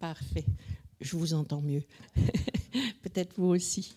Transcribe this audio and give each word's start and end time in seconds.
Parfait. 0.00 0.46
Je 1.00 1.14
vous 1.14 1.34
entends 1.34 1.60
mieux. 1.60 1.82
Peut-être 3.02 3.34
vous 3.36 3.48
aussi. 3.48 3.94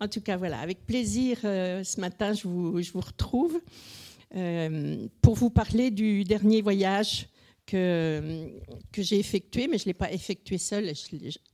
En 0.00 0.08
tout 0.08 0.22
cas, 0.22 0.36
voilà, 0.38 0.60
avec 0.60 0.84
plaisir, 0.86 1.38
euh, 1.44 1.84
ce 1.84 2.00
matin, 2.00 2.32
je 2.32 2.48
vous, 2.48 2.82
je 2.82 2.90
vous 2.92 3.00
retrouve 3.00 3.60
euh, 4.34 5.06
pour 5.20 5.34
vous 5.34 5.50
parler 5.50 5.90
du 5.90 6.24
dernier 6.24 6.62
voyage 6.62 7.28
que, 7.66 8.48
que 8.92 9.02
j'ai 9.02 9.18
effectué, 9.18 9.68
mais 9.68 9.76
je 9.76 9.84
ne 9.84 9.88
l'ai 9.88 9.94
pas 9.94 10.10
effectué 10.10 10.56
seul. 10.56 10.90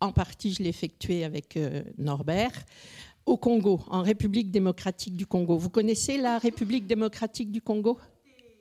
en 0.00 0.12
partie, 0.12 0.52
je 0.52 0.62
l'ai 0.62 0.68
effectué 0.68 1.24
avec 1.24 1.56
euh, 1.56 1.82
Norbert 1.98 2.64
au 3.26 3.36
Congo, 3.36 3.80
en 3.88 4.02
République 4.02 4.50
démocratique 4.50 5.16
du 5.16 5.26
Congo. 5.26 5.56
Vous 5.56 5.70
connaissez 5.70 6.18
la 6.18 6.38
République 6.38 6.86
démocratique 6.86 7.50
du 7.50 7.60
Congo? 7.60 7.98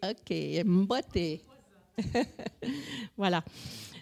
Ok, 0.03 0.35
Mbote. 0.65 1.41
voilà. 3.17 3.43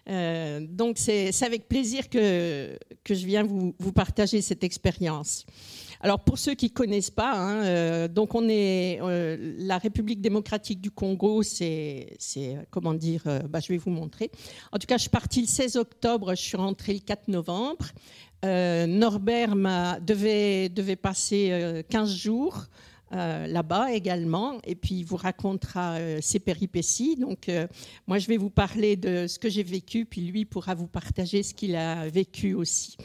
Euh, 0.10 0.66
donc 0.68 0.98
c'est 0.98 1.32
avec 1.44 1.68
plaisir 1.68 2.10
que, 2.10 2.78
que 3.04 3.14
je 3.14 3.26
viens 3.26 3.44
vous, 3.44 3.76
vous 3.78 3.92
partager 3.92 4.42
cette 4.42 4.64
expérience. 4.64 5.46
Alors 6.02 6.22
pour 6.22 6.40
ceux 6.40 6.56
qui 6.56 6.68
ne 6.68 6.72
connaissent 6.72 7.12
pas, 7.12 7.34
hein, 7.34 7.66
euh, 7.66 8.08
donc 8.08 8.34
on 8.34 8.48
est 8.48 9.00
euh, 9.02 9.56
la 9.60 9.78
République 9.78 10.22
démocratique 10.22 10.80
du 10.80 10.92
Congo, 10.92 11.44
c'est 11.44 12.18
comment 12.72 12.94
dire, 12.94 13.24
bah, 13.50 13.60
je 13.60 13.68
vais 13.68 13.78
vous 13.78 13.92
montrer. 13.92 14.32
En 14.72 14.80
tout 14.80 14.88
cas, 14.88 14.96
je 14.96 15.02
suis 15.02 15.10
partie 15.10 15.42
le 15.42 15.48
16 15.48 15.76
octobre, 15.76 16.34
je 16.36 16.42
suis 16.42 16.58
rentrée 16.58 16.94
le 16.94 17.00
4 17.00 17.28
novembre. 17.28 17.86
Norbert 18.42 19.56
devait, 20.02 20.70
devait 20.70 20.96
passer 20.96 21.84
15 21.90 22.16
jours. 22.16 22.66
Euh, 23.12 23.48
là-bas 23.48 23.92
également, 23.92 24.60
et 24.64 24.76
puis 24.76 25.00
il 25.00 25.04
vous 25.04 25.16
racontera 25.16 25.94
euh, 25.94 26.20
ses 26.22 26.38
péripéties. 26.38 27.16
Donc, 27.16 27.50
euh, 27.50 27.66
moi, 28.06 28.20
je 28.20 28.28
vais 28.28 28.38
vous 28.38 28.52
parler 28.52 28.98
de 28.98 29.26
ce 29.26 29.40
que 29.40 29.50
j'ai 29.50 29.64
vécu, 29.64 30.06
puis 30.06 30.22
lui 30.22 30.46
pourra 30.46 30.76
vous 30.76 30.86
partager 30.86 31.42
ce 31.42 31.56
qu'il 31.56 31.76
a 31.76 32.08
vécu 32.08 32.54
aussi. 32.54 32.98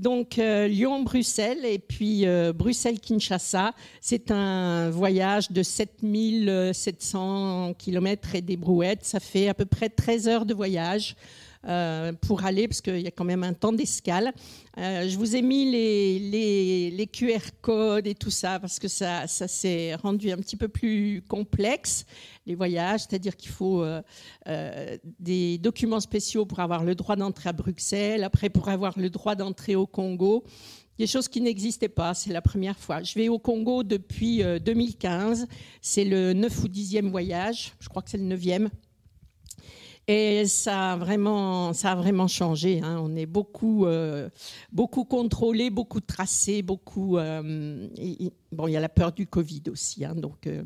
Donc, 0.00 0.36
Lyon-Bruxelles 0.36 1.64
et 1.64 1.78
puis 1.80 2.24
Bruxelles-Kinshasa, 2.54 3.74
c'est 4.00 4.30
un 4.30 4.90
voyage 4.90 5.50
de 5.50 5.64
7700 5.64 7.74
km 7.76 8.36
et 8.36 8.40
des 8.40 8.56
brouettes. 8.56 9.04
Ça 9.04 9.18
fait 9.18 9.48
à 9.48 9.54
peu 9.54 9.64
près 9.64 9.88
13 9.88 10.28
heures 10.28 10.46
de 10.46 10.54
voyage. 10.54 11.16
Euh, 11.66 12.12
pour 12.12 12.44
aller, 12.44 12.68
parce 12.68 12.80
qu'il 12.80 13.00
y 13.00 13.08
a 13.08 13.10
quand 13.10 13.24
même 13.24 13.42
un 13.42 13.52
temps 13.52 13.72
d'escale. 13.72 14.32
Euh, 14.78 15.08
je 15.08 15.18
vous 15.18 15.34
ai 15.34 15.42
mis 15.42 15.68
les, 15.68 17.10
QR 17.12 17.50
codes 17.60 18.06
et 18.06 18.14
tout 18.14 18.30
ça, 18.30 18.60
parce 18.60 18.78
que 18.78 18.86
ça, 18.86 19.26
ça 19.26 19.48
s'est 19.48 19.96
rendu 19.96 20.30
un 20.30 20.36
petit 20.36 20.56
peu 20.56 20.68
plus 20.68 21.20
complexe, 21.26 22.06
les 22.46 22.54
voyages, 22.54 23.00
c'est-à-dire 23.00 23.36
qu'il 23.36 23.50
faut 23.50 23.82
euh, 23.82 24.00
des 25.18 25.58
documents 25.58 25.98
spéciaux 25.98 26.46
pour 26.46 26.60
avoir 26.60 26.84
le 26.84 26.94
droit 26.94 27.16
d'entrer 27.16 27.48
à 27.48 27.52
Bruxelles, 27.52 28.22
après 28.22 28.50
pour 28.50 28.68
avoir 28.68 28.96
le 28.96 29.10
droit 29.10 29.34
d'entrer 29.34 29.74
au 29.74 29.86
Congo 29.86 30.44
des 30.96 31.06
choses 31.06 31.28
qui 31.28 31.40
n'existaient 31.40 31.88
pas. 31.88 32.12
C'est 32.14 32.32
la 32.32 32.42
première 32.42 32.76
fois. 32.76 33.04
Je 33.04 33.14
vais 33.14 33.28
au 33.28 33.38
Congo 33.38 33.84
depuis 33.84 34.42
2015. 34.64 35.46
C'est 35.80 36.04
le 36.04 36.32
9 36.32 36.64
ou 36.64 36.66
10e 36.66 37.08
voyage. 37.08 37.72
Je 37.78 37.88
crois 37.88 38.02
que 38.02 38.10
c'est 38.10 38.18
le 38.18 38.24
9e. 38.24 38.68
Et 40.10 40.46
ça 40.46 40.92
a 40.92 40.96
vraiment, 40.96 41.74
ça 41.74 41.92
a 41.92 41.94
vraiment 41.94 42.28
changé. 42.28 42.80
Hein. 42.82 42.98
On 43.02 43.14
est 43.14 43.26
beaucoup, 43.26 43.84
euh, 43.84 44.30
beaucoup 44.72 45.04
contrôlé, 45.04 45.68
beaucoup 45.68 46.00
tracé, 46.00 46.62
beaucoup. 46.62 47.18
Euh, 47.18 47.86
bon, 48.50 48.68
il 48.68 48.72
y 48.72 48.76
a 48.78 48.80
la 48.80 48.88
peur 48.88 49.12
du 49.12 49.26
Covid 49.26 49.64
aussi. 49.70 50.06
Hein, 50.06 50.14
donc 50.14 50.46
euh, 50.46 50.62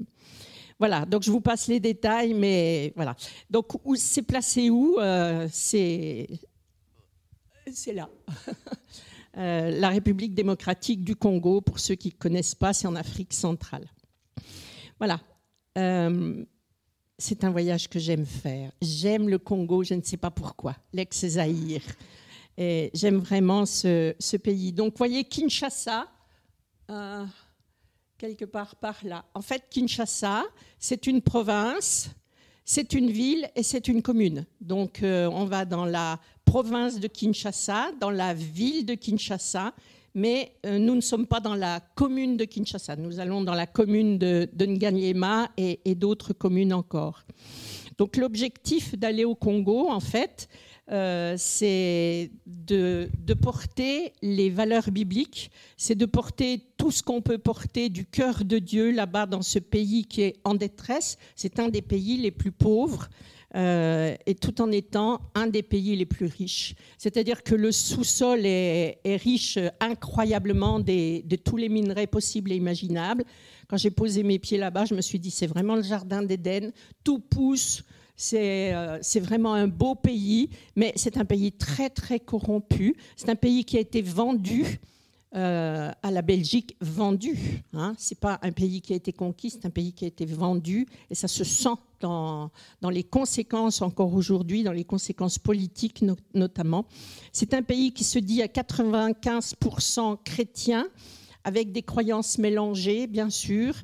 voilà. 0.79 1.05
Donc 1.07 1.25
je 1.25 1.33
vous 1.33 1.41
passe 1.41 1.67
les 1.67 1.81
détails, 1.81 2.35
mais 2.35 2.93
voilà. 2.95 3.17
Donc 3.51 3.73
c'est 3.97 4.23
placé 4.23 4.71
où 4.71 4.97
C'est 5.51 6.29
c'est 7.73 7.95
là. 7.95 8.09
la 9.35 9.89
République 9.89 10.35
démocratique 10.35 11.03
du 11.03 11.17
Congo, 11.17 11.61
pour 11.61 11.81
ceux 11.81 11.97
qui 11.97 12.11
ne 12.11 12.15
connaissent 12.15 12.55
pas, 12.55 12.73
c'est 12.73 12.87
en 12.87 12.95
Afrique 12.95 13.33
centrale. 13.33 13.89
Voilà 15.01 15.19
c'est 17.23 17.45
un 17.45 17.51
voyage 17.51 17.89
que 17.89 18.01
j'aime 18.01 18.27
faire. 18.27 18.73
J'aime 18.83 19.29
le 19.29 19.39
Congo, 19.39 19.85
je 19.85 19.95
ne 19.95 20.03
sais 20.03 20.17
pas 20.17 20.33
pourquoi, 20.33 20.75
l'ex-Zaïre. 20.93 21.83
J'aime 22.59 23.19
vraiment 23.19 23.65
ce, 23.65 24.37
pays. 24.37 24.73
Donc, 24.73 24.99
voyez, 24.99 25.23
Kinshasa, 25.23 26.09
euh, 26.91 27.25
quelque 28.19 28.45
part 28.45 28.75
par 28.75 28.97
là. 29.05 29.25
En 29.35 29.41
fait, 29.41 29.63
Kinshasa, 29.71 30.43
c'est 30.81 31.07
une 31.07 31.23
province, 31.23 32.11
c'est 32.65 32.93
une 32.93 33.11
ville 33.11 33.49
et 33.55 33.63
c'est 33.63 33.87
une 33.87 34.03
commune. 34.03 34.45
Donc, 34.61 35.05
euh, 35.05 35.31
on 35.33 35.45
va 35.45 35.65
dans 35.65 35.85
la 35.85 36.19
province 36.45 36.99
de 36.99 37.07
Kinshasa, 37.07 37.93
dans 38.01 38.11
la 38.11 38.35
ville 38.35 38.85
de 38.85 38.95
Kinshasa, 38.95 39.73
mais 40.15 40.53
euh, 40.67 40.79
nous 40.79 40.95
ne 40.95 41.01
sommes 41.01 41.27
pas 41.27 41.41
dans 41.41 41.55
la 41.55 41.81
commune 41.95 42.37
de 42.37 42.45
Kinshasa. 42.45 42.97
Nous 42.97 43.21
allons 43.21 43.43
dans 43.43 43.55
la 43.55 43.67
commune 43.67 44.19
de, 44.19 44.49
de 44.53 44.67
et, 45.57 45.95
d'autres 45.95 46.33
communes 46.33 46.73
encore. 46.73 47.25
Donc 47.99 48.17
l'objectif 48.17 48.97
d'aller 48.99 49.25
au 49.25 49.35
Congo, 49.35 49.89
en 49.91 50.01
fait, 50.01 50.49
euh, 50.91 51.35
c'est 51.39 52.31
de, 52.47 53.09
porter 53.41 54.13
les 54.21 54.51
valeurs 54.51 54.91
bibliques, 54.91 55.51
c'est 55.77 55.95
de 55.95 56.07
porter 56.07 56.61
tout 56.77 56.91
ce 56.91 57.03
qu'on 57.03 57.23
peut 57.23 57.39
porter 57.39 57.89
du 57.89 58.05
cœur 58.05 58.45
de 58.45 58.59
Dieu 58.59 58.91
là-bas 58.91 59.27
dans 59.27 59.43
ce 59.43 59.59
pays 59.59 60.05
qui 60.05 60.23
est 60.23 60.37
en 60.45 60.55
détresse. 60.55 61.17
C'est 61.37 61.59
un 61.59 61.69
des 61.69 61.83
pays 61.83 62.19
les 62.19 62.31
plus 62.31 62.53
pauvres. 62.53 63.09
Euh, 63.55 64.17
et 64.25 64.35
tout 64.35 64.63
en 64.63 64.73
étant 64.73 65.21
un 65.35 65.47
des 65.47 65.63
pays 65.63 65.95
les 65.95 66.07
plus 66.07 66.27
riches. 66.27 66.75
C'est-à-dire 66.97 67.43
que 67.43 67.55
le 67.55 67.71
sous-sol 67.71 68.47
est, 68.47 68.99
riche 69.05 69.59
incroyablement 69.79 70.81
de 70.81 71.37
tous 71.37 71.59
les 71.59 71.69
minerais 71.69 72.07
possibles 72.07 72.53
et 72.53 72.57
imaginables. 72.57 73.25
Quand 73.69 73.77
j'ai 73.77 73.91
posé 73.91 74.23
mes 74.23 74.39
pieds 74.39 74.57
là-bas, 74.57 74.87
je 74.87 74.95
me 74.95 75.03
suis 75.03 75.19
dit, 75.19 75.31
c'est 75.31 75.47
vraiment 75.47 75.77
le 75.77 75.83
jardin 75.83 76.23
d'Éden, 76.23 76.73
tout 77.05 77.19
pousse. 77.19 77.83
Euh, 78.35 78.99
c'est 79.03 79.21
vraiment 79.21 79.55
un 79.55 79.69
beau 79.69 79.95
pays, 79.95 80.49
mais 80.77 80.93
c'est 80.97 81.17
un 81.17 81.25
pays 81.25 81.53
très, 81.53 81.91
très 81.91 82.21
corrompu. 82.21 82.97
C'est 83.17 83.29
un 83.29 83.37
pays 83.37 83.65
qui 83.65 83.77
a 83.77 83.81
été 83.81 84.01
vendu 84.01 84.81
euh, 85.35 85.91
à 86.03 86.11
la 86.11 86.23
Belgique 86.23 86.77
vendue. 86.81 87.63
Hein. 87.73 87.95
Ce 87.99 88.13
n'est 88.13 88.19
pas 88.19 88.39
un 88.43 88.53
pays 88.53 88.83
qui 88.83 88.93
a 88.93 88.97
été 88.97 89.13
conquis, 89.13 89.51
c'est 89.51 89.65
un 89.65 89.71
pays 89.71 89.93
qui 89.93 90.05
a 90.05 90.09
été 90.09 90.27
vendu. 90.27 90.87
Et 91.11 91.15
ça 91.15 91.29
se 91.29 91.43
sent 91.43 91.75
dans, 92.01 92.51
dans 92.81 92.91
les 92.91 93.05
conséquences 93.05 93.81
encore 93.81 94.13
aujourd'hui, 94.15 94.63
dans 94.63 94.73
les 94.73 94.85
conséquences 94.85 95.39
politiques 95.39 96.05
notamment. 96.35 96.85
C'est 97.33 97.55
un 97.55 97.63
pays 97.63 97.93
qui 97.93 98.05
se 98.05 98.19
dit 98.19 98.43
à 98.43 98.47
95% 98.47 100.19
chrétien, 100.23 100.87
avec 101.45 101.73
des 101.73 101.83
croyances 101.83 102.39
mélangées, 102.39 103.07
bien 103.07 103.31
sûr. 103.31 103.75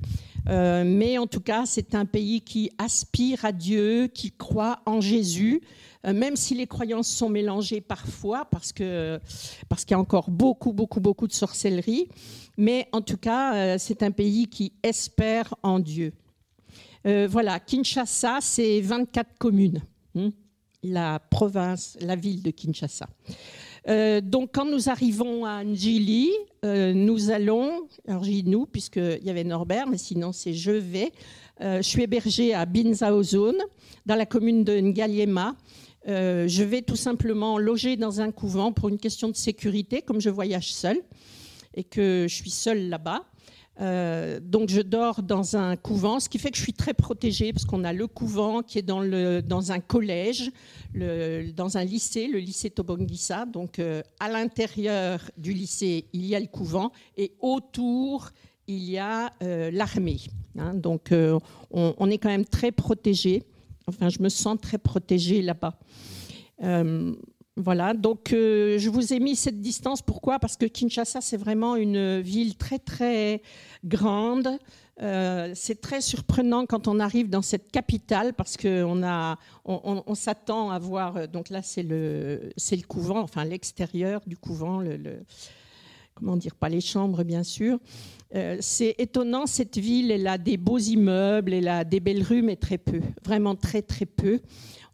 Euh, 0.48 0.82
mais 0.84 1.18
en 1.18 1.26
tout 1.26 1.40
cas, 1.40 1.66
c'est 1.66 1.94
un 1.94 2.06
pays 2.06 2.40
qui 2.40 2.70
aspire 2.78 3.44
à 3.44 3.52
Dieu, 3.52 4.06
qui 4.06 4.32
croit 4.32 4.80
en 4.86 5.00
Jésus, 5.00 5.60
euh, 6.06 6.14
même 6.14 6.36
si 6.36 6.54
les 6.54 6.66
croyances 6.66 7.08
sont 7.08 7.28
mélangées 7.28 7.80
parfois, 7.80 8.46
parce 8.50 8.72
que 8.72 9.20
parce 9.68 9.84
qu'il 9.84 9.92
y 9.92 9.94
a 9.94 10.00
encore 10.00 10.30
beaucoup, 10.30 10.72
beaucoup, 10.72 11.00
beaucoup 11.00 11.26
de 11.26 11.32
sorcellerie. 11.32 12.08
Mais 12.56 12.88
en 12.92 13.02
tout 13.02 13.18
cas, 13.18 13.54
euh, 13.54 13.76
c'est 13.78 14.02
un 14.02 14.10
pays 14.10 14.46
qui 14.46 14.72
espère 14.82 15.54
en 15.62 15.78
Dieu. 15.78 16.12
Voilà, 17.04 17.58
Kinshasa, 17.58 18.36
c'est 18.42 18.82
24 18.82 19.38
communes. 19.38 19.80
Hein, 20.14 20.30
la 20.82 21.18
province, 21.18 21.96
la 22.02 22.16
ville 22.16 22.42
de 22.42 22.50
Kinshasa. 22.50 23.08
Donc, 24.20 24.50
quand 24.52 24.66
nous 24.66 24.88
arrivons 24.88 25.46
à 25.46 25.64
Njili, 25.64 26.30
nous 26.62 27.30
allons, 27.30 27.88
alors 28.06 28.22
j'ai 28.22 28.42
nous, 28.42 28.66
puisqu'il 28.66 29.20
y 29.24 29.30
avait 29.30 29.44
Norbert, 29.44 29.86
mais 29.88 29.96
sinon 29.96 30.32
c'est 30.32 30.52
je 30.52 30.72
vais. 30.72 31.10
je 31.60 31.80
suis 31.80 32.02
hébergée 32.02 32.52
à 32.52 32.66
Binzaozone, 32.66 33.62
dans 34.04 34.16
la 34.16 34.26
commune 34.26 34.64
de 34.64 34.78
Ngaliema. 34.78 35.54
Euh, 36.08 36.48
je 36.48 36.62
vais 36.62 36.82
tout 36.82 36.96
simplement 36.96 37.58
loger 37.58 37.96
dans 37.96 38.20
un 38.20 38.30
couvent 38.30 38.72
pour 38.72 38.88
une 38.88 38.98
question 38.98 39.28
de 39.28 39.36
sécurité, 39.36 40.00
comme 40.00 40.20
je 40.20 40.30
voyage 40.30 40.72
seule 40.72 41.00
et 41.74 41.84
que 41.84 42.26
je 42.28 42.34
suis 42.34 42.50
seule 42.50 42.88
là-bas. 42.88 43.24
Euh, 43.80 44.40
donc 44.40 44.70
je 44.70 44.80
dors 44.80 45.22
dans 45.22 45.56
un 45.56 45.76
couvent, 45.76 46.18
ce 46.18 46.28
qui 46.28 46.38
fait 46.38 46.50
que 46.50 46.56
je 46.56 46.62
suis 46.62 46.72
très 46.72 46.94
protégée 46.94 47.52
parce 47.52 47.64
qu'on 47.64 47.84
a 47.84 47.92
le 47.92 48.06
couvent 48.06 48.62
qui 48.62 48.78
est 48.78 48.82
dans, 48.82 49.00
un 49.72 49.80
collège, 49.80 50.50
dans 50.94 51.76
un 51.76 51.84
lycée, 51.84 52.26
le 52.26 52.38
lycée 52.38 52.70
Tobongisa. 52.70 53.46
Donc 53.46 53.78
euh, 53.78 54.02
à 54.18 54.28
l'intérieur 54.28 55.20
du 55.36 55.52
lycée, 55.52 56.06
il 56.12 56.26
y 56.26 56.34
a 56.34 56.40
le 56.40 56.46
couvent 56.46 56.90
et 57.16 57.32
autour, 57.40 58.30
il 58.66 58.82
y 58.82 58.98
a 58.98 59.32
l'armée. 59.40 60.20
Hein. 60.58 60.74
donc 60.74 61.10
on, 61.12 61.40
on, 61.70 62.10
est 62.10 62.18
quand 62.18 62.28
même 62.28 62.44
très 62.44 62.72
protégé. 62.72 63.44
Enfin, 63.86 64.08
je 64.08 64.20
me 64.20 64.28
sens 64.28 64.58
très 64.60 64.78
protégée 64.78 65.40
là-bas. 65.40 65.78
Voilà, 67.60 67.92
donc 67.92 68.32
euh, 68.32 68.78
je 68.78 68.88
vous 68.88 69.12
ai 69.12 69.18
mis 69.18 69.34
cette 69.34 69.60
distance. 69.60 70.00
Pourquoi? 70.00 70.38
Parce 70.38 70.56
que 70.56 70.64
Kinshasa, 70.64 71.20
c'est 71.20 71.36
vraiment 71.36 71.74
une 71.74 72.20
ville 72.20 72.56
très, 72.56 72.78
très 72.78 73.42
grande, 73.84 74.58
Euh, 75.00 75.52
c'est 75.54 75.80
très 75.80 76.00
surprenant 76.00 76.66
quand 76.66 76.88
on 76.88 76.98
arrive 76.98 77.28
dans 77.30 77.40
cette 77.40 77.70
capitale 77.70 78.32
parce 78.34 78.56
qu'on 78.56 79.04
a, 79.04 79.38
on, 79.64 80.14
s'attend 80.16 80.72
à 80.72 80.78
voir. 80.80 81.16
Euh, 81.16 81.26
donc 81.28 81.50
là, 81.50 81.62
c'est 81.62 81.84
le, 81.84 82.50
le 82.56 82.82
couvent, 82.82 83.20
enfin 83.20 83.44
l'extérieur 83.44 84.20
du 84.26 84.36
couvent, 84.36 84.80
le, 84.80 84.98
comment 86.14 86.36
dire, 86.36 86.56
pas 86.56 86.68
les 86.68 86.80
chambres 86.80 87.22
bien 87.22 87.44
sûr. 87.44 87.78
C'est 88.60 88.96
étonnant, 88.98 89.46
cette 89.46 89.78
ville, 89.78 90.10
elle 90.10 90.26
a 90.26 90.36
des 90.36 90.56
beaux 90.56 90.82
immeubles, 90.96 91.52
elle 91.54 91.68
a 91.68 91.84
des 91.84 92.00
belles 92.00 92.24
rues, 92.24 92.42
mais 92.42 92.56
très 92.56 92.76
peu, 92.76 93.00
vraiment 93.24 93.54
très 93.54 93.82
très 93.82 94.04
peu. 94.04 94.40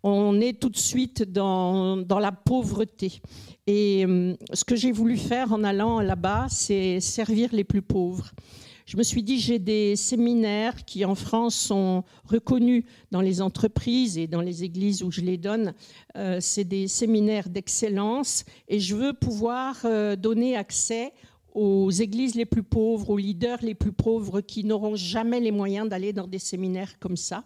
On 0.06 0.39
est 0.41 0.61
tout 0.61 0.69
de 0.69 0.77
suite 0.77 1.23
dans, 1.23 2.05
la 2.21 2.31
pauvreté. 2.31 3.21
Et 3.67 4.05
ce 4.53 4.65
que 4.65 4.77
j'ai 4.77 4.93
voulu 4.93 5.17
faire 5.17 5.53
en 5.53 5.65
allant 5.65 6.01
là-bas, 6.01 6.47
c'est 6.51 7.01
servir 7.01 7.49
les 7.53 7.65
plus 7.65 7.83
pauvres 7.83 8.31
je 8.87 8.99
me 8.99 9.03
suis 9.03 9.23
dit, 9.23 9.41
j'ai 9.41 9.59
des 9.59 9.97
séminaires 9.97 10.85
qui 10.85 11.05
en 11.05 11.15
France 11.15 11.55
sont 11.55 12.05
reconnus 12.27 12.85
dans 13.11 13.23
les 13.23 13.41
entreprises 13.41 14.19
et 14.19 14.27
dans 14.27 14.43
les 14.43 14.62
églises 14.62 15.03
où 15.03 15.11
je 15.11 15.23
les 15.23 15.39
donne. 15.39 15.73
Euh, 16.17 16.39
c'est 16.41 16.65
des 16.65 16.87
séminaires 16.87 17.49
d'excellence 17.49 18.45
et 18.69 18.81
je 18.81 18.95
veux 18.95 19.15
pouvoir 19.15 19.81
euh, 19.85 20.17
donner 20.17 20.56
accès 20.56 21.12
aux 21.55 21.91
églises 21.91 22.35
les 22.35 22.45
plus 22.45 22.62
pauvres, 22.62 23.11
aux 23.11 23.17
leaders 23.17 23.62
les 23.62 23.75
plus 23.75 23.93
pauvres 23.93 24.41
qui 24.41 24.65
n'auront 24.65 24.97
jamais 24.97 25.41
les 25.41 25.53
moyens 25.53 25.89
d'aller 25.89 26.12
dans 26.12 26.27
des 26.27 26.41
séminaires 26.41 26.99
comme 26.99 27.17
ça. 27.17 27.45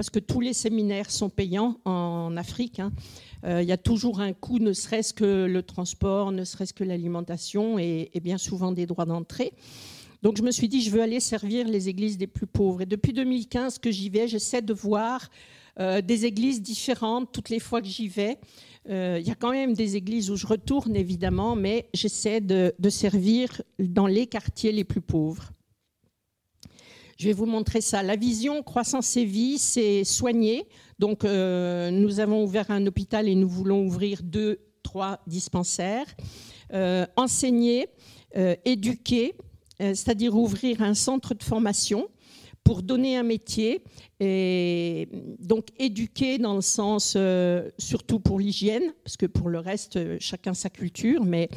Parce 0.00 0.08
que 0.08 0.18
tous 0.18 0.40
les 0.40 0.54
séminaires 0.54 1.10
sont 1.10 1.28
payants 1.28 1.76
en 1.84 2.34
Afrique. 2.38 2.80
Hein. 2.80 2.90
Euh, 3.44 3.60
il 3.60 3.68
y 3.68 3.72
a 3.72 3.76
toujours 3.76 4.20
un 4.20 4.32
coût, 4.32 4.58
ne 4.58 4.72
serait-ce 4.72 5.12
que 5.12 5.44
le 5.44 5.62
transport, 5.62 6.32
ne 6.32 6.42
serait-ce 6.44 6.72
que 6.72 6.84
l'alimentation 6.84 7.78
et, 7.78 8.10
bien 8.22 8.38
souvent 8.38 8.72
des 8.72 8.86
droits 8.86 9.04
d'entrée. 9.04 9.52
Donc 10.22 10.38
je 10.38 10.42
me 10.42 10.52
suis 10.52 10.68
dit, 10.70 10.80
je 10.80 10.90
veux 10.90 11.02
aller 11.02 11.20
servir 11.20 11.68
les 11.68 11.90
églises 11.90 12.16
des 12.16 12.26
plus 12.26 12.46
pauvres. 12.46 12.80
Et 12.80 12.86
depuis 12.86 13.12
2015 13.12 13.78
que 13.78 13.90
j'y 13.90 14.08
vais, 14.08 14.26
j'essaie 14.26 14.62
de 14.62 14.72
voir 14.72 15.28
euh, 15.78 16.00
des 16.00 16.24
églises 16.24 16.62
différentes 16.62 17.30
toutes 17.30 17.50
les 17.50 17.60
fois 17.60 17.82
que 17.82 17.88
j'y 17.88 18.08
vais. 18.08 18.38
Euh, 18.88 19.18
il 19.20 19.28
y 19.28 19.30
a 19.30 19.34
quand 19.34 19.50
même 19.50 19.74
des 19.74 19.96
églises 19.96 20.30
où 20.30 20.36
je 20.36 20.46
retourne, 20.46 20.96
évidemment, 20.96 21.56
mais 21.56 21.90
j'essaie 21.92 22.40
de, 22.40 22.72
servir 22.88 23.60
dans 23.78 24.06
les 24.06 24.26
quartiers 24.26 24.72
les 24.72 24.84
plus 24.84 25.02
pauvres. 25.02 25.52
Je 27.20 27.26
vais 27.26 27.34
vous 27.34 27.44
montrer 27.44 27.82
ça. 27.82 28.02
La 28.02 28.16
vision 28.16 28.62
Croissance 28.62 29.14
et 29.18 29.26
Vie, 29.26 29.58
c'est 29.58 30.04
soigner. 30.04 30.66
Donc, 30.98 31.24
euh, 31.24 31.90
nous 31.90 32.18
avons 32.18 32.42
ouvert 32.42 32.70
un 32.70 32.86
hôpital 32.86 33.28
et 33.28 33.34
nous 33.34 33.48
voulons 33.48 33.84
ouvrir 33.84 34.22
deux, 34.22 34.60
trois 34.82 35.20
dispensaires. 35.26 36.06
enseigner, 37.16 37.90
éduquer, 38.64 39.34
euh, 39.80 39.94
c'est-à-dire 39.94 40.36
ouvrir 40.36 40.82
un 40.82 40.94
centre 40.94 41.34
de 41.34 41.42
formation 41.42 42.08
pour 42.64 42.82
donner 42.82 43.16
un 43.16 43.22
métier 43.22 43.82
et 44.18 45.08
donc 45.38 45.68
éduquer 45.78 46.36
dans 46.36 46.54
le 46.54 46.60
sens 46.60 47.14
euh, 47.16 47.70
surtout 47.78 48.20
pour 48.20 48.38
l'hygiène, 48.38 48.92
parce 49.02 49.16
que 49.16 49.24
pour 49.24 49.48
le 49.48 49.58
reste, 49.58 49.96
euh, 49.96 50.18
chacun 50.20 50.52
sa 50.52 50.68
culture, 50.68 51.24
mais 51.24 51.48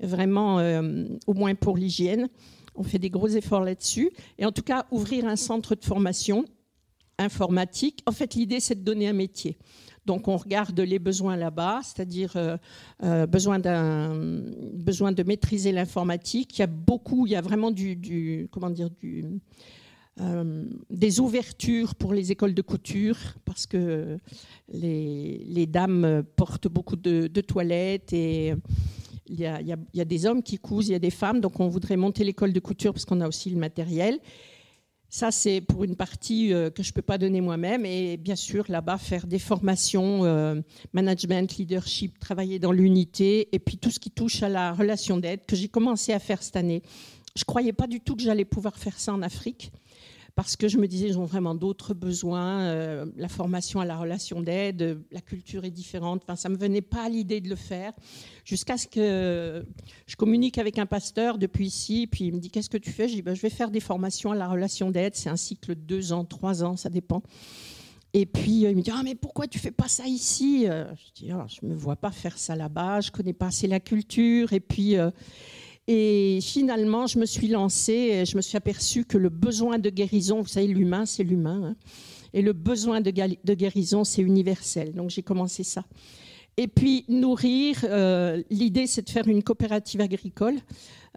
vraiment 0.00 0.58
au 1.26 1.34
moins 1.34 1.56
pour 1.56 1.76
l'hygiène. 1.76 2.28
On 2.78 2.84
fait 2.84 2.98
des 2.98 3.10
gros 3.10 3.28
efforts 3.28 3.64
là-dessus. 3.64 4.10
Et 4.38 4.46
en 4.46 4.52
tout 4.52 4.62
cas, 4.62 4.86
ouvrir 4.90 5.26
un 5.26 5.36
centre 5.36 5.74
de 5.74 5.84
formation 5.84 6.44
informatique. 7.18 8.02
En 8.06 8.12
fait, 8.12 8.34
l'idée, 8.34 8.60
c'est 8.60 8.76
de 8.76 8.84
donner 8.84 9.08
un 9.08 9.12
métier. 9.12 9.58
Donc 10.08 10.26
on 10.26 10.38
regarde 10.38 10.80
les 10.80 10.98
besoins 10.98 11.36
là-bas, 11.36 11.80
c'est-à-dire 11.84 12.32
euh, 12.36 12.56
euh, 13.02 13.26
besoin, 13.26 13.58
de 13.58 15.22
maîtriser 15.22 15.70
l'informatique. 15.70 16.56
Il 16.56 16.60
y 16.60 16.64
a 16.64 16.66
beaucoup, 16.66 17.26
il 17.26 17.32
y 17.32 17.36
a 17.36 17.42
vraiment 17.42 17.70
du, 17.70 18.48
comment 18.50 18.70
dire, 18.70 18.88
du, 18.88 19.26
euh, 20.22 20.64
des 20.88 21.20
ouvertures 21.20 21.94
pour 21.94 22.14
les 22.14 22.32
écoles 22.32 22.54
de 22.54 22.62
couture 22.62 23.18
parce 23.44 23.66
que 23.66 24.18
les, 24.72 25.66
dames 25.66 26.22
portent 26.36 26.68
beaucoup 26.68 26.96
de, 26.96 27.40
toilettes 27.42 28.14
et 28.14 28.54
il 29.28 29.40
y, 29.40 29.46
a, 29.46 30.04
des 30.04 30.26
hommes 30.26 30.42
qui 30.42 30.58
cousent, 30.58 30.88
il 30.88 30.92
y 30.92 30.94
a 30.94 31.00
des 31.00 31.10
femmes, 31.10 31.40
donc 31.40 31.60
on 31.60 31.68
voudrait 31.68 31.96
monter 31.96 32.24
l'école 32.24 32.52
de 32.52 32.60
couture 32.60 32.92
parce 32.92 33.04
qu'on 33.04 33.20
a 33.20 33.28
aussi 33.28 33.50
le 33.50 33.58
matériel. 33.58 34.18
Ça, 35.10 35.30
c'est 35.30 35.62
pour 35.62 35.84
une 35.84 35.96
partie 35.96 36.52
euh, 36.52 36.68
que 36.68 36.82
je 36.82 36.90
ne 36.90 36.92
peux 36.92 37.02
pas 37.02 37.16
donner 37.16 37.40
moi-même. 37.40 37.86
Et 37.86 38.18
bien 38.18 38.36
sûr, 38.36 38.64
là-bas, 38.68 38.98
faire 38.98 39.26
des 39.26 39.38
formations, 39.38 40.26
euh, 40.26 40.60
management, 40.92 41.56
leadership, 41.56 42.18
travailler 42.18 42.58
dans 42.58 42.72
l'unité, 42.72 43.48
et 43.52 43.58
puis 43.58 43.78
tout 43.78 43.90
ce 43.90 43.98
qui 43.98 44.10
touche 44.10 44.42
à 44.42 44.50
la 44.50 44.72
relation 44.74 45.16
d'aide, 45.16 45.46
que 45.46 45.56
j'ai 45.56 45.68
commencé 45.68 46.12
à 46.12 46.18
faire 46.18 46.42
cette 46.42 46.56
année. 46.56 46.82
Je 47.34 47.42
ne 47.42 47.46
croyais 47.46 47.72
pas 47.72 47.86
du 47.86 48.00
tout 48.00 48.16
que 48.16 48.22
j'allais 48.22 48.44
pouvoir 48.44 48.76
faire 48.76 48.98
ça 48.98 49.14
en 49.14 49.22
Afrique 49.22 49.72
parce 50.38 50.54
que 50.54 50.68
je 50.68 50.78
me 50.78 50.86
disais, 50.86 51.08
ils 51.08 51.18
ont 51.18 51.24
vraiment 51.24 51.56
d'autres 51.56 51.94
besoins, 51.94 52.60
euh, 52.60 53.06
la 53.16 53.26
formation 53.26 53.80
à 53.80 53.84
la 53.84 53.96
relation 53.96 54.40
d'aide, 54.40 55.02
la 55.10 55.20
culture 55.20 55.64
est 55.64 55.72
différente. 55.72 56.22
Enfin, 56.22 56.36
ça 56.36 56.48
ne 56.48 56.54
me 56.54 56.60
venait 56.60 56.80
pas 56.80 57.06
à 57.06 57.08
l'idée 57.08 57.40
de 57.40 57.48
le 57.48 57.56
faire, 57.56 57.92
jusqu'à 58.44 58.76
ce 58.76 58.86
que 58.86 59.66
je 60.06 60.14
communique 60.14 60.56
avec 60.58 60.78
un 60.78 60.86
pasteur 60.86 61.38
depuis 61.38 61.66
ici, 61.66 62.06
puis 62.06 62.26
il 62.26 62.34
me 62.34 62.38
dit, 62.38 62.52
qu'est-ce 62.52 62.70
que 62.70 62.78
tu 62.78 62.92
fais? 62.92 63.08
Je 63.08 63.14
dis, 63.14 63.22
ben, 63.22 63.34
je 63.34 63.42
vais 63.42 63.50
faire 63.50 63.72
des 63.72 63.80
formations 63.80 64.30
à 64.30 64.36
la 64.36 64.46
relation 64.46 64.92
d'aide, 64.92 65.16
c'est 65.16 65.28
un 65.28 65.36
cycle 65.36 65.70
de 65.70 65.80
deux 65.80 66.12
ans, 66.12 66.24
trois 66.24 66.62
ans, 66.62 66.76
ça 66.76 66.88
dépend. 66.88 67.20
Et 68.14 68.24
puis 68.24 68.62
il 68.62 68.76
me 68.76 68.80
dit 68.80 68.90
ah 68.90 69.02
mais 69.04 69.14
pourquoi 69.14 69.46
tu 69.48 69.58
fais 69.58 69.70
pas 69.70 69.86
ça 69.86 70.06
ici? 70.06 70.64
Je 70.64 71.12
dis 71.14 71.30
ah, 71.30 71.46
je 71.48 71.66
me 71.66 71.74
vois 71.74 71.96
pas 71.96 72.10
faire 72.10 72.38
ça 72.38 72.56
là-bas, 72.56 73.02
je 73.02 73.10
connais 73.10 73.34
pas 73.34 73.48
assez 73.48 73.66
la 73.66 73.80
culture. 73.80 74.54
Et 74.54 74.60
puis 74.60 74.96
euh, 74.96 75.10
et 75.90 76.40
finalement, 76.42 77.06
je 77.06 77.18
me 77.18 77.24
suis 77.24 77.48
lancée 77.48 77.92
et 77.92 78.26
je 78.26 78.36
me 78.36 78.42
suis 78.42 78.58
aperçue 78.58 79.06
que 79.06 79.16
le 79.16 79.30
besoin 79.30 79.78
de 79.78 79.88
guérison, 79.88 80.42
vous 80.42 80.46
savez, 80.46 80.66
l'humain, 80.66 81.06
c'est 81.06 81.24
l'humain. 81.24 81.62
Hein, 81.64 81.76
et 82.34 82.42
le 82.42 82.52
besoin 82.52 83.00
de, 83.00 83.10
guérison, 83.10 84.04
c'est 84.04 84.20
universel. 84.20 84.92
Donc 84.92 85.08
j'ai 85.08 85.22
commencé 85.22 85.62
ça. 85.62 85.84
Et 86.58 86.68
puis 86.68 87.06
nourrir, 87.08 87.78
euh, 87.84 88.42
l'idée 88.50 88.86
c'est 88.86 89.00
de 89.00 89.08
faire 89.08 89.26
une 89.28 89.42
coopérative 89.42 90.02
agricole, 90.02 90.56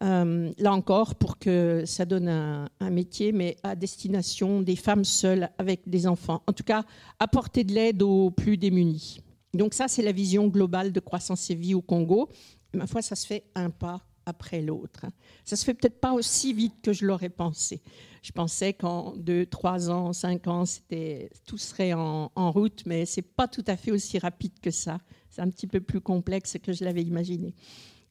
euh, 0.04 0.52
là 0.58 0.72
encore 0.72 1.16
pour 1.16 1.38
que 1.38 1.84
ça 1.86 2.06
donne 2.06 2.30
un, 2.30 2.90
métier, 2.92 3.34
mais 3.34 3.58
à 3.64 3.76
destination 3.76 4.62
des 4.62 4.78
femmes 4.78 5.04
seules 5.04 5.50
avec 5.58 5.82
des 5.90 6.08
enfants. 6.08 6.44
En 6.48 6.54
tout 6.54 6.64
cas, 6.64 6.86
apporter 7.20 7.66
de 7.66 7.74
l'aide 7.74 8.04
aux 8.04 8.32
plus 8.32 8.56
démunis. 8.56 9.20
Donc 9.54 9.74
ça, 9.74 9.90
c'est 9.90 10.04
la 10.04 10.14
vision 10.14 10.48
globale 10.48 10.94
de 10.94 11.00
croissance 11.02 11.50
et 11.50 11.56
vie 11.56 11.74
au 11.74 11.82
Congo. 11.82 12.30
ma 12.74 12.88
foi, 12.88 13.02
ça 13.02 13.16
se 13.16 13.28
fait 13.28 13.44
un 13.54 13.70
pas 13.70 14.02
après 14.26 14.62
l'autre. 14.62 15.06
Ça 15.46 15.56
se 15.56 15.66
fait 15.66 15.74
peut-être 15.74 16.00
pas 16.00 16.14
aussi 16.14 16.54
vite 16.54 16.76
que 16.82 16.94
je 16.94 17.06
l'aurais 17.06 17.30
pensé. 17.30 17.82
Je 18.22 18.32
pensais 18.32 18.74
qu'en 18.74 19.16
deux, 19.16 19.46
trois 19.46 19.90
ans, 19.90 20.14
cinq 20.14 20.48
ans, 20.48 20.66
c'était 20.66 21.30
tout 21.46 21.58
serait 21.58 21.94
en, 21.94 22.30
route, 22.52 22.84
mais 22.86 23.06
c'est 23.06 23.24
pas 23.24 23.48
tout 23.48 23.64
à 23.68 23.76
fait 23.76 23.92
aussi 23.92 24.20
rapide 24.20 24.54
que 24.62 24.70
ça. 24.70 25.00
C'est 25.30 25.42
un 25.42 25.50
petit 25.50 25.68
peu 25.68 25.82
plus 25.82 26.02
complexe 26.02 26.58
que 26.62 26.72
je 26.72 26.84
l'avais 26.84 27.02
imaginé. 27.02 27.56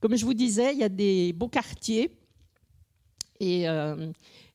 Comme 0.00 0.16
je 0.16 0.24
vous 0.24 0.34
disais, 0.34 0.72
il 0.72 0.80
y 0.80 0.84
a 0.84 0.88
des 0.88 1.32
beaux 1.32 1.48
quartiers 1.48 2.10
et, 3.38 3.68
euh, 3.68 4.10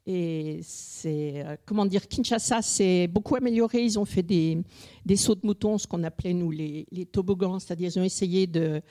et 0.05 0.59
c'est 0.63 1.45
euh, 1.45 1.55
comment 1.65 1.85
dire 1.85 2.07
Kinshasa 2.07 2.61
s'est 2.61 3.07
beaucoup 3.07 3.35
amélioré. 3.35 3.83
Ils 3.83 3.97
ont 3.97 4.05
fait 4.05 4.23
des, 4.23 4.57
des 5.05 5.15
sauts 5.15 5.35
de 5.35 5.45
moutons, 5.45 5.77
ce 5.77 5.87
qu'on 5.87 6.03
appelait 6.03 6.33
nous 6.33 6.51
les, 6.51 6.85
les 6.91 7.05
toboggans, 7.05 7.59
c'est-à-dire 7.59 7.91
ils 7.95 7.99
ont 7.99 8.03
essayé 8.03 8.45
de 8.45 8.81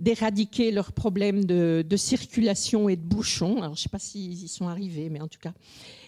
d'éradiquer 0.00 0.70
leurs 0.70 0.92
problèmes 0.92 1.44
de, 1.44 1.96
circulation 1.96 2.88
et 2.88 2.96
de 2.96 3.02
bouchons. 3.02 3.62
Alors, 3.62 3.74
je 3.74 3.80
ne 3.80 3.82
sais 3.82 3.88
pas 3.88 3.98
s'ils 3.98 4.44
y 4.44 4.48
sont 4.48 4.68
arrivés, 4.68 5.08
mais 5.10 5.20
en 5.20 5.28
tout 5.28 5.40
cas. 5.40 5.52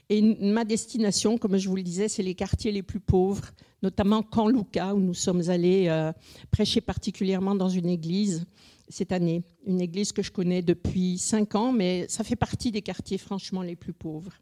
Et 0.08 0.22
ma 0.22 0.64
destination, 0.64 1.38
comme 1.38 1.56
je 1.56 1.68
vous 1.68 1.76
le 1.76 1.82
disais, 1.82 2.08
c'est 2.08 2.22
les 2.22 2.34
quartiers 2.34 2.72
les 2.72 2.82
plus 2.82 3.00
pauvres, 3.00 3.50
notamment 3.82 4.22
Kanluka, 4.22 4.94
où 4.94 5.00
nous 5.00 5.14
sommes 5.14 5.48
allés 5.48 5.86
euh, 5.88 6.12
prêcher 6.50 6.80
particulièrement 6.80 7.54
dans 7.54 7.68
une 7.68 7.88
église 7.88 8.44
cette 8.88 9.12
année. 9.12 9.42
Une 9.66 9.80
église 9.80 10.10
que 10.10 10.22
je 10.22 10.32
connais 10.32 10.62
depuis 10.62 11.16
cinq 11.18 11.54
ans, 11.54 11.72
mais 11.72 12.06
ça 12.08 12.24
fait 12.24 12.36
partie 12.36 12.72
des 12.72 12.82
quartiers 12.82 13.18
franchement 13.18 13.62
les 13.62 13.76
plus 13.76 13.92
pauvres. 13.92 14.32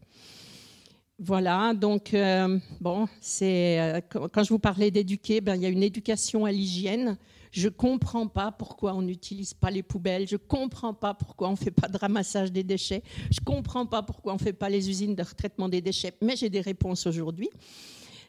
Voilà, 1.21 1.75
donc, 1.75 2.15
euh, 2.15 2.59
bon, 2.81 3.09
c'est, 3.21 3.81
euh, 3.81 4.01
quand 4.11 4.45
je 4.45 4.51
vous 4.51 4.61
parlais 4.61 4.91
d'éduquer, 4.91 5.41
ben, 5.41 5.57
il 5.57 5.63
y 5.63 5.67
a 5.67 5.69
une 5.69 5.83
éducation 5.83 6.45
à 6.45 6.53
l'hygiène 6.53 7.19
je 7.53 7.69
ne 7.69 7.73
comprends 7.73 8.27
pas 8.27 8.53
pourquoi 8.53 8.95
on 8.95 9.03
n'utilise 9.03 9.55
pas 9.55 9.71
les 9.71 9.83
poubelles. 9.83 10.27
Je 10.29 10.35
ne 10.35 10.39
comprends 10.39 10.95
pas 10.95 11.15
pourquoi 11.15 11.49
on 11.49 11.53
ne 11.53 11.57
fait 11.57 11.71
pas 11.71 11.89
de 11.89 11.97
ramassage 11.97 12.53
des 12.53 12.63
déchets. 12.63 13.03
Je 13.31 13.41
ne 13.41 13.45
comprends 13.45 13.87
pas 13.87 14.03
pourquoi 14.03 14.33
on 14.33 14.37
ne 14.37 14.41
fait 14.41 14.53
pas 14.53 14.69
les 14.69 14.89
usines 14.89 15.15
de 15.15 15.23
retraitement 15.23 15.69
des 15.69 15.81
déchets. 15.81 16.15
Mais 16.23 16.37
j'ai 16.37 16.51
des 16.51 16.61
réponses 16.61 17.07
aujourd'hui. 17.07 17.51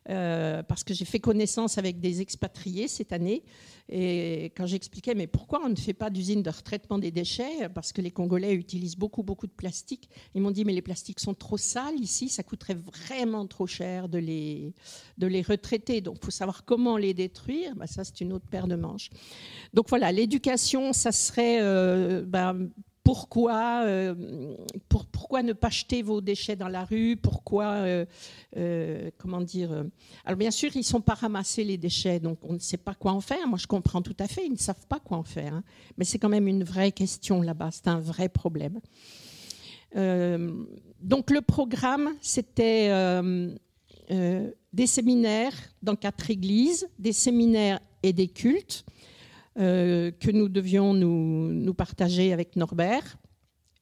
Euh, 0.10 0.64
parce 0.64 0.84
que 0.84 0.94
j'ai 0.94 1.06
fait 1.06 1.20
connaissance 1.20 1.78
avec 1.78 2.00
des 2.00 2.22
expatriés 2.22 2.88
cette 2.88 3.12
année. 3.12 3.44
Et 3.90 4.46
quand 4.56 4.66
j'expliquais, 4.66 5.14
mais 5.14 5.28
pourquoi 5.28 5.62
on 5.64 5.70
ne 5.70 5.76
fait 5.76 5.94
pas 5.94 6.10
d'usine 6.10 6.42
de 6.42 6.50
retraitement 6.50 6.98
des 6.98 7.12
déchets? 7.12 7.70
Parce 7.74 7.92
que 7.92 8.02
les 8.02 8.10
Congolais 8.10 8.54
utilisent 8.54 8.96
beaucoup, 8.96 9.24
beaucoup 9.24 9.46
de 9.46 9.52
plastique. 9.52 10.10
Ils 10.34 10.42
m'ont 10.42 10.52
dit, 10.52 10.64
mais 10.64 10.74
les 10.74 10.82
plastiques 10.82 11.20
sont 11.20 11.34
trop 11.34 11.58
sales 11.58 12.00
ici, 12.00 12.30
ça 12.30 12.44
coûterait 12.44 12.76
vraiment 12.76 13.46
trop 13.46 13.68
cher 13.68 14.08
de 14.08 14.20
les, 14.20 14.74
de 15.18 15.28
les 15.28 15.42
retraiter. 15.42 16.02
Donc, 16.02 16.18
il 16.22 16.26
faut 16.26 16.32
savoir 16.32 16.66
comment 16.66 16.98
les 16.98 17.14
détruire. 17.14 17.76
Ben, 17.76 17.88
ça, 17.88 18.04
c'est 18.04 18.22
une 18.22 18.34
autre 18.34 18.48
paire 18.48 18.68
de 18.68 18.76
manches. 18.76 19.10
Donc 19.74 19.90
voilà, 19.90 20.12
l'éducation, 20.12 20.94
ça 20.94 21.12
serait... 21.12 21.60
Euh, 21.62 22.24
ben, 22.26 22.70
pourquoi, 23.10 23.86
euh, 23.86 24.14
pourquoi 24.88 25.42
ne 25.42 25.54
pas 25.54 25.72
jeter 25.72 26.04
vos 26.04 26.22
déchets 26.22 26.56
dans 26.56 26.68
la 26.68 26.86
rue 26.86 27.16
Pourquoi, 27.16 27.84
comment 29.18 29.42
dire 29.42 29.72
Alors 30.26 30.38
bien 30.38 30.52
sûr, 30.52 30.70
ils 30.76 30.80
ne 30.80 30.84
sont 30.84 31.02
pas 31.02 31.16
ramassés 31.16 31.64
les 31.64 31.80
déchets, 31.80 32.20
donc 32.20 32.38
on 32.44 32.54
ne 32.54 32.60
sait 32.60 32.78
pas 32.78 32.94
quoi 32.94 33.14
en 33.14 33.20
faire. 33.20 33.48
Moi, 33.48 33.58
je 33.58 33.66
comprends 33.66 34.04
tout 34.04 34.16
à 34.20 34.28
fait, 34.28 34.46
ils 34.46 34.52
ne 34.52 34.58
savent 34.58 34.86
pas 34.88 35.00
quoi 35.00 35.18
en 35.18 35.24
faire. 35.24 35.56
Hein. 35.56 35.64
Mais 35.98 36.06
c'est 36.06 36.20
quand 36.20 36.30
même 36.30 36.48
une 36.48 36.64
vraie 36.64 36.92
question 36.92 37.42
là-bas, 37.42 37.72
c'est 37.72 37.88
un 37.88 38.00
vrai 38.00 38.30
problème. 38.30 38.80
donc 39.96 41.32
le 41.32 41.42
programme, 41.42 42.14
c'était 42.22 42.92
des 44.08 44.88
séminaires 44.88 45.56
dans 45.82 45.96
quatre 45.96 46.30
églises, 46.30 46.88
des 47.00 47.14
séminaires 47.14 47.80
et 48.04 48.14
des 48.14 48.28
cultes 48.28 48.86
euh, 49.60 50.12
que 50.12 50.32
nous 50.32 50.48
devions 50.48 50.94
nous, 50.94 51.74
partager 51.74 52.32
avec 52.32 52.56
Norbert. 52.56 53.18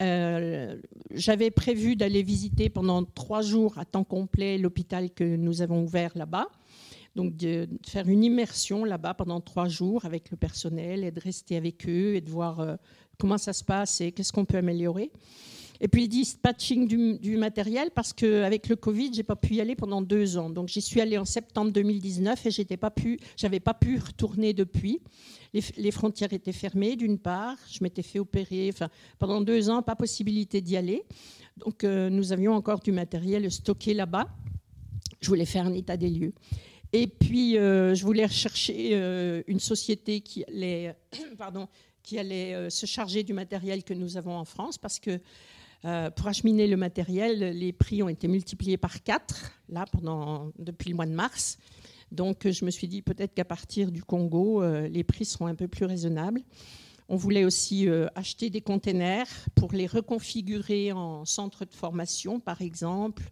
Euh, 0.01 0.75
j'avais 1.11 1.51
prévu 1.51 1.95
d'aller 1.95 2.23
visiter 2.23 2.69
pendant 2.69 3.03
trois 3.03 3.41
jours 3.41 3.77
à 3.77 3.85
temps 3.85 4.03
complet 4.03 4.57
l'hôpital 4.57 5.11
que 5.11 5.23
nous 5.23 5.61
avons 5.61 5.83
ouvert 5.83 6.11
là-bas. 6.15 6.47
Donc 7.15 7.35
de 7.35 7.67
faire 7.85 8.07
une 8.07 8.23
immersion 8.23 8.85
là-bas 8.85 9.13
pendant 9.13 9.39
trois 9.39 9.67
jours 9.67 10.05
avec 10.05 10.31
le 10.31 10.37
personnel 10.37 11.03
et 11.03 11.11
de 11.11 11.19
rester 11.19 11.57
avec 11.57 11.87
eux 11.87 12.15
et 12.15 12.21
de 12.21 12.29
voir 12.29 12.59
euh, 12.59 12.75
comment 13.19 13.37
ça 13.37 13.53
se 13.53 13.63
passe 13.63 14.01
et 14.01 14.11
qu'est-ce 14.11 14.33
qu'on 14.33 14.45
peut 14.45 14.57
améliorer. 14.57 15.11
Et 15.79 15.87
puis 15.87 16.07
dispatching 16.07 16.87
du, 16.87 17.19
du 17.19 17.37
matériel 17.37 17.91
parce 17.93 18.13
qu'avec 18.13 18.67
le 18.67 18.75
Covid, 18.75 19.11
j'ai 19.13 19.23
pas 19.23 19.35
pu 19.35 19.55
y 19.55 19.61
aller 19.61 19.75
pendant 19.75 20.01
deux 20.01 20.37
ans. 20.37 20.49
Donc 20.49 20.69
j'y 20.69 20.81
suis 20.81 21.01
allée 21.01 21.19
en 21.19 21.25
septembre 21.25 21.71
2019 21.71 22.45
et 22.45 22.77
pu, 22.95 23.19
j'avais 23.35 23.59
pas 23.59 23.75
pu 23.75 23.99
retourner 23.99 24.53
depuis. 24.53 25.01
Les, 25.53 25.91
frontières 25.91 26.33
étaient 26.33 26.51
fermées 26.51 26.95
d'une 26.95 27.17
part, 27.17 27.57
je 27.69 27.79
m'étais 27.81 28.03
fait 28.03 28.19
opérer. 28.19 28.71
Pendant 29.17 29.41
deux 29.41 29.69
ans, 29.69 29.81
pas 29.81 29.95
possibilité 29.95 30.61
d'y 30.61 30.77
aller. 30.77 31.03
Donc 31.57 31.83
euh, 31.83 32.09
nous 32.09 32.31
avions 32.31 32.53
encore 32.53 32.79
du 32.79 32.91
matériel 32.91 33.49
stocké 33.51 33.93
là-bas. 33.93 34.27
Je 35.21 35.27
voulais 35.27 35.45
faire 35.45 35.65
un 35.65 35.73
état 35.73 35.97
des 35.97 36.09
lieux. 36.09 36.33
Et 36.93 37.07
puis, 37.07 37.57
euh, 37.57 37.95
je 37.95 38.05
voulais 38.05 38.25
rechercher 38.25 38.91
euh, 38.93 39.41
une 39.47 39.59
société 39.59 40.21
qui 40.21 40.45
allait, 40.45 40.95
se 42.69 42.85
charger 42.85 43.23
du 43.23 43.33
matériel 43.33 43.83
que 43.83 43.93
nous 43.93 44.15
avons 44.15 44.37
en 44.37 44.45
France, 44.45 44.77
parce 44.77 44.99
que 44.99 45.19
pour 46.15 46.27
acheminer 46.27 46.67
le 46.67 46.75
matériel, 46.75 47.57
les 47.57 47.71
prix 47.71 48.01
ont 48.03 48.09
été 48.09 48.27
multipliés 48.27 48.77
par 48.77 49.03
4 49.03 49.51
là, 49.69 49.85
pendant, 49.89 50.51
depuis 50.57 50.89
le 50.89 50.95
mois 50.95 51.05
de 51.05 51.13
mars. 51.13 51.57
Donc 52.11 52.49
je 52.49 52.65
me 52.65 52.71
suis 52.71 52.87
dit 52.87 53.01
peut-être 53.01 53.33
qu'à 53.33 53.45
partir 53.45 53.91
du 53.91 54.03
Congo, 54.03 54.61
euh, 54.61 54.87
les 54.87 55.03
prix 55.03 55.25
seront 55.25 55.47
un 55.47 55.55
peu 55.55 55.67
plus 55.67 55.85
raisonnables. 55.85 56.41
On 57.09 57.15
voulait 57.15 57.45
aussi 57.45 57.87
euh, 57.87 58.07
acheter 58.15 58.49
des 58.49 58.61
containers 58.61 59.27
pour 59.55 59.71
les 59.73 59.87
reconfigurer 59.87 60.91
en 60.91 61.25
centre 61.25 61.65
de 61.65 61.73
formation, 61.73 62.39
par 62.39 62.61
exemple, 62.61 63.23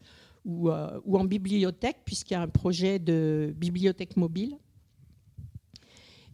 ou, 0.45 0.69
ou 0.69 1.17
en 1.17 1.23
bibliothèque, 1.23 1.97
puisqu'il 2.05 2.35
y 2.35 2.37
a 2.37 2.41
un 2.41 2.47
projet 2.47 2.99
de 2.99 3.51
bibliothèque 3.57 4.15
mobile. 4.15 4.57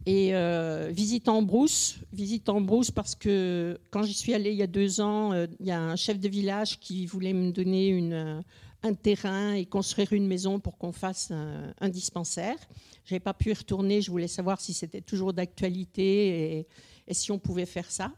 Et 0.04 0.34
euh, 0.34 0.90
visite 0.92 1.28
en 1.28 1.42
brousse, 1.42 2.00
visite 2.12 2.48
en 2.48 2.60
brousse 2.60 2.90
parce 2.90 3.14
que 3.14 3.78
quand 3.90 4.02
j'y 4.02 4.14
suis 4.14 4.34
allée 4.34 4.50
il 4.50 4.56
y 4.56 4.62
a 4.62 4.66
deux 4.66 5.00
ans, 5.00 5.32
euh, 5.32 5.46
il 5.60 5.66
y 5.66 5.70
a 5.70 5.80
un 5.80 5.94
chef 5.94 6.18
de 6.18 6.28
village 6.28 6.80
qui 6.80 7.06
voulait 7.06 7.32
me 7.32 7.52
donner 7.52 7.88
une, 7.88 8.12
euh, 8.12 8.40
un 8.82 8.94
terrain 8.94 9.54
et 9.54 9.66
construire 9.66 10.12
une 10.12 10.26
maison 10.26 10.58
pour 10.60 10.76
qu'on 10.78 10.92
fasse 10.92 11.30
un, 11.30 11.88
dispensaire. 11.88 12.56
Je 13.04 13.14
n'avais 13.14 13.20
pas 13.20 13.34
pu 13.34 13.50
y 13.50 13.52
retourner, 13.54 14.00
je 14.00 14.10
voulais 14.10 14.28
savoir 14.28 14.60
si 14.60 14.72
c'était 14.72 15.00
toujours 15.00 15.32
d'actualité 15.32 16.66
et, 17.08 17.14
si 17.14 17.30
on 17.30 17.38
pouvait 17.38 17.66
faire 17.66 17.90
ça. 17.90 18.12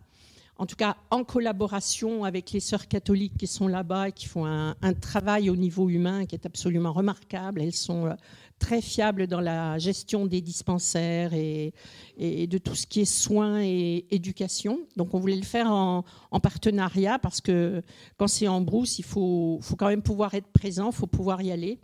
En 0.56 0.66
tout 0.66 0.76
cas, 0.76 0.96
en 1.10 1.24
collaboration 1.24 2.24
avec 2.24 2.52
les 2.52 2.60
sœurs 2.60 2.86
catholiques 2.86 3.36
qui 3.36 3.48
sont 3.48 3.66
là-bas 3.66 4.08
et 4.08 4.12
qui 4.12 4.26
font 4.26 4.46
un, 4.46 4.74
travail 5.00 5.50
au 5.50 5.56
niveau 5.56 5.90
humain 5.90 6.26
qui 6.26 6.36
est 6.36 6.46
absolument 6.46 6.92
remarquable. 6.92 7.60
Elles 7.60 7.72
sont 7.72 8.14
très 8.60 8.80
fiable 8.80 9.26
dans 9.26 9.40
la 9.40 9.78
gestion 9.78 10.26
des 10.26 10.40
dispensaires 10.40 11.34
et, 11.34 11.72
de 12.16 12.58
tout 12.58 12.76
ce 12.76 12.86
qui 12.86 13.00
est 13.00 13.04
soins 13.04 13.62
et 13.62 14.06
éducation. 14.12 14.78
Donc 14.96 15.12
on 15.12 15.18
voulait 15.18 15.36
le 15.36 15.42
faire 15.42 15.70
en, 15.72 16.04
partenariat 16.40 17.18
parce 17.18 17.40
que 17.40 17.82
quand 18.16 18.28
c'est 18.28 18.46
en 18.48 18.60
brousse, 18.60 19.00
il 19.00 19.04
faut, 19.04 19.58
faut, 19.60 19.76
quand 19.76 19.88
même 19.88 20.02
pouvoir 20.02 20.34
être 20.34 20.48
présent, 20.52 20.90
il 20.90 20.94
faut 20.94 21.08
pouvoir 21.08 21.42
y 21.42 21.50
aller. 21.50 21.80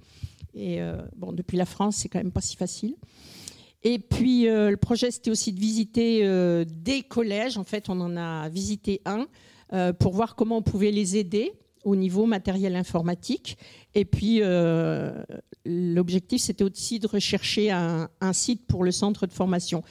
Et 0.55 0.81
euh, 0.81 1.01
bon, 1.17 1.33
depuis 1.33 1.57
la 1.57 1.67
France, 1.67 1.97
c'est 1.97 2.09
quand 2.09 2.19
même 2.19 2.33
pas 2.33 2.41
si 2.41 2.57
facile. 2.57 2.95
Et 3.83 3.99
puis 3.99 4.49
euh, 4.49 4.71
le 4.71 4.77
projet, 4.77 5.11
c'était 5.11 5.31
aussi 5.31 5.53
de 5.53 5.61
visiter 5.61 6.21
euh, 6.23 6.65
des 6.69 7.03
collèges. 7.03 7.57
En 7.57 7.65
fait, 7.65 7.89
on 7.89 8.01
en 8.01 8.17
a 8.17 8.49
visité 8.49 9.01
un 9.05 9.27
pour 10.01 10.15
voir 10.15 10.35
comment 10.35 10.57
on 10.57 10.63
pouvait 10.63 10.91
les 10.91 11.17
aider 11.17 11.53
au 11.85 11.97
niveau 11.97 12.27
matériel 12.27 12.77
informatique. 12.77 13.57
Et 13.95 14.05
puis, 14.05 14.39
euh, 14.43 15.23
l'objectif, 15.65 16.43
c'était 16.43 16.65
aussi 16.65 16.99
de 16.99 17.07
rechercher 17.07 17.71
un, 17.71 18.09
site 18.33 18.67
pour 18.67 18.85
le 18.85 18.93
centre 18.93 19.27
de 19.27 19.33
formation. 19.33 19.83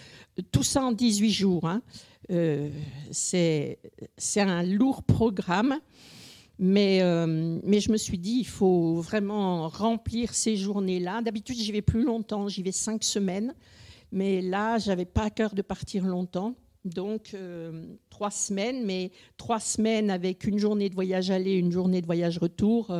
Tout 0.51 0.63
ça 0.63 0.84
en 0.84 0.91
18 0.91 1.31
jours. 1.31 1.67
Hein. 1.67 1.81
Euh, 2.31 2.69
c'est 3.12 3.77
un 4.38 4.63
lourd 4.63 5.03
programme. 5.03 5.79
Mais, 6.61 7.01
euh, 7.01 7.57
mais 7.63 7.79
je 7.79 7.89
me 7.89 7.95
suis 7.95 8.17
dit, 8.17 8.39
il 8.39 8.47
faut 8.47 8.95
vraiment 8.95 9.69
remplir 9.69 10.33
ces 10.33 10.57
journées-là. 10.57 11.21
D'habitude, 11.21 11.55
j'y 11.55 11.71
vais 11.71 11.81
plus 11.81 12.03
longtemps, 12.03 12.49
j'y 12.49 12.63
vais 12.63 12.73
cinq 12.73 13.01
semaines. 13.05 13.55
Mais 14.11 14.41
là, 14.41 14.77
j'avais 14.77 15.05
pas 15.05 15.23
à 15.23 15.29
cœur 15.29 15.55
de 15.55 15.61
partir 15.61 16.05
longtemps. 16.05 16.55
Donc, 16.83 17.33
euh, 17.33 17.95
trois 18.09 18.29
semaines, 18.29 18.85
mais 18.85 19.11
trois 19.37 19.61
semaines 19.61 20.11
avec 20.11 20.43
une 20.43 20.57
journée 20.57 20.89
de 20.89 20.95
voyage 20.95 21.31
aller, 21.31 21.53
une 21.53 21.71
journée 21.71 22.01
de 22.01 22.05
voyage 22.05 22.37
retour. 22.37 22.91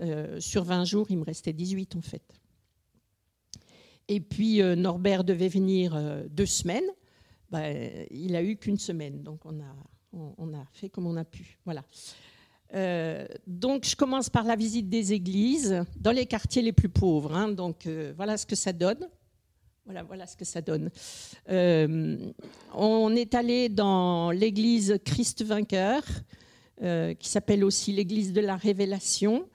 Euh, 0.00 0.40
sur 0.40 0.64
20 0.64 0.84
jours, 0.84 1.06
il 1.10 1.18
me 1.18 1.24
restait 1.24 1.52
18 1.52 1.96
en 1.96 2.00
fait. 2.00 2.22
Et 4.08 4.20
puis, 4.20 4.62
Norbert 4.62 5.22
devait 5.22 5.48
venir 5.48 5.98
deux 6.30 6.46
semaines. 6.46 6.88
Ben, 7.50 8.06
il 8.10 8.34
a 8.34 8.42
eu 8.42 8.56
qu'une 8.56 8.78
semaine, 8.78 9.22
donc 9.22 9.44
on 9.44 9.60
a, 9.60 9.76
on, 10.12 10.54
a 10.54 10.64
fait 10.72 10.88
comme 10.88 11.06
on 11.06 11.16
a 11.16 11.24
pu. 11.24 11.58
Voilà. 11.64 11.84
Donc, 13.46 13.86
je 13.86 13.94
commence 13.96 14.30
par 14.30 14.44
la 14.44 14.56
visite 14.56 14.88
des 14.88 15.12
églises 15.12 15.84
dans 15.96 16.12
les 16.12 16.26
quartiers 16.26 16.62
les 16.62 16.72
plus 16.72 16.88
pauvres. 16.88 17.36
Hein. 17.36 17.48
donc, 17.48 17.86
voilà 18.16 18.36
ce 18.36 18.46
que 18.46 18.56
ça 18.56 18.72
donne. 18.72 19.08
Voilà, 19.84 20.04
voilà 20.04 20.26
ce 20.28 20.36
que 20.36 20.44
ça 20.44 20.60
donne. 20.60 20.90
Euh, 21.50 22.16
on 22.72 23.16
est 23.16 23.34
allé 23.34 23.68
dans 23.68 24.30
l'église 24.30 24.98
Christ 25.04 25.44
vainqueur, 25.44 26.04
euh, 26.82 27.14
qui 27.14 27.28
s'appelle 27.28 27.64
aussi 27.64 27.90
l'église 27.92 28.32
de 28.32 28.40
la 28.40 28.54
révélation. 28.54 29.48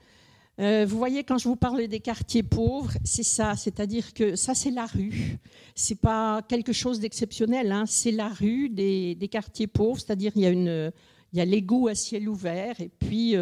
Euh, 0.60 0.84
vous 0.86 0.98
voyez, 0.98 1.24
quand 1.24 1.38
je 1.38 1.48
vous 1.48 1.56
parle 1.56 1.86
des 1.86 2.00
quartiers 2.00 2.42
pauvres, 2.42 2.92
c'est 3.04 3.22
ça, 3.22 3.54
c'est-à-dire 3.56 4.12
que 4.12 4.36
ça, 4.36 4.54
c'est 4.54 4.70
la 4.70 4.84
rue. 4.84 5.38
C'est 5.74 5.98
pas 5.98 6.42
quelque 6.46 6.74
chose 6.74 7.00
d'exceptionnel, 7.00 7.72
hein. 7.72 7.84
c'est 7.86 8.10
la 8.10 8.28
rue 8.28 8.68
des, 8.68 9.16
quartiers 9.30 9.66
pauvres, 9.66 9.98
c'est-à-dire 9.98 10.32
il 10.34 10.42
y 10.42 10.46
a 10.46 10.50
une, 10.50 10.92
il 11.32 11.38
y 11.38 11.42
a 11.42 11.44
l'égout 11.44 11.88
à 11.88 11.94
ciel 11.94 12.28
ouvert, 12.28 12.80
et 12.80 12.88
puis 12.88 13.34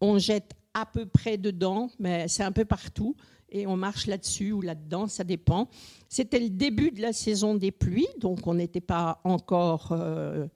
on 0.00 0.18
jette 0.18 0.52
à 0.74 0.86
peu 0.86 1.06
près 1.06 1.38
dedans, 1.38 1.90
mais 1.98 2.28
c'est 2.28 2.42
un 2.42 2.52
peu 2.52 2.64
partout 2.64 3.16
et 3.50 3.66
on 3.66 3.76
marche 3.76 4.06
là-dessus 4.06 4.52
ou 4.52 4.60
là-dedans, 4.60 5.06
ça 5.06 5.24
dépend. 5.24 5.68
C'était 6.08 6.40
le 6.40 6.50
début 6.50 6.90
de 6.90 7.00
la 7.00 7.12
saison 7.12 7.54
des 7.54 7.70
pluies, 7.70 8.08
donc 8.20 8.46
on 8.46 8.54
n'était 8.54 8.80
pas 8.80 9.20
encore 9.24 9.92
euh, 9.92 10.46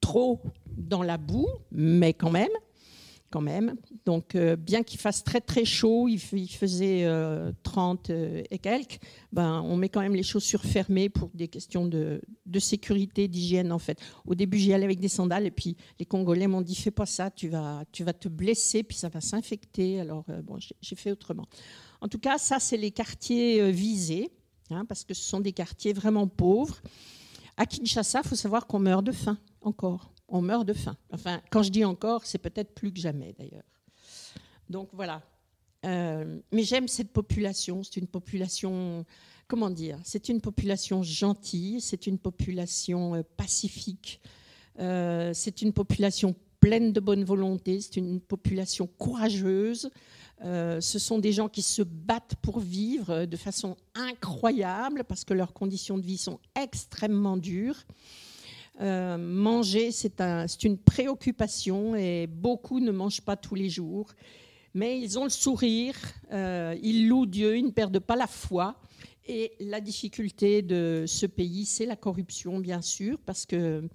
trop 0.00 0.40
dans 0.76 1.02
la 1.02 1.18
boue, 1.18 1.48
mais 1.70 2.12
quand 2.12 2.30
même. 2.30 2.50
Quand 3.32 3.40
même. 3.40 3.76
Donc, 4.04 4.34
euh, 4.34 4.54
bien 4.56 4.82
qu'il 4.82 5.00
fasse 5.00 5.24
très 5.24 5.40
très 5.40 5.64
chaud, 5.64 6.06
il, 6.06 6.18
faisait 6.18 7.08
30 7.62 8.10
euh, 8.10 8.42
et 8.50 8.58
quelques, 8.58 9.00
ben, 9.32 9.62
on 9.62 9.76
met 9.76 9.88
quand 9.88 10.02
même 10.02 10.14
les 10.14 10.22
chaussures 10.22 10.62
fermées 10.62 11.08
pour 11.08 11.30
des 11.32 11.48
questions 11.48 11.86
de, 11.86 12.20
sécurité, 12.60 13.26
d'hygiène 13.26 13.72
en 13.72 13.78
fait. 13.78 13.98
Au 14.26 14.34
début, 14.34 14.58
j'y 14.58 14.72
allais 14.74 14.84
avec 14.84 15.00
des 15.00 15.08
sandales 15.08 15.46
et 15.46 15.50
puis 15.50 15.76
les 15.98 16.04
Congolais 16.04 16.46
m'ont 16.46 16.60
dit 16.60 16.74
fais 16.74 16.90
pas 16.90 17.06
ça, 17.06 17.30
tu 17.30 17.48
vas, 17.48 17.84
tu 17.90 18.04
vas 18.04 18.12
te 18.12 18.28
blesser, 18.28 18.82
puis 18.82 18.96
ça 18.96 19.08
va 19.08 19.20
s'infecter. 19.20 19.98
Alors, 20.00 20.26
bon, 20.44 20.58
j'ai 20.58 20.96
fait 20.96 21.10
autrement. 21.10 21.46
En 22.02 22.08
tout 22.08 22.18
cas, 22.18 22.36
ça, 22.36 22.58
c'est 22.58 22.76
les 22.76 22.90
quartiers 22.90 23.62
euh, 23.62 23.70
visés, 23.70 24.28
hein, 24.70 24.84
parce 24.84 25.04
que 25.04 25.14
ce 25.14 25.22
sont 25.22 25.38
des 25.38 25.52
quartiers 25.52 25.92
vraiment 25.92 26.26
pauvres. 26.26 26.82
À 27.56 27.64
Kinshasa, 27.64 28.22
il 28.24 28.28
faut 28.28 28.34
savoir 28.34 28.66
qu'on 28.66 28.80
meurt 28.80 29.04
de 29.04 29.12
faim, 29.12 29.38
encore. 29.60 30.10
On 30.32 30.42
meurt 30.42 30.66
de 30.66 30.72
faim. 30.72 30.96
Enfin, 31.12 31.40
quand 31.50 31.62
je 31.62 31.70
dis 31.70 31.84
encore, 31.84 32.26
c'est 32.26 32.38
peut-être 32.38 32.74
plus 32.74 32.92
que 32.92 32.98
jamais, 32.98 33.34
d'ailleurs. 33.38 33.62
Donc 34.68 34.88
voilà. 34.92 35.22
Euh, 35.84 36.40
mais 36.50 36.64
j'aime 36.64 36.88
cette 36.88 37.12
population. 37.12 37.84
C'est 37.84 37.98
une 37.98 38.08
population, 38.08 39.04
comment 39.46 39.70
dire 39.70 39.98
C'est 40.02 40.28
une 40.28 40.40
population 40.40 41.04
gentille, 41.04 41.80
c'est 41.80 42.08
une 42.08 42.18
population 42.18 43.14
euh, 43.14 43.22
pacifique, 43.36 44.20
c'est 44.78 45.62
une 45.62 45.72
population 45.72 46.34
pleine 46.62 46.92
de 46.92 47.00
bonne 47.00 47.24
volonté, 47.24 47.80
c'est 47.80 47.96
une 47.96 48.20
population 48.20 48.86
courageuse. 48.86 49.90
Euh, 50.44 50.80
ce 50.80 50.98
sont 50.98 51.18
des 51.18 51.32
gens 51.32 51.48
qui 51.48 51.62
se 51.62 51.82
battent 51.82 52.36
pour 52.40 52.58
vivre 52.58 53.26
de 53.26 53.36
façon 53.36 53.76
incroyable 53.94 55.04
parce 55.04 55.24
que 55.24 55.34
leurs 55.34 55.52
conditions 55.52 55.98
de 55.98 56.06
vie 56.06 56.18
sont 56.18 56.40
extrêmement 56.54 57.36
dures. 57.36 57.84
Manger, 58.80 59.92
c'est 59.92 60.20
un, 60.20 60.46
une 60.62 60.78
préoccupation 60.78 61.94
et 61.94 62.26
beaucoup 62.26 62.80
ne 62.80 62.90
mangent 62.90 63.20
pas 63.20 63.36
tous 63.36 63.54
les 63.54 63.68
jours. 63.68 64.08
Mais 64.74 64.98
ils 65.00 65.18
ont 65.18 65.24
le 65.24 65.30
sourire, 65.30 65.94
ils 66.32 67.06
louent 67.06 67.26
Dieu, 67.26 67.58
ils 67.58 67.66
ne 67.66 67.70
perdent 67.70 67.98
pas 67.98 68.16
la 68.16 68.26
foi. 68.26 68.76
Et 69.26 69.52
la 69.60 69.80
difficulté 69.80 70.62
de 70.62 71.04
ce 71.06 71.26
pays, 71.26 71.64
c'est 71.64 71.86
la 71.86 71.96
corruption, 71.96 72.58
bien 72.58 72.82
sûr, 72.82 73.18
parce 73.24 73.46
que 73.46 73.88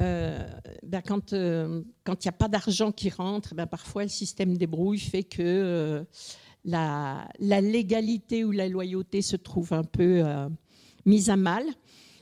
euh, 0.00 0.46
ben 0.84 1.02
quand 1.02 1.32
euh, 1.32 1.82
il 2.06 2.12
n'y 2.24 2.28
a 2.28 2.32
pas 2.32 2.48
d'argent 2.48 2.92
qui 2.92 3.10
rentre, 3.10 3.54
ben 3.54 3.66
parfois 3.66 4.04
le 4.04 4.08
système 4.08 4.56
débrouille 4.56 5.00
fait 5.00 5.24
que 5.24 5.42
euh, 5.42 6.04
la, 6.64 7.28
la, 7.40 7.60
légalité 7.60 8.44
ou 8.44 8.52
la 8.52 8.68
loyauté 8.68 9.22
se 9.22 9.34
trouve 9.34 9.72
un 9.72 9.82
peu 9.82 10.22
mise 11.04 11.30
à 11.30 11.36
mal. 11.36 11.64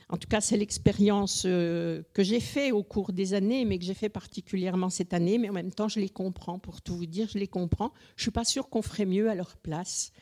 En 0.09 0.17
tout 0.17 0.27
cas, 0.27 0.39
c'est 0.39 0.55
l'expérience 0.55 1.43
que 1.43 2.03
j'ai 2.19 2.39
fait 2.39 2.71
au 2.71 2.81
cours 2.81 3.11
des 3.11 3.33
années, 3.33 3.65
mais 3.65 3.77
que 3.77 3.83
j'ai 3.83 3.93
fait 3.93 4.07
particulièrement 4.07 4.89
cette 4.89 5.13
année. 5.13 5.37
Mais 5.37 5.49
en 5.49 5.53
même 5.53 5.73
temps, 5.73 5.89
je 5.89 5.99
les 5.99 6.09
comprends. 6.09 6.59
Pour 6.59 6.81
tout 6.81 6.95
vous 6.95 7.05
dire, 7.05 7.27
je 7.27 7.37
les 7.37 7.47
comprends. 7.47 7.91
Je 8.15 8.21
suis 8.21 8.31
pas 8.31 8.45
sûre 8.45 8.69
qu'on 8.69 8.81
ferait 8.81 9.05
mieux 9.05 9.29
à 9.29 9.35
leur 9.35 9.57
place. 9.57 10.13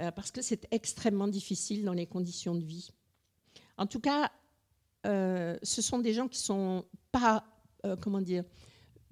Euh, 0.00 0.12
parce 0.12 0.30
que 0.30 0.42
c'est 0.42 0.68
extrêmement 0.70 1.26
difficile 1.26 1.84
dans 1.84 1.92
les 1.92 2.06
conditions 2.06 2.54
de 2.54 2.64
vie. 2.64 2.90
En 3.76 3.86
tout 3.86 4.00
cas, 4.00 4.30
euh, 5.06 5.56
ce 5.62 5.82
sont 5.82 5.98
des 5.98 6.12
gens 6.12 6.28
qui 6.28 6.38
sont 6.38 6.84
pas, 7.10 7.44
euh, 7.84 7.96
comment 7.96 8.20
dire, 8.20 8.44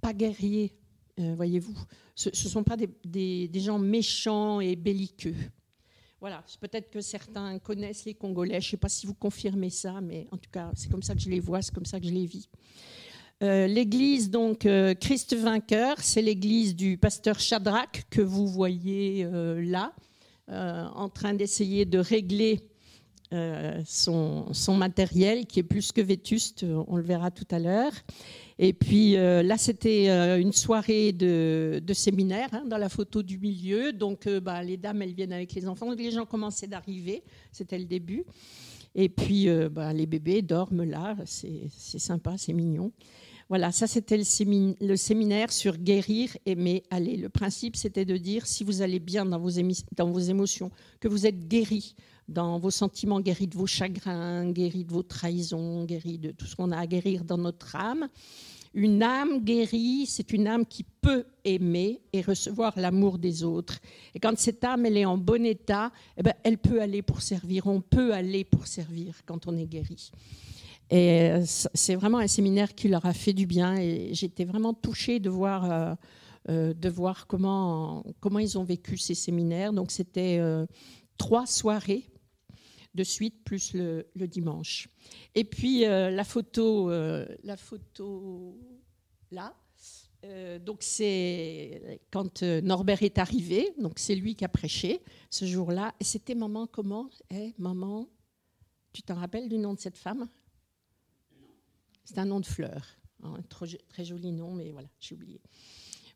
pas 0.00 0.12
guerriers, 0.12 0.76
voyez-vous. 1.18 1.76
Ce 2.14 2.28
ne 2.28 2.34
sont 2.34 2.62
pas 2.62 2.76
des, 2.76 3.50
gens 3.54 3.78
méchants 3.78 4.60
et 4.60 4.76
belliqueux. 4.76 5.34
Voilà, 6.20 6.42
peut-être 6.60 6.90
que 6.90 7.00
certains 7.00 7.58
connaissent 7.58 8.04
les 8.04 8.14
Congolais, 8.14 8.60
je 8.60 8.68
ne 8.68 8.70
sais 8.70 8.76
pas 8.76 8.88
si 8.88 9.06
vous 9.06 9.14
confirmez 9.14 9.70
ça, 9.70 10.00
mais 10.00 10.26
en 10.32 10.38
tout 10.38 10.50
cas, 10.50 10.70
c'est 10.74 10.90
comme 10.90 11.02
ça 11.02 11.14
que 11.14 11.20
je 11.20 11.28
les 11.28 11.40
vois, 11.40 11.60
c'est 11.62 11.74
comme 11.74 11.84
ça 11.84 12.00
que 12.00 12.06
je 12.06 12.12
les 12.12 12.26
vis. 12.26 12.48
l'église, 13.40 14.30
donc, 14.30 14.66
Christ 15.00 15.34
vainqueur, 15.36 15.96
c'est 16.00 16.22
l'église 16.22 16.74
du 16.74 16.96
pasteur 16.96 17.38
Shadrach 17.38 18.04
que 18.08 18.22
vous 18.22 18.46
voyez 18.48 19.28
là. 19.56 19.92
Euh, 20.48 20.84
en 20.94 21.08
train 21.08 21.34
d'essayer 21.34 21.84
de 21.86 21.98
régler 21.98 22.60
euh, 23.32 23.82
son, 23.84 24.46
matériel 24.76 25.44
qui 25.44 25.58
est 25.58 25.64
plus 25.64 25.90
que 25.90 26.00
vétuste, 26.00 26.64
on 26.86 26.96
le 26.96 27.02
verra 27.02 27.32
tout 27.32 27.48
à 27.50 27.58
l'heure. 27.58 27.90
Et 28.58 28.72
puis 28.72 29.16
euh, 29.16 29.42
là, 29.42 29.58
c'était 29.58 30.08
une 30.40 30.52
soirée 30.52 31.12
de, 31.12 31.80
séminaire 31.92 32.48
hein, 32.52 32.64
dans 32.66 32.78
la 32.78 32.88
photo 32.88 33.22
du 33.22 33.38
milieu. 33.38 33.92
Donc 33.92 34.28
bah, 34.28 34.62
les 34.62 34.76
dames, 34.76 35.02
elles 35.02 35.14
viennent 35.14 35.32
avec 35.32 35.52
les 35.52 35.68
enfants. 35.68 35.90
Les 35.92 36.10
gens 36.10 36.26
commençaient 36.26 36.66
d'arriver, 36.66 37.22
c'était 37.52 37.78
le 37.78 37.84
début. 37.84 38.24
Et 38.94 39.08
puis 39.10 39.48
bah, 39.70 39.92
les 39.92 40.06
bébés 40.06 40.40
dorment 40.40 40.84
là, 40.84 41.16
c'est 41.26 41.68
sympa, 41.98 42.34
c'est 42.38 42.54
mignon. 42.54 42.92
Voilà, 43.48 43.70
ça 43.70 43.86
c'était 43.86 44.16
le, 44.16 44.96
séminaire 44.96 45.52
sur 45.52 45.76
guérir, 45.76 46.36
aimer, 46.46 46.82
aller. 46.90 47.16
Le 47.16 47.28
principe 47.28 47.76
c'était 47.76 48.04
de 48.04 48.16
dire 48.16 48.46
si 48.46 48.64
vous 48.64 48.82
allez 48.82 48.98
bien 48.98 49.24
dans 49.24 49.38
vos 49.38 49.50
émotions, 50.20 50.70
que 50.98 51.06
vous 51.06 51.26
êtes 51.26 51.46
guéri 51.46 51.94
dans 52.28 52.58
vos 52.58 52.70
sentiments, 52.70 53.20
guéri 53.20 53.46
de 53.46 53.56
vos 53.56 53.66
chagrins, 53.66 54.50
guéri 54.50 54.84
de 54.84 54.92
vos 54.92 55.02
trahisons, 55.02 55.84
guéri 55.84 56.18
de 56.18 56.32
tout 56.32 56.46
ce 56.46 56.56
qu'on 56.56 56.72
a 56.72 56.78
à 56.78 56.86
guérir 56.86 57.24
dans 57.24 57.38
notre 57.38 57.76
âme. 57.76 58.08
Une 58.74 59.02
âme 59.02 59.42
guérie, 59.42 60.04
c'est 60.06 60.34
une 60.34 60.46
âme 60.46 60.66
qui 60.66 60.84
peut 61.00 61.24
aimer 61.44 62.02
et 62.12 62.20
recevoir 62.20 62.78
l'amour 62.78 63.16
des 63.16 63.42
autres. 63.42 63.78
Et 64.14 64.20
quand 64.20 64.36
cette 64.38 64.62
âme 64.64 64.84
elle 64.84 64.98
est 64.98 65.06
en 65.06 65.16
bon 65.16 65.46
état, 65.46 65.92
eh 66.18 66.22
ben, 66.22 66.34
elle 66.42 66.58
peut 66.58 66.82
aller 66.82 67.00
pour 67.00 67.22
servir. 67.22 67.66
On 67.68 67.80
peut 67.80 68.12
aller 68.12 68.44
pour 68.44 68.66
servir 68.66 69.14
quand 69.24 69.46
on 69.46 69.56
est 69.56 69.66
guéri. 69.66 70.10
Et 70.90 71.30
euh, 71.30 71.42
c'est 71.46 71.94
vraiment 71.94 72.18
un 72.18 72.26
séminaire 72.26 72.74
qui 72.74 72.88
leur 72.88 73.06
a 73.06 73.12
fait 73.12 73.32
du 73.32 73.46
bien 73.46 73.76
et 73.76 74.10
j'étais 74.12 74.44
vraiment 74.44 74.74
touchée 74.74 75.20
de 75.20 75.30
voir, 75.30 75.70
euh, 75.70 75.94
euh, 76.50 76.74
de 76.74 76.88
voir 76.88 77.26
comment, 77.26 78.04
comment 78.20 78.38
ils 78.38 78.58
ont 78.58 78.64
vécu 78.64 78.98
ces 78.98 79.14
séminaires. 79.14 79.72
Donc 79.72 79.90
c'était 79.90 80.38
trois 81.16 81.46
soirées 81.46 82.04
de 82.96 83.04
suite 83.04 83.44
plus 83.44 83.74
le, 83.74 84.04
dimanche. 84.26 84.88
Et 85.34 85.44
puis 85.44 85.80
la 85.82 86.24
photo, 86.24 86.90
la 86.90 87.56
photo 87.56 88.58
là. 89.30 89.54
donc 90.60 90.78
c'est 90.80 92.00
quand 92.10 92.42
Norbert 92.42 93.02
est 93.02 93.18
arrivé, 93.18 93.72
donc 93.78 93.98
c'est 93.98 94.16
lui 94.16 94.34
qui 94.34 94.44
a 94.44 94.48
prêché 94.48 95.00
ce 95.30 95.44
jour-là. 95.44 95.94
Et 96.00 96.04
c'était 96.04 96.34
maman 96.34 96.66
comment? 96.66 97.08
Eh 97.30 97.54
maman, 97.58 98.08
tu 98.92 99.02
t'en 99.02 99.14
rappelles 99.14 99.48
du 99.48 99.58
nom 99.58 99.74
de 99.74 99.80
cette 99.80 99.98
femme? 99.98 100.28
C'est 102.06 102.18
un 102.18 102.24
nom 102.24 102.40
de 102.40 102.46
fleur. 102.46 102.96
Hein, 103.22 103.38
très, 103.48 104.04
joli 104.04 104.32
nom, 104.32 104.52
mais 104.52 104.70
voilà, 104.70 104.88
j'ai 105.00 105.14
oublié. 105.14 105.40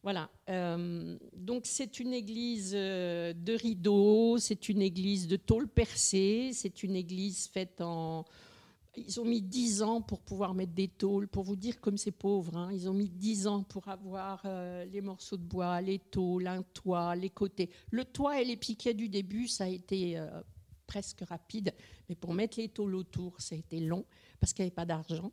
Voilà. 0.03 0.31
Euh, 0.49 1.19
donc 1.37 1.63
c'est 1.67 2.01
une 2.01 2.15
église 2.15 2.73
euh, 2.75 3.35
de 3.35 3.53
rideaux, 3.53 4.39
c'est 4.39 4.69
une 4.69 4.81
église 4.81 5.29
de 5.29 5.37
tôle 5.37 5.69
percée, 5.69 6.51
c'est 6.55 6.83
une 6.83 6.97
église 6.97 7.49
faite 7.49 7.81
en. 7.81 8.25
Ils 8.97 9.21
ont 9.21 9.25
mis 9.25 9.41
dix 9.41 9.83
ans 9.83 10.01
pour 10.01 10.21
pouvoir 10.21 10.53
mettre 10.53 10.73
des 10.73 10.89
tôles, 10.89 11.29
pour 11.29 11.45
vous 11.45 11.55
dire 11.55 11.81
comme 11.81 11.97
c'est 11.97 12.11
pauvre. 12.11 12.57
Hein. 12.57 12.71
Ils 12.73 12.89
ont 12.89 12.95
mis 12.95 13.09
dix 13.09 13.47
ans 13.47 13.63
pour 13.63 13.87
avoir 13.89 14.43
euh, 14.47 14.85
les 14.87 15.01
morceaux 15.01 15.37
de 15.37 15.45
bois, 15.45 15.81
les 15.81 16.01
tôles, 16.01 16.49
un 16.49 16.63
toit, 16.63 17.15
les 17.15 17.31
côtés. 17.31 17.71
Le 17.91 18.05
toit 18.05 18.41
et 18.41 18.45
les 18.45 18.57
piquets 18.57 18.95
du 18.95 19.09
début, 19.09 19.47
ça 19.47 19.65
a 19.65 19.69
été 19.69 20.21
presque 20.87 21.21
rapide, 21.21 21.73
mais 22.09 22.17
pour 22.17 22.35
mettre 22.35 22.59
les 22.59 22.69
tôles 22.69 22.97
autour, 22.97 23.41
ça 23.41 23.55
a 23.55 23.59
été 23.59 23.79
long 23.79 24.05
parce 24.41 24.53
qu'il 24.53 24.65
n'y 24.65 24.69
avait 24.69 24.75
pas 24.75 24.87
d'argent. 24.87 25.31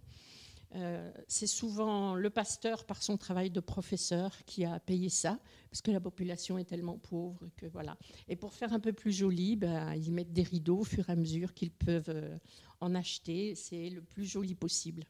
Euh, 0.75 1.11
c'est 1.27 1.47
souvent 1.47 2.15
le 2.15 2.29
pasteur, 2.29 2.85
par 2.85 3.01
son 3.01 3.17
travail 3.17 3.49
de 3.49 3.59
professeur, 3.59 4.43
qui 4.45 4.65
a 4.65 4.79
payé 4.79 5.09
ça, 5.09 5.39
parce 5.69 5.81
que 5.81 5.91
la 5.91 6.01
population 6.01 6.57
est 6.57 6.65
tellement 6.65 6.97
pauvre 6.97 7.47
que 7.55 7.65
voilà. 7.67 7.97
Et 8.27 8.35
pour 8.35 8.53
faire 8.53 8.73
un 8.73 8.79
peu 8.79 8.93
plus 8.93 9.11
joli, 9.11 9.55
ben, 9.55 9.93
ils 9.95 10.11
mettent 10.11 10.33
des 10.33 10.43
rideaux 10.43 10.79
au 10.79 10.83
fur 10.83 11.09
et 11.09 11.13
à 11.13 11.15
mesure 11.15 11.53
qu'ils 11.53 11.71
peuvent 11.71 12.09
euh, 12.09 12.37
en 12.81 12.95
acheter. 12.95 13.55
C'est 13.55 13.89
le 13.89 14.01
plus 14.01 14.25
joli 14.25 14.55
possible. 14.55 15.05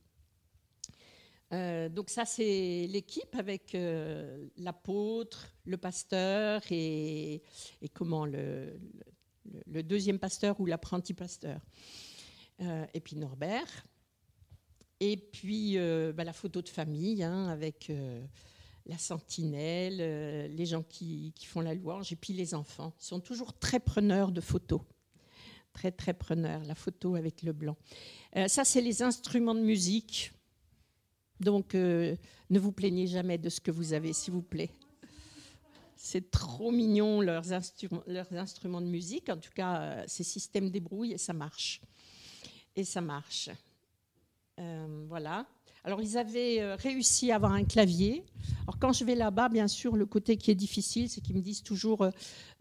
Euh, 1.54 1.89
donc 1.89 2.10
ça, 2.10 2.26
c'est 2.26 2.88
l'équipe 2.88 3.34
avec 3.36 3.76
l'apôtre, 4.58 5.48
le 5.65 5.78
pasteur 5.78 6.62
et, 6.70 7.41
comment 7.93 8.26
le, 8.26 8.78
deuxième 9.65 10.20
pasteur 10.20 10.60
ou 10.60 10.65
l'apprenti 10.65 11.13
pasteur. 11.13 11.62
et 12.60 13.00
puis 13.00 13.15
Norbert. 13.15 13.86
Et 14.99 15.17
puis 15.17 15.77
euh, 15.77 16.12
bah, 16.12 16.23
la 16.23 16.33
photo 16.33 16.62
de 16.62 16.69
famille 16.69 17.23
hein, 17.23 17.47
avec 17.47 17.89
euh, 17.89 18.25
la 18.88 18.97
sentinelle, 18.97 19.97
euh, 19.99 20.47
les 20.47 20.65
gens 20.65 20.83
qui, 20.83 21.33
font 21.45 21.62
la 21.62 21.75
louange, 21.75 22.12
et 22.12 22.15
puis 22.15 22.33
les 22.33 22.53
enfants. 22.53 22.93
Ils 22.99 23.05
sont 23.05 23.19
toujours 23.19 23.53
très 23.53 23.79
preneurs 23.79 24.31
de 24.31 24.41
photos. 24.41 24.81
Très, 25.73 25.91
très 25.91 26.13
preneurs, 26.13 26.63
la 26.63 26.73
photo 26.73 27.15
avec 27.15 27.43
le 27.43 27.53
blanc. 27.53 27.77
ça, 28.47 28.65
c'est 28.65 28.81
les 28.81 29.03
instruments 29.03 29.53
de 29.53 29.62
musique. 29.62 30.31
Donc, 31.39 31.75
ne 31.75 32.17
vous 32.49 32.71
plaignez 32.71 33.05
jamais 33.05 33.38
de 33.38 33.47
ce 33.47 33.62
que 33.62 33.69
vous 33.69 33.93
avez, 33.93 34.12
s'il 34.12 34.33
vous 34.33 34.41
plaît. 34.41 34.71
C'est 35.95 36.31
trop 36.31 36.71
mignon, 36.71 37.21
leurs, 37.21 37.53
instruments, 37.53 38.01
leurs 38.07 38.33
instruments 38.33 38.81
de 38.81 38.88
musique. 38.88 39.29
En 39.29 39.38
tout 39.38 39.51
cas, 39.53 40.03
ces 40.07 40.23
systèmes 40.23 40.71
débrouillent 40.71 41.13
et 41.13 41.19
ça 41.19 41.33
marche. 41.33 41.79
Et 42.75 42.83
ça 42.83 43.01
marche. 43.01 43.51
Euh, 44.60 45.06
voilà. 45.08 45.46
Alors, 45.84 46.02
ils 46.02 46.17
avaient 46.17 46.60
euh, 46.60 46.76
réussi 46.76 47.32
à 47.32 47.36
avoir 47.36 47.54
un 47.54 47.63
clavier. 47.63 48.26
Alors, 48.63 48.78
quand 48.78 48.91
je 48.91 49.06
vais 49.06 49.15
là-bas, 49.15 49.48
bien 49.48 49.67
sûr, 49.67 49.96
le 49.96 50.06
côté 50.06 50.36
qui 50.36 50.52
est 50.52 50.56
difficile, 50.56 51.10
c'est 51.10 51.22
qu'ils 51.22 51.38
me 51.38 51.41
disent 51.41 51.63
toujours 51.63 52.10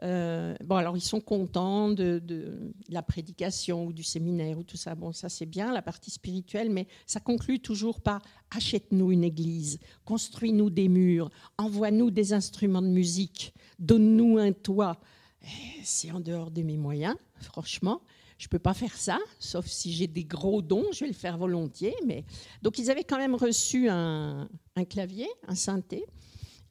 euh, 0.03 0.55
bon, 0.63 0.77
alors, 0.77 0.97
ils 0.97 1.03
sont 1.03 1.21
contents 1.21 1.89
de, 1.91 2.73
la 2.89 3.03
prédication 3.03 3.87
ou 3.87 3.93
du 3.93 4.03
séminaire 4.03 4.59
ou 4.59 4.63
tout 4.63 4.77
ça. 4.77 4.95
Bon, 4.95 5.13
ça, 5.13 5.29
c'est 5.29 5.47
bien, 5.47 5.73
la 5.73 5.83
partie 5.83 6.11
spirituelle, 6.11 6.71
mais 6.71 6.87
ça 7.07 7.19
conclut 7.19 7.61
toujours 7.61 8.01
par 8.01 8.23
achète-nous 8.55 9.11
une 9.11 9.25
église, 9.25 9.81
construis-nous 10.05 10.71
des 10.71 10.89
murs, 10.89 11.31
envoie-nous 11.59 12.11
des 12.11 12.33
instruments 12.33 12.83
de 12.83 12.89
musique, 12.89 13.55
donne-nous 13.79 14.39
un 14.39 14.53
toit. 14.53 15.01
Eh, 15.47 15.81
c'est 15.85 16.11
en 16.11 16.21
dehors 16.21 16.51
de 16.51 16.63
mes 16.63 16.77
moyens, 16.77 17.17
franchement. 17.41 18.01
Je 18.39 18.47
ne 18.47 18.49
peux 18.51 18.59
pas 18.59 18.75
faire 18.75 18.95
ça, 18.95 19.19
sauf 19.39 19.67
si 19.67 19.93
j'ai 19.93 20.07
des 20.07 20.25
gros 20.25 20.61
dons, 20.61 20.85
je 20.93 21.01
vais 21.01 21.07
le 21.07 21.15
faire 21.15 21.39
volontiers. 21.39 21.95
Mais... 22.05 22.25
Donc 22.63 22.79
ils 22.79 22.91
avaient 22.91 23.05
quand 23.05 23.17
même 23.17 23.35
reçu 23.35 23.89
un, 23.89 24.49
clavier, 24.91 25.29
un 25.49 25.55
synthé, 25.55 26.05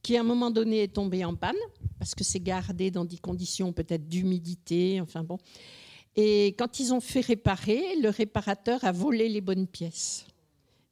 qui 0.04 0.16
à 0.16 0.20
un 0.20 0.24
moment 0.24 0.52
donné 0.52 0.84
est 0.84 0.94
tombé 0.94 1.26
en 1.26 1.36
panne, 1.36 1.56
parce 1.98 2.14
que 2.14 2.24
c'est 2.24 2.40
gardé 2.40 2.92
dans 2.92 3.06
des 3.06 3.18
conditions 3.18 3.74
peut-être 3.74 4.08
d'humidité, 4.08 5.02
enfin 5.02 5.24
bon. 5.24 5.40
Et 6.16 6.50
quand 6.58 6.80
ils 6.80 6.94
ont 6.94 7.02
fait 7.02 7.22
réparer, 7.22 8.00
le 8.00 8.10
réparateur 8.10 8.84
a 8.84 8.92
volé 8.92 9.28
les 9.28 9.42
bonnes 9.42 9.68
pièces. 9.68 10.28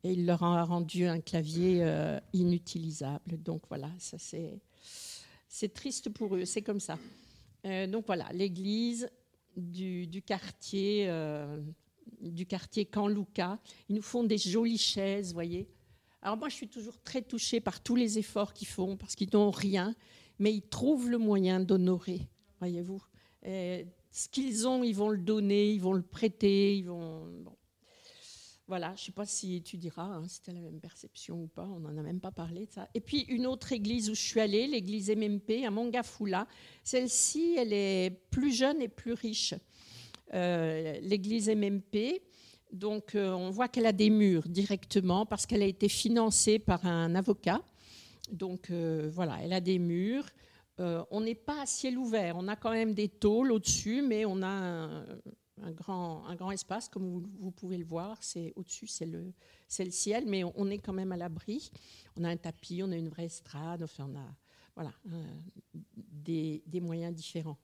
Et 0.04 0.14
il 0.14 0.26
leur 0.26 0.44
a 0.44 0.64
rendu 0.64 1.06
un 1.06 1.22
clavier 1.22 1.84
euh, 1.84 2.20
inutilisable. 2.34 3.42
Donc 3.42 3.62
voilà, 3.70 3.90
ça 4.00 4.18
c'est, 4.18 4.60
c'est 5.48 5.74
triste 5.74 6.10
pour 6.10 6.36
eux, 6.36 6.46
c'est 6.46 6.64
comme 6.64 6.80
ça. 6.80 6.98
Euh, 7.66 7.88
donc 7.88 8.06
voilà, 8.06 8.32
l'église 8.34 9.10
du, 9.56 10.22
quartier, 10.26 11.06
euh, 11.10 11.62
du 12.22 12.46
quartier 12.46 12.86
Canlouka. 12.86 13.60
Ils 13.90 13.96
nous 13.96 14.02
font 14.02 14.24
des 14.24 14.38
jolies 14.38 14.78
chaises, 14.78 15.34
voyez. 15.34 15.68
Alors 16.22 16.38
moi, 16.38 16.50
je 16.50 16.56
suis 16.56 16.70
toujours 16.70 17.00
très 17.02 17.22
touchée 17.22 17.60
par 17.60 17.82
tous 17.82 17.96
les 17.96 18.18
efforts 18.18 18.54
qu'ils 18.54 18.68
font, 18.68 18.98
parce 18.98 19.16
qu'ils 19.16 19.30
n'ont 19.34 19.52
rien, 19.52 19.94
mais 20.40 20.54
ils 20.54 20.62
trouvent 20.62 21.10
le 21.10 21.18
moyen 21.18 21.60
d'honorer, 21.60 22.22
voyez-vous. 22.60 23.02
Ce 23.44 24.30
qu'ils 24.30 24.68
ont, 24.68 24.84
ils 24.84 24.96
vont 24.96 25.10
le 25.10 25.18
donner, 25.18 25.72
ils 25.72 25.82
vont 25.82 25.94
le 25.94 26.02
prêter, 26.02 26.78
ils 26.78 26.86
vont... 26.86 27.44
Voilà, 28.68 28.94
je 28.96 29.02
ne 29.02 29.06
sais 29.08 29.12
pas 29.12 29.26
si 29.26 29.62
tu 29.62 29.76
diras 29.76 30.04
hein, 30.04 30.24
si 30.28 30.42
tu 30.42 30.50
as 30.50 30.54
la 30.54 30.62
même 30.62 30.80
perception 30.80 31.44
ou 31.44 31.48
pas, 31.48 31.68
on 31.68 31.80
n'en 31.80 31.98
a 31.98 32.02
même 32.02 32.22
pas 32.22 32.32
parlé 32.32 32.66
de 32.66 32.72
ça. 32.72 32.88
Et 32.94 33.02
puis 33.02 33.26
une 33.28 33.46
autre 33.46 33.74
église 33.74 34.10
où 34.10 34.16
je 34.16 34.22
suis 34.22 34.40
allée, 34.40 34.68
l'église 34.68 35.10
MMP 35.10 35.66
à 35.66 35.70
Mangafula. 35.70 36.48
Celle-ci, 36.82 37.56
elle 37.58 37.74
est 37.74 38.22
plus 38.30 38.54
jeune 38.54 38.82
et 38.82 38.88
plus 38.88 39.14
riche. 39.14 39.54
Euh, 40.34 40.98
l'église 41.02 41.50
MMP, 41.50 42.22
donc 42.72 43.16
euh, 43.16 43.34
on 43.34 43.50
voit 43.50 43.68
qu'elle 43.68 43.86
a 43.86 43.92
des 43.92 44.10
murs 44.10 44.48
directement 44.48 45.26
parce 45.26 45.46
qu'elle 45.46 45.62
a 45.62 45.68
été 45.68 45.90
financée 45.90 46.58
par 46.58 46.86
un 46.86 47.14
avocat. 47.16 47.62
Donc 48.32 48.72
euh, 48.72 49.10
voilà, 49.14 49.40
elle 49.44 49.54
a 49.54 49.60
des 49.60 49.78
murs. 49.78 50.26
on 50.80 51.22
n'est 51.22 51.36
pas 51.36 51.62
à 51.62 51.66
ciel 51.66 51.98
ouvert, 51.98 52.38
on 52.38 52.48
a 52.48 52.56
quand 52.56 52.72
même 52.72 52.94
des 52.94 53.10
tôles 53.10 53.52
au-dessus, 53.52 54.02
mais 54.02 54.26
on 54.26 54.42
a 54.42 55.06
un 55.62 55.72
grand, 55.72 56.52
espace, 56.52 56.90
comme 56.90 57.24
vous, 57.40 57.52
pouvez 57.52 57.78
le 57.78 57.86
voir. 57.86 58.18
C'est 58.22 58.54
au-dessus, 58.56 58.88
c'est 58.88 59.06
le, 59.06 59.34
ciel, 59.68 60.26
mais 60.28 60.44
on, 60.44 60.70
est 60.70 60.80
quand 60.80 60.94
même 60.94 61.12
à 61.12 61.18
l'abri. 61.18 61.72
On 62.18 62.24
a 62.24 62.30
un 62.30 62.38
tapis, 62.38 62.82
on 62.84 62.92
a 62.92 62.96
une 62.96 63.10
vraie 63.10 63.26
estrade, 63.26 63.86
on 64.00 64.16
a 64.16 64.36
voilà, 64.76 64.94
des, 65.86 66.64
des, 66.66 66.80
moyens 66.80 67.14
différents. 67.14 67.60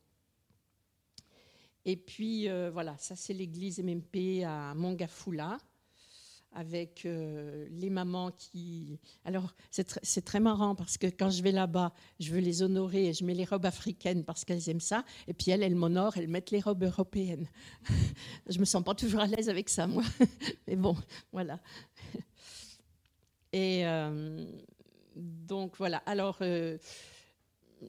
Et 1.85 1.95
puis, 1.95 2.47
euh, 2.47 2.69
voilà, 2.71 2.97
ça 2.97 3.15
c'est 3.15 3.33
l'église 3.33 3.79
MMP 3.81 4.43
à 4.45 4.75
Mangafula 4.75 5.57
avec 6.53 7.05
euh, 7.05 7.67
les 7.71 7.89
mamans 7.89 8.31
qui... 8.31 8.99
Alors, 9.25 9.53
c'est, 9.71 10.25
très 10.25 10.39
marrant 10.39 10.75
parce 10.75 10.97
que 10.97 11.07
quand 11.07 11.29
je 11.29 11.43
vais 11.43 11.51
là-bas, 11.51 11.93
je 12.19 12.31
veux 12.31 12.39
les 12.39 12.63
honorer 12.63 13.07
et 13.07 13.13
je 13.13 13.23
mets 13.23 13.33
les 13.33 13.45
robes 13.45 13.65
africaines 13.65 14.23
parce 14.23 14.45
qu'elles 14.45 14.69
aiment 14.69 14.79
ça. 14.79 15.05
Et 15.27 15.33
puis 15.33 15.51
elles, 15.51 15.63
elles 15.63 15.75
m'honorent, 15.75 16.17
elles 16.17 16.27
mettent 16.27 16.51
les 16.51 16.59
robes 16.59 16.83
européennes. 16.83 17.47
je 18.49 18.59
me 18.59 18.65
sens 18.65 18.83
pas 18.83 18.95
toujours 18.95 19.21
à 19.21 19.27
l'aise 19.27 19.49
avec 19.49 19.69
ça, 19.69 19.87
moi. 19.87 20.03
Mais 20.67 20.75
bon, 20.75 20.95
voilà. 21.31 21.59
Et 23.53 23.85
euh, 23.85 24.45
donc, 25.15 25.73
voilà. 25.77 25.97
Alors... 26.05 26.37
Euh, 26.41 26.77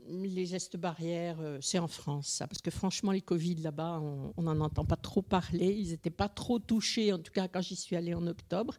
les 0.09 0.47
gestes 0.47 0.77
barrières, 0.77 1.39
euh, 1.41 1.59
c'est 1.61 1.79
en 1.79 1.89
France, 1.89 2.29
ça, 2.29 2.47
parce 2.47 2.61
que 2.63 2.71
franchement, 2.71 3.13
les 3.13 3.21
Covid 3.21 3.57
là-bas, 3.57 4.01
on 4.37 4.43
n'en 4.43 4.61
entend 4.61 4.85
pas 4.85 4.97
trop 4.97 5.23
parler. 5.23 5.75
Ils 5.79 5.91
n'étaient 5.91 6.11
pas 6.11 6.29
trop 6.29 6.59
touchés, 6.59 7.13
en 7.13 7.19
tout 7.19 7.33
cas 7.33 7.49
quand 7.49 7.61
j'y 7.61 7.77
suis 7.77 7.97
allée 7.97 8.15
en 8.15 8.27
octobre. 8.27 8.75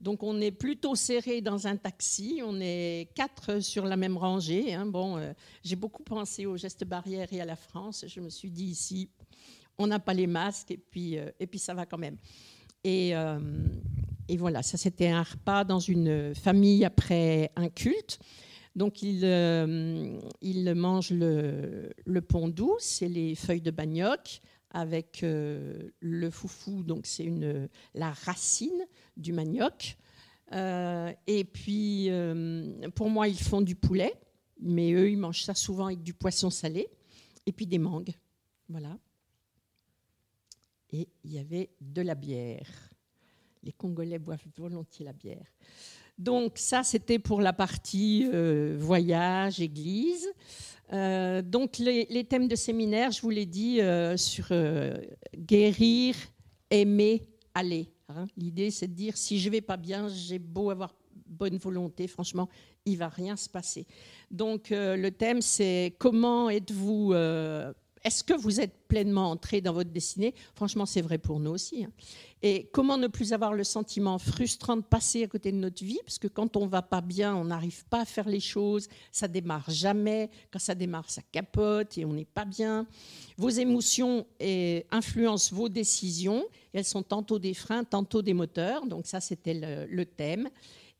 Donc 0.00 0.22
on 0.22 0.40
est 0.40 0.50
plutôt 0.50 0.94
serré 0.94 1.40
dans 1.40 1.66
un 1.66 1.76
taxi, 1.76 2.40
on 2.44 2.60
est 2.60 3.08
quatre 3.14 3.60
sur 3.60 3.86
la 3.86 3.96
même 3.96 4.16
rangée. 4.16 4.74
Hein. 4.74 4.86
Bon, 4.86 5.16
euh, 5.16 5.32
j'ai 5.62 5.76
beaucoup 5.76 6.02
pensé 6.02 6.46
aux 6.46 6.56
gestes 6.56 6.84
barrières 6.84 7.32
et 7.32 7.40
à 7.40 7.44
la 7.44 7.56
France. 7.56 8.04
Je 8.06 8.20
me 8.20 8.28
suis 8.28 8.50
dit 8.50 8.66
ici, 8.66 9.08
on 9.78 9.86
n'a 9.86 9.98
pas 9.98 10.14
les 10.14 10.26
masques 10.26 10.72
et 10.72 10.76
puis, 10.76 11.18
euh, 11.18 11.30
et 11.40 11.46
puis 11.46 11.58
ça 11.58 11.74
va 11.74 11.86
quand 11.86 11.98
même. 11.98 12.16
Et, 12.86 13.14
et 14.28 14.36
voilà, 14.36 14.62
ça 14.62 14.76
c'était 14.76 15.08
un 15.08 15.22
repas 15.22 15.64
dans 15.64 15.78
une 15.78 16.34
famille 16.34 16.84
après 16.84 17.50
un 17.56 17.70
culte. 17.70 18.18
Donc 18.76 19.02
il, 19.02 19.20
euh, 19.24 20.18
il 20.40 20.74
mange 20.74 21.10
le, 21.10 21.90
le 22.04 22.20
pont 22.20 22.48
doux, 22.48 22.76
c'est 22.80 23.08
les 23.08 23.34
feuilles 23.34 23.60
de 23.60 23.70
manioc 23.70 24.40
avec 24.70 25.22
euh, 25.22 25.90
le 26.00 26.30
foufou, 26.30 26.82
donc 26.82 27.06
c'est 27.06 27.30
la 27.94 28.10
racine 28.10 28.84
du 29.16 29.32
manioc. 29.32 29.96
Euh, 30.52 31.12
et 31.26 31.44
puis 31.44 32.10
pour 32.94 33.08
moi, 33.08 33.28
ils 33.28 33.40
font 33.40 33.60
du 33.60 33.76
poulet, 33.76 34.12
mais 34.60 34.92
eux, 34.92 35.10
ils 35.10 35.18
mangent 35.18 35.44
ça 35.44 35.54
souvent 35.54 35.86
avec 35.86 36.02
du 36.02 36.12
poisson 36.12 36.50
salé 36.50 36.88
et 37.46 37.52
puis 37.52 37.66
des 37.66 37.78
mangues. 37.78 38.14
Voilà. 38.68 38.98
Et 40.90 41.08
il 41.22 41.32
y 41.32 41.38
avait 41.38 41.70
de 41.80 42.02
la 42.02 42.14
bière. 42.16 42.68
Les 43.62 43.72
Congolais 43.72 44.18
boivent 44.18 44.46
volontiers 44.56 45.04
la 45.04 45.12
bière. 45.12 45.46
Donc 46.18 46.52
ça, 46.56 46.82
c'était 46.82 47.18
pour 47.18 47.40
la 47.40 47.52
partie 47.52 48.28
euh, 48.32 48.76
voyage, 48.78 49.60
église. 49.60 50.28
Euh, 50.92 51.42
donc 51.42 51.78
les, 51.78 52.24
thèmes 52.24 52.46
de 52.46 52.54
séminaire, 52.54 53.10
je 53.10 53.20
vous 53.20 53.30
l'ai 53.30 53.46
dit, 53.46 53.80
euh, 53.80 54.16
sur 54.16 54.52
guérir, 55.36 56.14
aimer, 56.70 57.26
aller. 57.54 57.90
Hein. 58.08 58.26
L'idée, 58.36 58.70
c'est 58.70 58.88
de 58.88 58.92
dire, 58.92 59.16
si 59.16 59.40
je 59.40 59.50
vais 59.50 59.60
pas 59.60 59.76
bien, 59.76 60.08
j'ai 60.08 60.38
beau 60.38 60.70
avoir 60.70 60.94
bonne 61.26 61.56
volonté, 61.56 62.06
franchement, 62.06 62.48
il 62.84 62.96
va 62.96 63.08
rien 63.08 63.34
se 63.34 63.48
passer. 63.48 63.86
Donc 64.30 64.68
le 64.70 65.08
thème, 65.10 65.42
c'est 65.42 65.96
comment 65.98 66.48
êtes-vous 66.48 67.12
est-ce 68.04 68.22
que 68.22 68.34
vous 68.34 68.60
êtes 68.60 68.86
pleinement 68.86 69.30
entré 69.30 69.62
dans 69.62 69.72
votre 69.72 69.90
destinée? 69.90 70.34
Franchement, 70.54 70.84
c'est 70.84 71.00
vrai 71.00 71.16
pour 71.16 71.40
nous 71.40 71.50
aussi. 71.50 71.86
Et 72.46 72.68
comment 72.72 72.98
ne 72.98 73.06
plus 73.06 73.32
avoir 73.32 73.54
le 73.54 73.64
sentiment 73.64 74.18
frustrant 74.18 74.76
de 74.76 74.82
passer 74.82 75.24
à 75.24 75.26
côté 75.26 75.50
de 75.50 75.56
notre 75.56 75.82
vie? 75.82 75.98
Parce 76.04 76.18
que 76.18 76.28
quand 76.28 76.58
on 76.58 76.66
va 76.66 76.82
pas 76.82 77.00
bien, 77.00 77.34
on 77.34 77.46
n'arrive 77.46 77.86
pas 77.86 78.02
à 78.02 78.04
faire 78.04 78.28
les 78.28 78.38
choses, 78.38 78.86
ça 79.10 79.28
démarre 79.28 79.64
jamais. 79.70 80.28
Quand 80.50 80.58
ça 80.58 80.74
démarre, 80.74 81.08
ça 81.08 81.22
capote 81.32 81.96
et 81.96 82.04
on 82.04 82.12
n'est 82.12 82.26
pas 82.26 82.44
bien. 82.44 82.86
Vos 83.38 83.48
émotions 83.48 84.26
influencent 84.90 85.54
vos 85.54 85.70
décisions. 85.70 86.44
elles 86.74 86.84
sont 86.84 87.02
tantôt 87.02 87.38
des 87.38 87.54
freins, 87.54 87.82
tantôt 87.82 88.20
des 88.20 88.34
moteurs. 88.34 88.84
Donc 88.84 89.06
ça, 89.06 89.22
c'était 89.22 89.86
le 89.88 90.04
thème. 90.04 90.50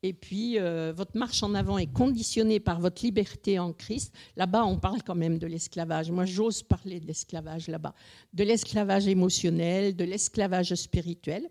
Et 0.06 0.12
puis, 0.12 0.58
euh, 0.58 0.92
votre 0.94 1.16
marche 1.16 1.42
en 1.42 1.54
avant 1.54 1.78
est 1.78 1.90
conditionnée 1.90 2.60
par 2.60 2.78
votre 2.78 3.02
liberté 3.02 3.58
en 3.58 3.72
Christ. 3.72 4.12
Là-bas, 4.36 4.66
on 4.66 4.76
parle 4.76 5.02
quand 5.02 5.14
même 5.14 5.38
de 5.38 5.46
l'esclavage. 5.46 6.10
Moi, 6.10 6.26
j'ose 6.26 6.62
parler 6.62 7.00
de 7.00 7.06
l'esclavage 7.06 7.68
là-bas. 7.68 7.94
De 8.34 8.44
l'esclavage 8.44 9.08
émotionnel, 9.08 9.96
de 9.96 10.04
l'esclavage 10.04 10.74
spirituel. 10.74 11.48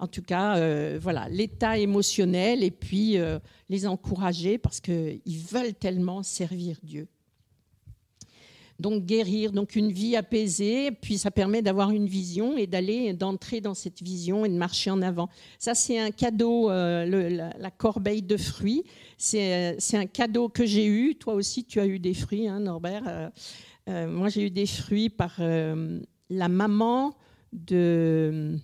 En 0.00 0.08
tout 0.08 0.22
cas, 0.22 0.56
euh, 0.56 0.98
voilà, 1.00 1.28
l'état 1.28 1.78
émotionnel 1.78 2.64
et 2.64 2.72
puis 2.72 3.18
euh, 3.18 3.38
les 3.68 3.86
encourager 3.86 4.58
parce 4.58 4.80
qu'ils 4.80 5.38
veulent 5.52 5.74
tellement 5.74 6.24
servir 6.24 6.78
Dieu 6.82 7.06
donc 8.82 9.06
guérir, 9.06 9.52
donc 9.52 9.76
une 9.76 9.90
vie 9.90 10.16
apaisée, 10.16 10.90
puis 10.90 11.16
ça 11.16 11.30
permet 11.30 11.62
d'avoir 11.62 11.92
une 11.92 12.06
vision 12.06 12.58
et 12.58 12.66
d'aller, 12.66 13.14
d'entrer 13.14 13.62
dans 13.62 13.74
cette 13.74 14.02
vision 14.02 14.44
et 14.44 14.48
de 14.48 14.56
marcher 14.56 14.90
en 14.90 15.00
avant. 15.00 15.30
Ça, 15.58 15.74
c'est 15.74 15.98
un 15.98 16.10
cadeau, 16.10 16.70
euh, 16.70 17.06
la, 17.58 17.70
corbeille 17.70 18.22
de 18.22 18.36
fruits, 18.36 18.84
c'est 19.16 19.78
un 19.94 20.06
cadeau 20.06 20.48
que 20.48 20.66
j'ai 20.66 20.84
eu. 20.84 21.14
Toi 21.14 21.34
aussi, 21.34 21.64
tu 21.64 21.80
as 21.80 21.86
eu 21.86 21.98
des 21.98 22.12
fruits, 22.12 22.48
hein, 22.48 22.60
Norbert. 22.60 23.04
Euh, 23.06 23.30
euh, 23.88 24.08
moi, 24.08 24.28
j'ai 24.28 24.46
eu 24.46 24.50
des 24.50 24.66
fruits 24.66 25.08
par 25.08 25.36
la 25.38 26.48
maman 26.48 27.14
de 27.52 28.58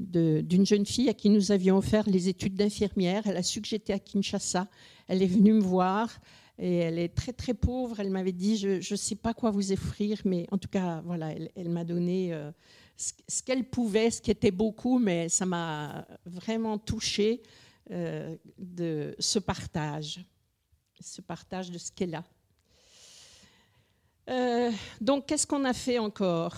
d'une 0.00 0.66
jeune 0.66 0.84
fille 0.84 1.08
à 1.08 1.14
qui 1.14 1.30
nous 1.30 1.52
avions 1.52 1.78
offert 1.78 2.04
les 2.08 2.28
études 2.28 2.56
d'infirmière. 2.56 3.22
Elle 3.26 3.36
a 3.36 3.44
su 3.44 3.60
que 3.60 3.68
j'étais 3.68 3.92
à 3.92 3.98
Kinshasa. 3.98 4.66
Elle 5.06 5.22
est 5.22 5.26
venue 5.26 5.52
me 5.52 5.60
voir. 5.60 6.10
Et 6.58 6.76
elle 6.76 6.98
est 6.98 7.14
très 7.14 7.32
très 7.32 7.54
pauvre. 7.54 7.98
Elle 7.98 8.10
m'avait 8.10 8.32
dit, 8.32 8.56
je 8.56 8.92
ne 8.92 8.96
sais 8.96 9.16
pas 9.16 9.34
quoi 9.34 9.50
vous 9.50 9.72
offrir, 9.72 10.20
mais 10.24 10.46
en 10.50 10.58
tout 10.58 10.68
cas, 10.68 11.02
voilà, 11.04 11.32
elle, 11.56 11.68
m'a 11.68 11.84
donné 11.84 12.32
euh, 12.32 12.50
ce, 12.96 13.42
qu'elle 13.42 13.64
pouvait, 13.64 14.10
ce 14.10 14.20
qui 14.20 14.30
était 14.30 14.50
beaucoup, 14.50 14.98
mais 14.98 15.28
ça 15.28 15.46
m'a 15.46 16.06
vraiment 16.24 16.78
touchée 16.78 17.42
euh, 17.90 18.36
de 18.58 19.14
ce 19.18 19.38
partage, 19.38 20.24
ce 21.00 21.20
partage 21.20 21.70
de 21.70 21.78
ce 21.78 21.90
qu'elle 21.90 22.14
a. 22.14 22.24
Euh, 24.30 24.70
donc, 25.00 25.26
qu'est-ce 25.26 25.46
qu'on 25.46 25.64
a 25.64 25.72
fait 25.72 25.98
encore? 25.98 26.56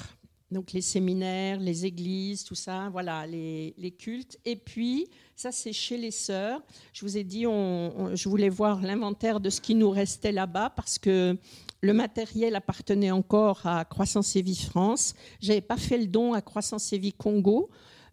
Donc 0.51 0.73
les 0.73 0.81
séminaires, 0.81 1.59
les 1.59 1.87
églises, 1.87 2.45
tout 2.45 2.55
ça, 2.55 2.89
voilà, 2.91 3.27
les, 3.27 3.95
cultes. 3.99 4.39
Et 4.45 4.57
puis, 4.57 5.09
ça 5.35 5.51
c'est 5.51 5.73
chez 5.73 5.97
les 5.97 6.11
sœurs. 6.11 6.63
Je 6.93 7.05
vous 7.05 7.17
ai 7.17 7.25
dit, 7.25 7.47
on, 7.47 8.15
je 8.15 8.29
voulais 8.29 8.49
voir 8.49 8.81
l'inventaire 8.81 9.41
de 9.41 9.51
ce 9.51 9.61
qui 9.61 9.75
nous 9.75 9.91
restait 9.91 10.33
là-bas 10.33 10.71
parce 10.71 10.99
que 10.99 11.37
le 11.81 11.93
matériel 11.93 12.55
appartenait 12.55 13.11
encore 13.11 13.67
à 13.67 13.85
Croissance 13.85 14.37
et 14.37 14.43
Vie 14.43 14.57
France. 14.57 15.15
J'avais 15.41 15.61
pas 15.61 15.77
fait 15.77 15.99
le 15.99 16.07
don 16.07 16.33
à 16.33 16.41
Croissance 16.41 16.93
et 16.93 16.99
Vie 16.99 17.13
Congo. 17.13 17.69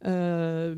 Euh, 0.05 0.75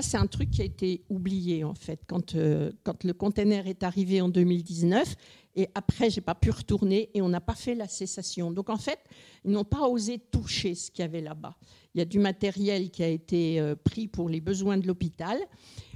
c'est 0.00 0.16
un 0.16 0.26
truc 0.26 0.50
qui 0.50 0.62
a 0.62 0.64
été 0.64 1.02
oublié 1.10 1.64
en 1.64 1.74
fait 1.74 2.00
quand, 2.06 2.34
euh, 2.34 2.70
le 3.04 3.12
conteneur 3.12 3.66
est 3.66 3.82
arrivé 3.82 4.20
en 4.20 4.28
2019 4.28 5.14
et 5.56 5.68
après 5.74 6.10
j'ai 6.10 6.20
pas 6.20 6.34
pu 6.34 6.50
retourner 6.50 7.10
et 7.14 7.22
on 7.22 7.28
n'a 7.28 7.40
pas 7.40 7.54
fait 7.54 7.74
la 7.74 7.88
cessation. 7.88 8.50
Donc 8.50 8.70
en 8.70 8.76
fait, 8.76 8.98
ils 9.44 9.50
n'ont 9.50 9.64
pas 9.64 9.88
osé 9.88 10.18
toucher 10.18 10.74
ce 10.74 10.90
qu'il 10.90 11.02
y 11.02 11.04
avait 11.04 11.20
là-bas. 11.20 11.56
Il 11.94 11.98
y 11.98 12.02
a 12.02 12.04
du 12.04 12.18
matériel 12.18 12.90
qui 12.90 13.02
a 13.02 13.08
été 13.08 13.60
euh, 13.60 13.74
pris 13.74 14.06
pour 14.06 14.28
les 14.28 14.40
besoins 14.40 14.78
de 14.78 14.86
l'hôpital, 14.86 15.38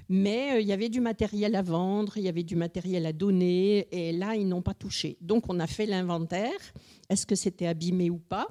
mais 0.09 0.61
il 0.61 0.67
y 0.67 0.73
avait 0.73 0.89
du 0.89 1.01
matériel 1.01 1.55
à 1.55 1.63
vendre, 1.63 2.17
il 2.17 2.25
y 2.25 2.29
avait 2.29 2.43
du 2.43 2.57
matériel 2.57 3.07
à 3.07 3.13
donner 3.13 3.87
et 3.93 4.13
là 4.13 4.35
ils 4.35 4.49
n'ont 4.49 4.63
pas 4.63 4.75
touché. 4.75 5.17
Donc 5.21 5.45
on 5.49 5.61
a 5.61 5.67
fait 5.67 5.87
l'inventaire. 5.87 6.59
Est-ce 7.09 7.27
que 7.27 7.37
c'était 7.37 7.67
abîmé 7.67 8.11
ou 8.11 8.19
pas? 8.19 8.49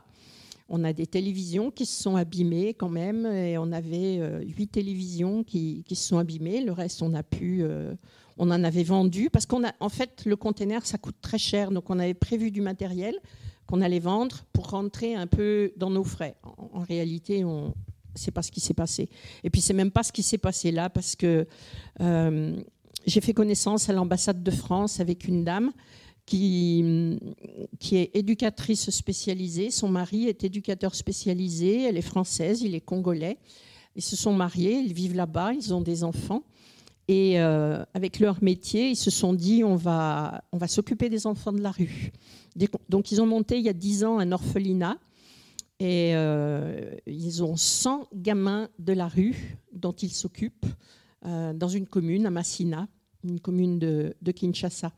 On 0.69 0.84
a 0.84 0.93
des 0.93 1.08
télévisions 1.08 1.71
qui 1.71 1.86
se 1.86 2.01
sont 2.01 2.15
abîmées 2.15 2.73
quand 2.75 2.89
même, 2.89 3.25
et 3.25 3.58
on 3.58 3.71
avait 3.71 4.19
euh, 4.19 4.41
huit 4.41 4.67
télévisions 4.67 5.43
qui, 5.43 5.84
se 5.89 5.95
sont 5.95 6.19
abîmées. 6.19 6.62
Le 6.62 6.71
reste, 6.71 7.01
on 7.01 7.13
a 7.15 7.23
pu, 7.23 7.63
euh, 7.63 7.95
on 8.38 8.51
en 8.51 8.63
avait 8.63 8.84
vendu 8.84 9.29
parce 9.29 9.45
qu'en 9.45 9.63
en 9.79 9.89
fait, 9.89 10.23
le 10.25 10.36
conteneur, 10.36 10.86
ça 10.86 10.97
coûte 10.97 11.17
très 11.21 11.39
cher, 11.39 11.71
donc 11.71 11.89
on 11.89 11.97
avait 11.97 12.13
prévu 12.13 12.51
du 12.51 12.62
matériel 12.62 13.19
qu'on 13.65 13.82
allait 13.82 13.99
vendre 13.99 14.45
pour 14.53 14.69
rentrer 14.69 15.15
un 15.15 15.27
peu 15.27 15.71
dans 15.77 15.89
nos 15.89 16.03
frais. 16.03 16.36
En, 16.43 16.82
réalité, 16.82 17.43
on, 17.45 17.75
c'est 18.15 18.32
pas 18.32 18.41
ce 18.41 18.51
qui 18.51 18.60
s'est 18.60 18.73
passé. 18.73 19.10
Et 19.43 19.49
puis 19.49 19.62
c'est 19.62 19.73
même 19.73 19.91
pas 19.91 20.03
ce 20.03 20.12
qui 20.12 20.23
s'est 20.23 20.39
passé 20.39 20.71
là 20.71 20.89
parce 20.89 21.15
que 21.15 21.45
euh, 22.01 22.60
j'ai 23.05 23.21
fait 23.21 23.34
connaissance 23.34 23.89
à 23.89 23.93
l'ambassade 23.93 24.41
de 24.41 24.51
France 24.51 24.99
avec 24.99 25.27
une 25.27 25.43
dame 25.43 25.71
qui, 26.30 27.98
est 27.98 28.15
éducatrice 28.15 28.89
spécialisée. 28.92 29.72
Son 29.72 29.89
mari 29.89 30.28
est 30.28 30.44
éducateur 30.44 30.94
spécialisé. 30.94 31.84
Elle 31.84 31.98
est 31.98 32.02
française, 32.02 32.62
il 32.62 32.76
est 32.76 32.82
congolais. 32.82 33.38
Ils 33.96 34.04
se 34.04 34.15
sont 34.15 34.34
mariés, 34.34 34.78
ils 34.78 34.94
vivent 34.94 35.15
là-bas, 35.15 35.54
ils 35.54 35.74
ont 35.74 35.82
des 35.82 36.04
enfants. 36.04 36.44
Et 37.08 37.39
euh, 37.39 37.84
avec 37.96 38.20
leur 38.20 38.44
métier, 38.44 38.89
ils 38.89 38.96
se 38.96 39.10
sont 39.10 39.34
dit 39.34 39.63
on 39.63 39.76
va, 39.76 40.44
s'occuper 40.68 41.10
des 41.10 41.26
enfants 41.26 41.52
de 41.52 41.62
la 41.62 41.72
rue. 41.72 42.12
Donc 42.89 43.12
ils 43.12 43.22
ont 43.22 43.26
monté 43.26 43.58
il 43.58 43.63
y 43.63 43.70
a 43.70 43.74
10 43.74 44.04
ans 44.04 44.20
un 44.20 44.32
orphelinat. 44.32 44.98
Et 45.80 46.12
euh, 46.13 46.92
ils 47.08 47.42
ont 47.42 47.56
100 47.56 48.10
gamins 48.13 48.70
de 48.78 48.94
la 48.94 49.08
rue 49.08 49.58
dont 49.72 49.94
ils 49.94 50.12
s'occupent 50.12 50.68
euh, 51.26 51.54
dans 51.54 51.70
une 51.70 51.88
commune, 51.88 52.26
à 52.26 52.30
Massina, 52.30 52.88
une 53.24 53.39
commune 53.39 53.80
de 53.80 54.32
Kinshasa. 54.32 54.92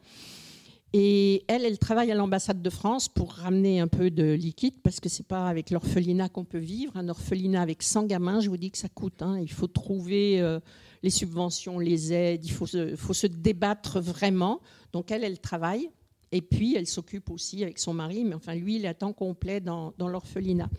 Et 0.94 1.46
elle, 1.48 1.64
elle 1.64 1.80
travaille 1.80 2.12
à 2.12 2.16
l'ambassade 2.16 2.62
de 2.62 2.70
France 2.70 3.08
pour 3.08 3.32
ramener 3.32 3.80
un 3.80 3.88
peu 3.88 4.12
de 4.12 4.34
liquide, 4.34 4.74
parce 4.84 5.00
que 5.00 5.08
ce 5.08 5.22
n'est 5.22 5.26
pas 5.26 5.48
avec 5.48 5.70
l'orphelinat 5.70 6.28
qu'on 6.28 6.44
peut 6.44 6.58
vivre. 6.58 6.92
Un 6.98 7.08
orphelinat 7.08 7.62
avec 7.62 7.82
100 7.82 8.08
gamins, 8.08 8.42
je 8.42 8.50
vous 8.50 8.58
dis 8.58 8.72
que 8.72 8.78
ça 8.78 8.90
coûte. 8.90 9.22
Hein. 9.22 9.40
Il 9.40 9.52
faut 9.52 9.68
trouver 9.68 10.42
euh, 10.42 10.60
les 11.02 11.10
subventions, 11.10 11.80
les 11.80 12.12
aides, 12.12 12.46
il 12.46 12.52
faut 12.52 12.68
se, 12.68 12.96
faut 12.98 13.14
se 13.14 13.28
débattre 13.28 14.02
vraiment. 14.02 14.60
Donc 14.92 15.12
elle, 15.12 15.24
elle 15.24 15.40
travaille. 15.40 15.90
Et 16.34 16.42
puis, 16.42 16.76
elle 16.76 16.88
s'occupe 16.88 17.30
aussi 17.30 17.64
avec 17.64 17.78
son 17.80 17.94
mari, 17.94 18.24
mais 18.24 18.36
enfin, 18.36 18.56
lui, 18.56 18.78
il 18.78 18.86
est 18.86 18.90
à 18.90 18.94
temps 18.94 19.12
complet 19.12 19.60
dans, 19.60 19.94
dans 19.98 20.08
l'orphelinat. 20.08 20.70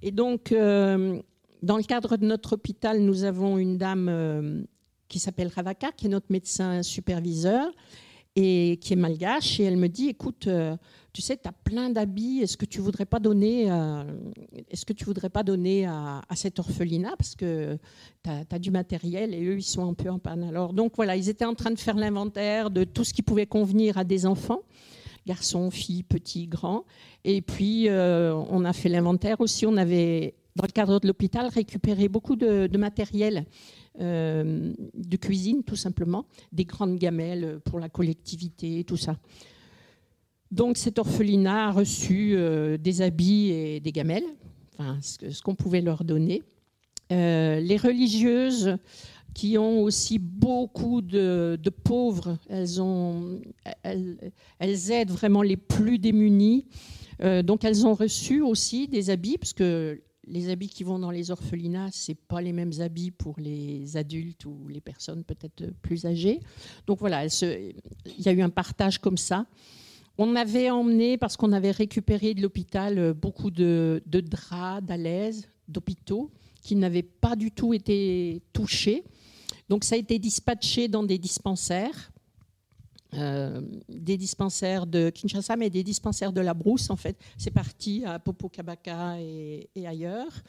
Et 0.00 0.10
donc, 0.10 0.52
euh, 0.52 1.20
dans 1.62 1.76
le 1.76 1.82
cadre 1.82 2.16
de 2.16 2.24
notre 2.24 2.54
hôpital, 2.54 3.00
nous 3.00 3.24
avons 3.24 3.58
une 3.58 3.76
dame 3.76 4.08
euh, 4.08 4.62
qui 5.08 5.18
s'appelle 5.18 5.48
Ravaka, 5.48 5.92
qui 5.92 6.06
est 6.06 6.10
notre 6.10 6.30
médecin 6.30 6.82
superviseur 6.82 7.70
et 8.38 8.78
qui 8.80 8.92
est 8.92 8.96
malgache. 8.96 9.58
Et 9.58 9.64
elle 9.64 9.76
me 9.76 9.88
dit, 9.88 10.08
écoute, 10.08 10.46
euh, 10.46 10.76
tu 11.12 11.22
sais, 11.22 11.36
tu 11.36 11.48
as 11.48 11.52
plein 11.52 11.90
d'habits, 11.90 12.40
est-ce 12.40 12.56
que 12.56 12.64
tu 12.64 12.80
voudrais 12.80 13.04
pas 13.04 13.18
donner, 13.18 13.70
euh, 13.70 14.04
est-ce 14.70 14.86
que 14.86 14.92
tu 14.92 15.04
voudrais 15.04 15.30
pas 15.30 15.42
donner 15.42 15.86
à, 15.86 16.22
cet 16.34 16.60
orphelinat 16.60 17.16
parce 17.18 17.34
que 17.34 17.76
tu 18.22 18.30
as, 18.30 18.58
du 18.58 18.70
matériel 18.70 19.34
et 19.34 19.44
eux, 19.44 19.58
ils 19.58 19.62
sont 19.62 19.88
un 19.88 19.94
peu 19.94 20.08
en 20.08 20.20
panne. 20.20 20.44
Alors, 20.44 20.72
donc 20.72 20.92
voilà, 20.94 21.16
ils 21.16 21.28
étaient 21.28 21.44
en 21.44 21.54
train 21.54 21.72
de 21.72 21.78
faire 21.78 21.96
l'inventaire 21.96 22.70
de 22.70 22.84
tout 22.84 23.02
ce 23.02 23.12
qui 23.12 23.22
pouvait 23.22 23.46
convenir 23.46 23.98
à 23.98 24.04
des 24.04 24.26
enfants 24.26 24.62
garçons, 25.26 25.70
filles, 25.70 26.04
petits, 26.04 26.46
grands. 26.46 26.86
Et 27.22 27.42
puis, 27.42 27.90
euh, 27.90 28.34
on 28.48 28.64
a 28.64 28.72
fait 28.72 28.88
l'inventaire 28.88 29.42
aussi. 29.42 29.66
On 29.66 29.76
avait, 29.76 30.36
dans 30.56 30.64
le 30.64 30.72
cadre 30.72 31.00
de 31.00 31.06
l'hôpital, 31.06 31.48
récupéré 31.48 32.08
beaucoup 32.08 32.34
de 32.34 32.78
matériel 32.78 33.44
euh, 34.00 34.72
de 34.94 35.16
cuisine, 35.16 35.64
tout 35.64 35.74
simplement, 35.74 36.26
des 36.52 36.64
grandes 36.64 36.96
gamelles 36.98 37.58
pour 37.64 37.80
la 37.80 37.88
collectivité, 37.88 38.84
tout 38.84 38.96
ça. 38.96 39.16
Donc 40.52 40.76
cet 40.76 41.00
orphelinat 41.00 41.68
a 41.68 41.72
reçu 41.72 42.34
euh, 42.34 42.76
des 42.76 43.02
habits 43.02 43.50
et 43.50 43.80
des 43.80 43.90
gamelles, 43.90 44.24
enfin, 44.78 44.98
ce 45.02 45.42
qu'on 45.42 45.56
pouvait 45.56 45.80
leur 45.80 46.04
donner. 46.04 46.44
Euh, 47.10 47.58
les 47.58 47.76
religieuses 47.76 48.76
qui 49.34 49.58
ont 49.58 49.82
aussi 49.82 50.20
beaucoup 50.20 51.02
de, 51.02 51.58
pauvres, 51.82 52.38
elles, 52.48 52.80
ont, 52.80 53.40
elles, 53.82 54.92
aident 54.92 55.10
vraiment 55.10 55.42
les 55.42 55.56
plus 55.56 55.98
démunis. 55.98 56.66
donc 57.44 57.64
elles 57.64 57.86
ont 57.86 57.94
reçu 57.94 58.42
aussi 58.42 58.88
des 58.88 59.10
habits, 59.10 59.38
parce 59.38 59.52
que 59.52 60.00
les 60.28 60.50
habits 60.50 60.68
qui 60.68 60.84
vont 60.84 60.98
dans 60.98 61.10
les 61.10 61.30
orphelinats, 61.30 61.88
c'est 61.92 62.14
pas 62.14 62.40
les 62.40 62.52
mêmes 62.52 62.72
habits 62.80 63.10
pour 63.10 63.34
les 63.38 63.96
adultes 63.96 64.44
ou 64.44 64.68
les 64.68 64.80
personnes 64.80 65.24
peut-être 65.24 65.72
plus 65.82 66.06
âgées. 66.06 66.40
Donc 66.86 66.98
voilà, 66.98 67.26
il 67.26 67.74
y 68.18 68.28
a 68.28 68.32
eu 68.32 68.42
un 68.42 68.50
partage 68.50 68.98
comme 68.98 69.16
ça. 69.16 69.46
On 70.18 70.34
avait 70.34 70.68
emmené, 70.68 71.16
parce 71.16 71.36
qu'on 71.36 71.52
avait 71.52 71.70
récupéré 71.70 72.34
de 72.34 72.42
l'hôpital 72.42 72.98
euh, 72.98 73.14
beaucoup 73.14 73.52
de, 73.52 74.02
draps 74.04 74.84
d'alaise, 74.84 75.48
d'hôpitaux, 75.68 76.32
qui 76.60 76.74
n'avaient 76.74 77.04
pas 77.04 77.36
du 77.36 77.52
tout 77.52 77.72
été 77.72 78.42
touchés. 78.52 79.04
Donc 79.68 79.84
ça 79.84 79.94
a 79.94 79.98
été 79.98 80.18
dispatché 80.18 80.88
dans 80.88 81.04
des 81.04 81.18
dispensaires 81.18 82.10
euh, 83.14 83.62
des 83.88 84.18
dispensaires 84.18 84.86
de 84.86 85.08
Kinshasa, 85.08 85.56
mais 85.56 85.70
des 85.70 85.82
dispensaires 85.82 86.32
de 86.32 86.42
la 86.42 86.52
brousse, 86.52 86.90
en 86.90 86.96
fait. 86.96 87.16
C'est 87.38 87.50
parti 87.50 88.04
à 88.04 88.18
Popocabaka 88.18 89.18
et, 89.18 89.70
et 89.74 89.86
ailleurs. 89.86 90.42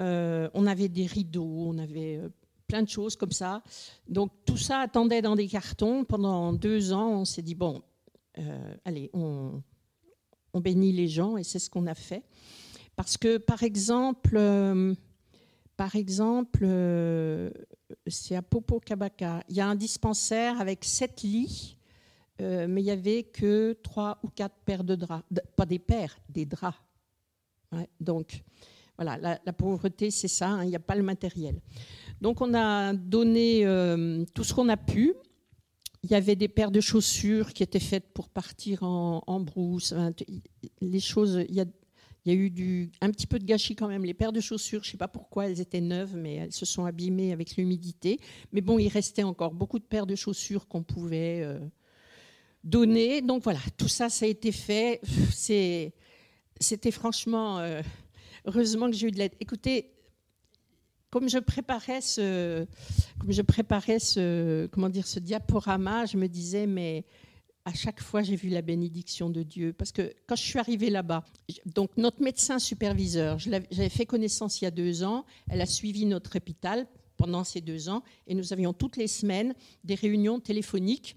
Euh, 0.00 0.50
on 0.54 0.66
avait 0.66 0.88
des 0.88 1.06
rideaux, 1.06 1.66
on 1.68 1.78
avait 1.78 2.16
euh, 2.16 2.28
plein 2.66 2.82
de 2.82 2.88
choses 2.88 3.14
comme 3.14 3.30
ça. 3.30 3.62
Donc 4.08 4.32
tout 4.44 4.56
ça 4.56 4.80
attendait 4.80 5.22
dans 5.22 5.36
des 5.36 5.46
cartons. 5.46 6.04
Pendant 6.04 6.52
deux 6.52 6.92
ans, 6.92 7.20
on 7.20 7.24
s'est 7.24 7.42
dit, 7.42 7.54
bon, 7.54 7.80
allez, 8.84 9.10
on, 9.12 9.62
bénit 10.56 10.92
les 10.92 11.06
gens, 11.06 11.36
et 11.36 11.44
c'est 11.44 11.60
ce 11.60 11.70
qu'on 11.70 11.86
a 11.86 11.94
fait. 11.94 12.24
Parce 12.96 13.16
que, 13.16 13.38
par 13.38 13.62
exemple, 13.62 14.40
par 15.76 15.94
exemple, 15.94 16.66
c'est 18.06 18.34
à 18.34 18.42
Popocabaka, 18.42 19.44
il 19.48 19.56
y 19.56 19.60
a 19.60 19.68
un 19.68 19.74
dispensaire 19.76 20.60
avec 20.60 20.84
sept 20.84 21.22
lits 21.22 21.76
euh, 22.40 22.66
mais 22.68 22.80
il 22.80 22.84
n'y 22.84 22.90
avait 22.90 23.22
que 23.22 23.78
trois 23.82 24.18
ou 24.22 24.28
quatre 24.28 24.56
paires 24.64 24.84
de 24.84 24.94
draps. 24.94 25.24
pas 25.56 25.66
des 25.66 25.78
paires, 25.78 26.18
des 26.28 26.46
draps. 26.46 26.78
donc, 28.00 28.42
voilà, 28.96 29.38
la, 29.44 29.52
pauvreté, 29.52 30.10
c'est 30.10 30.28
ça, 30.28 30.48
hein, 30.48 30.64
il 30.64 30.70
n'y 30.70 30.76
a 30.76 30.80
pas 30.80 30.94
le 30.94 31.02
matériel. 31.02 31.60
Donc, 32.20 32.40
on 32.40 32.54
a 32.54 32.92
donné 32.92 33.66
euh, 33.66 34.24
tout 34.34 34.44
ce 34.44 34.54
qu'on 34.54 34.68
a 34.68 34.76
pu. 34.76 35.14
Il 36.04 36.10
y 36.10 36.14
avait 36.14 36.36
des 36.36 36.48
paires 36.48 36.70
de 36.70 36.80
chaussures 36.80 37.52
qui 37.52 37.62
étaient 37.62 37.80
faites 37.80 38.12
pour 38.12 38.28
partir 38.28 38.82
en, 38.82 39.40
brousse. 39.40 39.94
les 40.80 41.00
choses, 41.00 41.44
il 41.48 41.54
y 41.54 41.60
a, 41.60 41.64
eu 42.34 42.90
un 43.00 43.10
petit 43.10 43.26
peu 43.26 43.38
de 43.38 43.44
gâchis 43.44 43.74
quand 43.74 43.88
même. 43.88 44.04
Les 44.04 44.12
paires 44.12 44.32
de 44.32 44.40
chaussures, 44.40 44.82
je 44.82 44.88
ne 44.88 44.90
sais 44.92 44.98
pas 44.98 45.08
pourquoi 45.08 45.48
elles 45.48 45.60
étaient 45.60 45.80
neuves, 45.80 46.14
mais 46.14 46.34
elles 46.34 46.52
se 46.52 46.66
sont 46.66 46.84
abîmées 46.84 47.32
avec 47.32 47.56
l'humidité. 47.56 48.20
Mais 48.52 48.60
bon, 48.60 48.78
il 48.78 48.88
restait 48.88 49.22
encore 49.22 49.54
beaucoup 49.54 49.78
de 49.78 49.84
paires 49.84 50.06
de 50.06 50.14
chaussures 50.14 50.68
qu'on 50.68 50.82
pouvait 50.82 51.40
euh, 51.42 51.58
donné. 52.64 53.20
Donc 53.20 53.44
voilà, 53.44 53.60
tout 53.76 53.88
ça, 53.88 54.08
ça 54.08 54.24
a 54.24 54.28
été 54.28 54.50
fait. 54.50 55.00
C'était 55.30 56.90
franchement, 56.90 57.58
euh, 57.58 57.82
heureusement 58.46 58.90
que 58.90 58.96
j'ai 58.96 59.08
eu 59.08 59.10
de 59.10 59.18
l'aide. 59.18 59.34
Écoutez, 59.38 59.90
comme 61.10 61.28
je 61.28 61.38
préparais 61.38 62.00
ce, 62.00 62.66
comme 63.20 63.32
je 63.32 63.42
préparais 63.42 64.00
ce, 64.00 64.66
comment 64.66 64.88
dire, 64.88 65.06
ce 65.06 65.20
diaporama, 65.20 66.06
je 66.06 66.16
me 66.16 66.26
disais, 66.26 66.66
mais 66.66 67.04
à 67.66 67.72
chaque 67.72 68.02
fois, 68.02 68.22
j'ai 68.22 68.36
vu 68.36 68.48
la 68.48 68.62
bénédiction 68.62 69.30
de 69.30 69.42
Dieu. 69.42 69.72
Parce 69.72 69.92
que 69.92 70.12
quand 70.26 70.36
je 70.36 70.42
suis 70.42 70.58
arrivée 70.58 70.90
là-bas, 70.90 71.24
donc 71.66 71.90
notre 71.96 72.20
médecin 72.20 72.58
superviseur, 72.58 73.38
j'avais 73.38 73.88
fait 73.88 74.06
connaissance 74.06 74.60
il 74.60 74.64
y 74.64 74.66
a 74.66 74.70
deux 74.70 75.02
ans, 75.04 75.24
elle 75.48 75.60
a 75.60 75.66
suivi 75.66 76.04
notre 76.04 76.36
hôpital 76.36 76.86
pendant 77.16 77.44
ces 77.44 77.60
deux 77.60 77.88
ans, 77.88 78.02
et 78.26 78.34
nous 78.34 78.52
avions 78.52 78.72
toutes 78.72 78.96
les 78.96 79.06
semaines 79.06 79.54
des 79.84 79.94
réunions 79.94 80.40
téléphoniques 80.40 81.16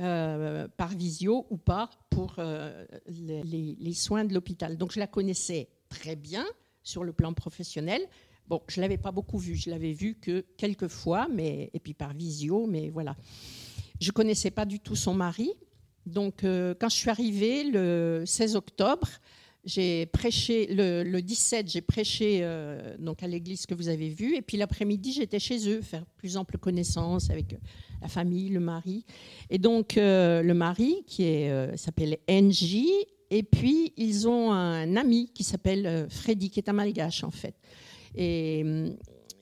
euh, 0.00 0.66
par 0.76 0.88
visio 0.88 1.46
ou 1.50 1.56
pas 1.56 1.88
pour 2.10 2.34
euh, 2.38 2.84
les, 3.06 3.94
soins 3.94 4.24
de 4.24 4.34
l'hôpital. 4.34 4.76
Donc 4.76 4.90
je 4.92 4.98
la 4.98 5.06
connaissais 5.06 5.68
très 5.88 6.16
bien 6.16 6.44
sur 6.82 7.04
le 7.04 7.12
plan 7.12 7.32
professionnel. 7.32 8.02
Bon, 8.48 8.60
je 8.68 8.80
l'avais 8.80 8.98
pas 8.98 9.12
beaucoup 9.12 9.38
vue, 9.38 9.54
je 9.54 9.70
l'avais 9.70 9.92
vue 9.92 10.16
que 10.16 10.44
quelques 10.56 10.88
fois, 10.88 11.28
mais 11.32 11.70
et 11.72 11.78
puis 11.78 11.94
par 11.94 12.12
visio, 12.12 12.66
mais 12.66 12.90
voilà. 12.90 13.16
Je 14.00 14.10
connaissais 14.10 14.50
pas 14.50 14.66
du 14.66 14.80
tout 14.80 14.96
son 14.96 15.14
mari. 15.14 15.52
Donc 16.06 16.42
euh, 16.42 16.74
quand 16.78 16.88
je 16.88 16.96
suis 16.96 17.10
arrivée 17.10 17.62
le 17.62 18.24
16 18.26 18.56
octobre, 18.56 19.08
j'ai 19.64 20.06
prêché 20.06 20.66
le, 20.70 21.20
17, 21.20 21.70
j'ai 21.70 21.80
prêché 21.80 22.40
euh, 22.42 22.96
donc 22.98 23.22
à 23.22 23.26
l'église 23.26 23.66
que 23.66 23.74
vous 23.74 23.88
avez 23.88 24.08
vue, 24.08 24.36
et 24.36 24.42
puis 24.42 24.56
l'après-midi 24.56 25.12
j'étais 25.12 25.38
chez 25.38 25.68
eux 25.68 25.80
faire 25.80 26.04
plus 26.16 26.36
ample 26.36 26.58
connaissance 26.58 27.30
avec 27.30 27.56
la 28.02 28.08
famille, 28.08 28.50
le 28.50 28.60
mari, 28.60 29.04
et 29.50 29.58
donc 29.58 29.96
euh, 29.96 30.42
le 30.42 30.54
mari 30.54 31.02
qui 31.06 31.24
euh, 31.24 31.76
s'appelle 31.76 32.18
NJ, 32.28 32.76
et 33.30 33.42
puis 33.42 33.92
ils 33.96 34.28
ont 34.28 34.52
un 34.52 34.96
ami 34.96 35.30
qui 35.34 35.44
s'appelle 35.44 36.06
Freddy 36.10 36.50
qui 36.50 36.60
est 36.60 36.68
un 36.68 36.74
malgache 36.74 37.24
en 37.24 37.30
fait, 37.30 37.54
et 38.14 38.62
hum, 38.64 38.96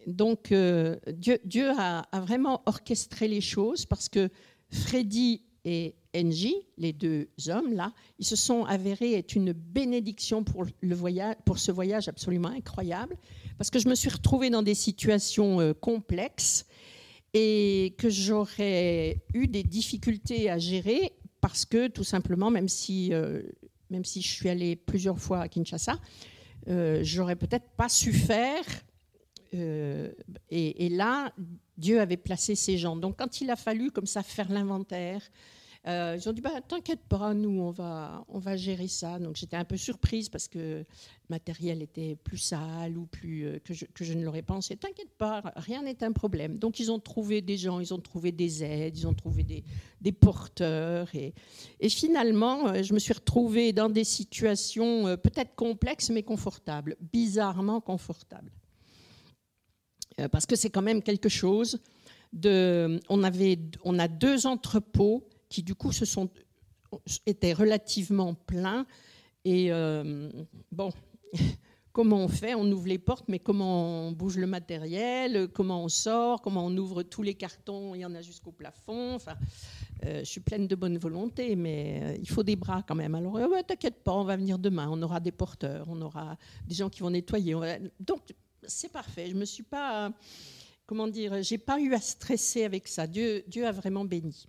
donc 0.07 0.53
Dieu, 0.53 1.71
a, 1.79 2.01
a, 2.11 2.21
vraiment 2.21 2.63
orchestré 2.67 3.29
les 3.29 3.41
choses 3.41 3.87
parce 3.87 4.09
que 4.09 4.31
Freddy 4.69 5.43
est 5.65 5.95
NJ, 6.15 6.55
les 6.79 6.93
deux 6.93 7.29
hommes 7.49 7.73
là, 7.73 7.93
ils 8.19 8.27
se 8.27 8.37
sont 8.37 8.65
avérés 8.65 9.15
être 9.15 9.35
une 9.35 9.53
bénédiction 9.53 10.45
pour, 10.45 10.65
le 10.81 10.95
voyage, 10.95 11.37
pour 11.45 11.59
ce 11.59 11.73
voyage 11.73 12.09
absolument 12.09 12.49
incroyable, 12.49 13.17
parce 13.59 13.71
que 13.71 13.79
je 13.79 13.89
me 13.89 13.95
suis 13.95 14.11
retrouvée 14.11 14.51
dans 14.51 14.63
des 14.63 14.75
situations 14.75 15.61
euh, 15.61 15.73
complexes 15.73 16.67
et 17.35 17.95
que 17.99 18.11
j'aurais 18.11 19.23
eu 19.33 19.47
des 19.47 19.63
difficultés 19.63 20.51
à 20.51 20.59
gérer 20.59 21.13
parce 21.43 21.67
que 21.67 21.89
tout 21.89 22.05
simplement, 22.05 22.51
même 22.51 22.69
si, 22.69 23.13
euh, 23.13 23.43
même 23.91 24.05
si 24.05 24.23
je 24.23 24.29
suis 24.29 24.49
allée 24.49 24.77
plusieurs 24.77 25.19
fois 25.19 25.41
à 25.41 25.49
Kinshasa, 25.49 25.99
euh, 26.69 27.01
j'aurais 27.03 27.37
peut-être 27.37 27.69
pas 27.77 27.89
su 27.89 28.13
faire. 28.13 28.65
Euh, 29.55 30.13
et, 30.51 30.87
et, 30.87 30.89
là, 30.89 31.35
Dieu 31.77 32.01
avait 32.01 32.17
placé 32.17 32.55
ces 32.55 32.79
gens. 32.79 32.97
Donc, 32.97 33.19
quand 33.19 33.41
il 33.41 33.51
a 33.51 33.57
fallu 33.57 33.91
comme 33.91 34.07
ça 34.07 34.23
faire 34.23 34.51
l'inventaire, 34.51 35.21
euh, 35.89 36.17
ils 36.17 36.29
ont 36.29 36.33
dit 36.33 36.41
bah, 36.41 36.61
T'inquiète 36.67 37.01
pas, 37.09 37.35
nous, 37.35 37.61
on 37.61 37.71
va, 37.71 38.25
on 38.29 38.39
va 38.39 38.57
gérer 38.57 38.87
ça. 38.87 39.19
Donc 39.19 39.37
j'étais 39.37 39.57
un 39.57 39.65
peu 39.65 39.77
surprise 39.77 40.29
parce 40.29 40.47
que 40.47 40.59
le 40.59 40.87
matériel 41.29 41.83
était 41.83 42.15
plus 42.15 42.39
sale 42.39 42.97
ou 42.97 43.07
plus, 43.07 43.47
euh, 43.47 43.59
que, 43.59 43.75
je, 43.75 43.87
que, 43.87 44.05
je, 44.05 44.13
ne 44.13 44.25
l'aurais 44.25 44.43
pensé. 44.43 44.77
T'inquiète 44.77 45.11
pas, 45.19 45.43
rien 45.57 45.83
n'est 45.83 46.05
un 46.05 46.13
problème. 46.13 46.59
Donc 46.59 46.79
ils 46.79 46.93
ont 46.93 47.01
trouvé 47.01 47.43
des 47.43 47.57
gens, 47.57 47.81
ils 47.81 47.93
ont 47.93 47.99
trouvé 47.99 48.31
des 48.31 48.63
aides, 48.63 48.97
ils 48.97 49.09
ont 49.09 49.15
trouvé 49.15 49.43
des, 49.43 49.65
des 50.01 50.13
porteurs. 50.13 51.13
Et, 51.17 51.35
et, 51.81 51.89
finalement, 51.89 52.69
euh, 52.69 52.83
je 52.85 52.95
me 52.95 53.01
suis 53.01 53.15
retrouvée 53.15 53.73
dans 53.73 53.89
des 53.89 54.05
situations 54.05 55.17
peut-être 55.17 55.57
complexes 55.57 56.11
mais 56.11 56.23
confortables, 56.23 56.97
bizarrement 57.13 57.81
confortables. 57.81 58.53
Parce 60.31 60.45
que 60.45 60.57
c'est 60.57 60.69
quand 60.69 60.83
même 60.83 61.03
quelque 61.03 61.31
chose. 61.31 61.81
De, 62.33 63.01
on, 63.09 63.23
avait, 63.25 63.59
on 63.83 63.99
a 63.99 64.09
deux 64.09 64.47
entrepôts 64.47 65.27
qui 65.53 65.63
du 65.63 65.75
coup 65.75 65.93
se 65.93 66.07
sont, 66.07 66.31
étaient 67.27 67.53
relativement 67.53 68.33
pleins. 68.35 68.87
Et 69.45 69.71
euh, 69.71 70.31
bon, 70.71 70.91
comment 71.93 72.25
on 72.25 72.29
fait? 72.29 72.55
On 72.55 72.65
ouvre 72.73 72.89
les 72.89 72.99
portes, 72.99 73.27
mais 73.29 73.39
comment 73.39 74.09
on 74.09 74.13
bouge 74.13 74.39
le 74.39 74.47
matériel? 74.47 75.49
Comment 75.53 75.85
on 75.85 75.89
sort? 75.89 76.41
Comment 76.41 76.65
on 76.65 76.77
ouvre 76.79 77.03
tous 77.03 77.23
les 77.23 77.35
cartons? 77.35 77.95
Il 77.95 78.01
y 78.01 78.07
en 78.07 78.15
a 78.15 78.23
jusqu'au 78.23 78.51
plafond. 78.51 79.15
Enfin, 79.15 79.35
euh, 80.07 80.21
je 80.21 80.25
suis 80.25 80.41
pleine 80.41 80.67
de 80.67 80.75
bonne 80.75 80.97
volonté, 80.97 81.55
mais 81.55 82.01
euh, 82.03 82.17
il 82.19 82.29
faut 82.29 82.43
des 82.43 82.57
bras 82.57 82.83
quand 82.83 82.95
même. 82.95 83.15
Alors, 83.15 83.39
t'inquiète 83.67 84.03
pas, 84.03 84.15
on 84.15 84.25
va 84.25 84.37
venir 84.37 84.59
demain. 84.59 84.89
On 84.91 85.03
aura 85.03 85.21
des 85.21 85.33
porteurs, 85.33 85.87
on 85.91 86.01
aura 86.01 86.39
des 86.67 86.75
gens 86.75 86.89
qui 86.89 87.01
vont 87.01 87.11
nettoyer. 87.11 87.55
Donc, 88.01 88.23
c'est 88.63 88.91
parfait. 88.91 89.29
Je 89.29 89.35
me 89.35 89.45
suis 89.45 89.65
pas, 89.65 90.11
comment 90.87 91.09
dire, 91.09 91.43
j'ai 91.43 91.59
pas 91.59 91.79
eu 91.79 91.93
à 91.93 92.01
stresser 92.01 92.65
avec 92.65 92.89
ça. 92.89 93.07
Dieu, 93.07 93.45
Dieu 93.49 93.67
a 93.67 93.73
vraiment 93.73 94.07
béni. 94.07 94.47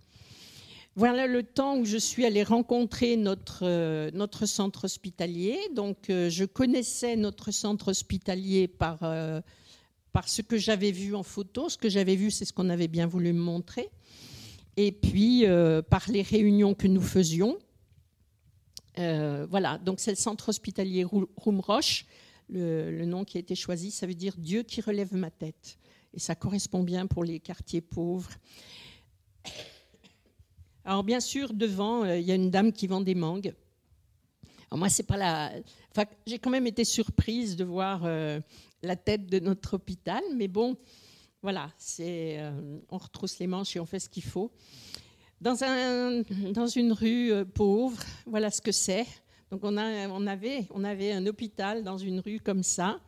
Voilà 0.96 1.26
le 1.26 1.42
temps 1.42 1.76
où 1.78 1.84
je 1.84 1.96
suis 1.96 2.24
allée 2.24 2.44
rencontrer 2.44 3.16
notre, 3.16 3.64
euh, 3.64 4.46
centre 4.46 4.84
hospitalier. 4.84 5.58
Donc, 5.74 6.08
euh, 6.08 6.30
je 6.30 6.44
connaissais 6.44 7.16
notre 7.16 7.50
centre 7.50 7.88
hospitalier 7.88 8.68
par, 8.68 9.02
euh, 9.02 9.40
par 10.12 10.28
ce 10.28 10.40
que 10.40 10.56
j'avais 10.56 10.92
vu 10.92 11.16
en 11.16 11.24
photo. 11.24 11.68
Ce 11.68 11.76
que 11.76 11.88
j'avais 11.88 12.14
vu, 12.14 12.30
c'est 12.30 12.44
ce 12.44 12.52
qu'on 12.52 12.70
avait 12.70 12.86
bien 12.86 13.08
voulu 13.08 13.32
me 13.32 13.40
montrer. 13.40 13.90
Et 14.76 14.92
puis, 14.92 15.44
par 15.88 16.08
les 16.08 16.22
réunions 16.22 16.74
que 16.74 16.88
nous 16.88 17.00
faisions. 17.00 17.58
voilà, 18.96 19.78
donc 19.78 20.00
c'est 20.00 20.10
le 20.10 20.16
centre 20.16 20.48
hospitalier 20.48 21.04
Roumroche. 21.04 22.06
Le 22.48 23.04
nom 23.04 23.24
qui 23.24 23.36
a 23.36 23.40
été 23.40 23.54
choisi, 23.54 23.92
ça 23.92 24.06
veut 24.08 24.14
dire 24.14 24.34
Dieu 24.36 24.64
qui 24.64 24.80
relève 24.80 25.14
ma 25.14 25.30
tête. 25.30 25.78
Et 26.12 26.18
ça 26.18 26.34
correspond 26.34 26.82
bien 26.82 27.06
pour 27.06 27.22
les 27.22 27.38
quartiers 27.38 27.80
pauvres. 27.80 28.30
Alors 30.86 31.02
bien 31.02 31.20
sûr, 31.20 31.54
devant, 31.54 32.04
euh, 32.04 32.18
il 32.18 32.26
y 32.26 32.32
a 32.32 32.34
une 32.34 32.50
dame 32.50 32.70
qui 32.70 32.86
vend 32.86 33.00
des 33.00 33.14
mangues. 33.14 33.54
moi, 34.70 34.90
c'est 34.90 35.04
pas 35.04 35.16
la. 35.16 35.50
J'ai 36.26 36.38
quand 36.38 36.50
même 36.50 36.66
été 36.66 36.84
surprise 36.84 37.56
de 37.56 37.64
voir 37.64 38.02
euh, 38.04 38.38
la 38.82 38.94
tête 38.94 39.26
de 39.26 39.38
notre 39.38 39.74
hôpital, 39.74 40.22
mais 40.36 40.46
bon, 40.46 40.76
voilà, 41.40 41.70
c'est, 41.78 42.36
euh, 42.38 42.78
on 42.90 42.98
retrousse 42.98 43.38
les 43.38 43.46
manches 43.46 43.76
et 43.76 43.80
on 43.80 43.86
fait 43.86 43.98
ce 43.98 44.10
qu'il 44.10 44.24
faut. 44.24 44.50
Dans, 45.40 45.64
un, 45.64 46.22
dans 46.52 46.66
une 46.66 46.92
rue 46.92 47.32
pauvre, 47.54 48.02
voilà 48.26 48.50
ce 48.50 48.60
que 48.60 48.72
c'est. 48.72 49.06
Donc 49.50 49.60
on, 49.62 49.78
a, 49.78 50.08
on, 50.08 50.26
avait, 50.26 50.66
on 50.70 50.84
avait 50.84 51.12
un 51.12 51.26
hôpital 51.26 51.82
dans 51.82 51.96
une 51.96 52.20
rue 52.20 52.40
comme 52.40 52.62
ça. 52.62 53.00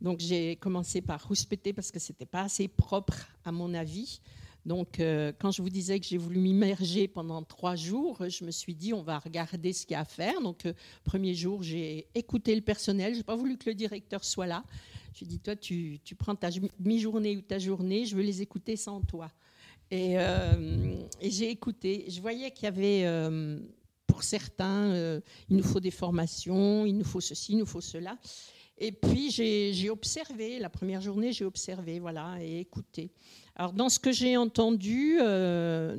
Donc 0.00 0.20
j'ai 0.20 0.56
commencé 0.56 1.00
par 1.00 1.26
rouspéter 1.26 1.72
parce 1.72 1.90
que 1.90 1.98
c'était 1.98 2.26
pas 2.26 2.42
assez 2.42 2.68
propre 2.68 3.16
à 3.44 3.50
mon 3.50 3.74
avis. 3.74 4.20
Donc, 4.66 5.00
euh, 5.00 5.32
quand 5.38 5.50
je 5.50 5.62
vous 5.62 5.70
disais 5.70 5.98
que 6.00 6.06
j'ai 6.06 6.18
voulu 6.18 6.38
m'immerger 6.38 7.08
pendant 7.08 7.42
trois 7.42 7.76
jours, 7.76 8.28
je 8.28 8.44
me 8.44 8.50
suis 8.50 8.74
dit, 8.74 8.92
on 8.92 9.02
va 9.02 9.18
regarder 9.18 9.72
ce 9.72 9.86
qu'il 9.86 9.94
y 9.94 9.96
a 9.96 10.00
à 10.00 10.04
faire. 10.04 10.40
Donc, 10.42 10.66
euh, 10.66 10.74
premier 11.04 11.34
jour, 11.34 11.62
j'ai 11.62 12.06
écouté 12.14 12.54
le 12.54 12.60
personnel. 12.60 13.14
Je 13.14 13.18
n'ai 13.18 13.24
pas 13.24 13.36
voulu 13.36 13.56
que 13.56 13.70
le 13.70 13.74
directeur 13.74 14.22
soit 14.24 14.46
là. 14.46 14.64
Je 15.14 15.20
lui 15.20 15.26
ai 15.26 15.28
dit, 15.28 15.40
toi, 15.40 15.56
tu, 15.56 16.00
prends 16.18 16.34
ta 16.34 16.50
mi-journée 16.78 17.36
ou 17.36 17.40
ta 17.40 17.58
journée, 17.58 18.04
je 18.04 18.14
veux 18.14 18.22
les 18.22 18.42
écouter 18.42 18.76
sans 18.76 19.00
toi. 19.00 19.30
Et, 19.90 20.18
euh, 20.18 20.94
et 21.20 21.30
j'ai 21.30 21.50
écouté. 21.50 22.04
Je 22.08 22.20
voyais 22.20 22.50
qu'il 22.50 22.64
y 22.64 22.68
avait, 22.68 23.30
pour 24.06 24.22
certains, 24.22 25.20
il 25.48 25.56
nous 25.56 25.64
faut 25.64 25.80
des 25.80 25.90
formations, 25.90 26.86
il 26.86 26.96
nous 26.96 27.04
faut 27.04 27.20
ceci, 27.20 27.52
il 27.52 27.58
nous 27.58 27.66
faut 27.66 27.80
cela. 27.80 28.16
Et 28.82 28.92
puis, 28.92 29.30
j'ai 29.30 29.90
observé, 29.90 30.58
la 30.58 30.70
première 30.70 31.02
journée, 31.02 31.32
j'ai 31.32 31.44
observé, 31.44 31.98
voilà, 31.98 32.36
et 32.40 32.60
écouté. 32.60 33.10
Alors, 33.60 33.74
dans 33.74 33.90
ce 33.90 33.98
que 33.98 34.10
j'ai 34.10 34.38
entendu, 34.38 35.18
euh, 35.20 35.94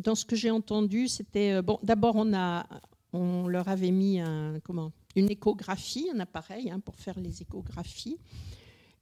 dans 0.00 0.16
ce 0.16 0.24
que 0.24 0.34
j'ai 0.34 0.50
entendu, 0.50 1.06
c'était 1.06 1.52
euh, 1.52 1.62
bon. 1.62 1.78
D'abord, 1.84 2.16
on 2.16 2.34
a, 2.34 2.66
on 3.12 3.46
leur 3.46 3.68
avait 3.68 3.92
mis 3.92 4.18
un, 4.18 4.58
comment, 4.64 4.90
une 5.14 5.30
échographie, 5.30 6.10
un 6.12 6.18
appareil 6.18 6.68
hein, 6.68 6.80
pour 6.80 6.96
faire 6.96 7.20
les 7.20 7.42
échographies. 7.42 8.18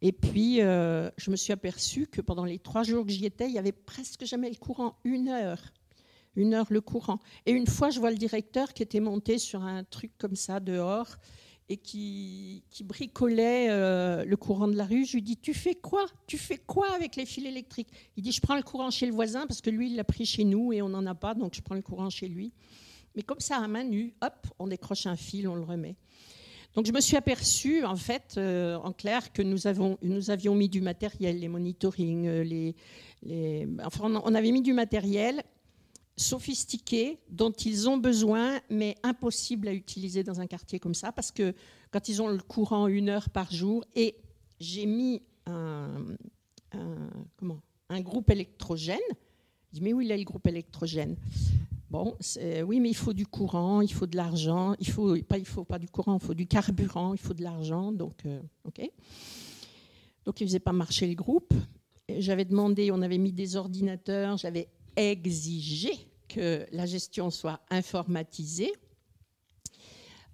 Et 0.03 0.13
puis, 0.13 0.61
euh, 0.61 1.09
je 1.17 1.31
me 1.31 1.37
suis 1.37 1.55
aperçue 1.55 2.07
que 2.09 2.21
pendant 2.21 2.45
les 2.45 2.59
trois 2.59 2.83
jours 2.83 3.07
que 3.07 3.11
j'y 3.11 3.25
étais, 3.25 3.47
il 3.47 3.55
y 3.55 3.59
avait 3.59 3.73
presque 3.73 4.27
jamais 4.27 4.51
le 4.51 4.57
courant, 4.57 4.99
une 5.05 5.29
heure, 5.31 5.63
une 6.37 6.53
heure 6.53 6.67
le 6.69 6.83
courant. 6.83 7.21
Et 7.47 7.53
une 7.53 7.67
fois, 7.67 7.89
je 7.89 8.01
vois 8.01 8.11
le 8.11 8.19
directeur 8.19 8.75
qui 8.75 8.83
était 8.83 9.01
monté 9.01 9.39
sur 9.39 9.63
un 9.63 9.83
truc 9.85 10.11
comme 10.19 10.37
ça 10.37 10.61
dehors 10.61 11.17
et 11.71 11.77
qui, 11.77 12.65
bricolait 12.83 13.69
euh, 13.71 14.25
le 14.25 14.37
courant 14.37 14.67
de 14.67 14.77
la 14.77 14.85
rue. 14.85 15.05
Je 15.05 15.15
lui 15.15 15.23
dis 15.23 15.37
Tu 15.37 15.55
fais 15.55 15.77
quoi? 15.77 16.05
Tu 16.27 16.37
fais 16.37 16.59
quoi 16.59 16.93
avec 16.93 17.15
les 17.15 17.25
fils 17.25 17.47
électriques? 17.47 17.89
Il 18.17 18.25
dit 18.25 18.33
Je 18.33 18.41
prends 18.41 18.57
le 18.57 18.63
courant 18.63 18.91
chez 18.91 19.07
le 19.07 19.13
voisin 19.13 19.47
parce 19.47 19.61
que 19.61 19.71
lui, 19.71 19.89
il 19.89 19.97
l'a 19.97 20.05
pris 20.05 20.27
chez 20.27 20.43
nous 20.45 20.73
et 20.73 20.83
on 20.83 20.89
n'en 20.89 21.07
a 21.07 21.15
pas, 21.15 21.35
donc 21.35 21.55
je 21.55 21.63
prends 21.63 21.77
le 21.77 21.83
courant 21.83 22.11
chez 22.11 22.27
lui. 22.27 22.53
Mais 23.15 23.23
comme 23.23 23.39
ça, 23.39 23.59
à 23.59 23.69
main 23.69 23.85
nue, 23.85 24.15
hop, 24.21 24.47
on 24.59 24.67
décroche 24.67 25.07
un 25.07 25.17
fil, 25.17 25.47
on 25.47 25.55
le 25.55 25.63
remet. 25.63 25.95
Donc 26.75 26.87
je 26.87 26.93
me 26.93 27.01
suis 27.01 27.17
aperçue, 27.17 27.85
en 27.85 27.97
fait, 27.97 28.35
euh, 28.37 28.77
en 28.77 28.93
clair, 28.93 29.33
que 29.33 29.43
nous, 29.43 29.69
avons, 29.69 29.97
nous 30.03 30.31
avions 30.31 30.57
mis 30.57 30.69
du 30.69 30.81
matériel, 30.81 31.39
les 31.39 31.49
monitoring, 31.49 32.27
euh, 32.27 32.43
les, 32.43 32.75
les, 33.23 33.69
enfin, 33.85 34.13
on 34.25 34.35
avait 34.35 34.51
mis 34.51 34.63
du 34.63 34.73
matériel 34.73 35.43
sophistiqués 36.21 37.19
dont 37.31 37.51
ils 37.51 37.89
ont 37.89 37.97
besoin, 37.97 38.61
mais 38.69 38.97
impossible 39.03 39.69
à 39.69 39.73
utiliser 39.73 40.23
dans 40.23 40.41
un 40.41 40.47
quartier 40.47 40.79
comme 40.79 40.95
ça, 40.95 41.13
parce 41.13 41.31
que 41.31 41.55
quand 41.91 42.09
ils 42.09 42.23
ont 42.23 42.29
le 42.29 42.39
courant 42.39 42.87
une 42.87 43.09
heure 43.09 43.31
par 43.31 43.51
jour, 43.53 43.85
et 43.95 44.17
j'ai 44.61 44.87
mis 44.87 45.23
un, 45.47 46.05
comment, 47.37 47.61
un 47.89 48.01
groupe 48.01 48.31
électrogène, 48.31 48.99
je 49.73 49.79
dis 49.79 49.81
mais 49.81 49.93
où 49.93 50.01
il 50.01 50.13
a 50.13 50.17
le 50.17 50.25
groupe 50.25 50.47
électrogène? 50.47 51.17
Bon, 51.91 52.17
oui, 52.65 52.79
mais 52.79 52.91
il 52.91 52.97
faut 52.97 53.13
du 53.13 53.27
courant, 53.27 53.81
il 53.81 53.93
faut 53.93 54.07
de 54.07 54.17
l'argent, 54.17 54.75
il 54.79 54.89
faut 54.89 55.17
pas, 55.23 55.39
il 55.39 55.45
faut 55.45 55.65
pas 55.65 55.79
du 55.79 55.89
courant, 55.89 56.19
il 56.21 56.25
faut 56.25 56.35
du 56.35 56.47
carburant, 56.47 57.15
il 57.15 57.19
faut 57.19 57.35
de 57.35 57.43
l'argent, 57.43 57.91
donc 57.91 58.25
euh, 58.27 58.41
ok. 58.65 58.89
Donc 60.25 60.41
il 60.41 60.47
faisait 60.47 60.61
pas 60.61 60.73
marcher 60.73 61.09
le 61.09 61.15
groupe. 61.15 61.53
J'avais 62.19 62.45
demandé, 62.45 62.93
on 62.93 63.03
avait 63.03 63.19
mis 63.19 63.33
des 63.33 63.57
ordinateurs, 63.57 64.37
j'avais 64.37 64.69
exigé 64.95 66.10
que 66.31 66.67
la 66.73 66.87
gestion 66.87 67.31
soit 67.31 67.61
informatisée. 67.71 68.73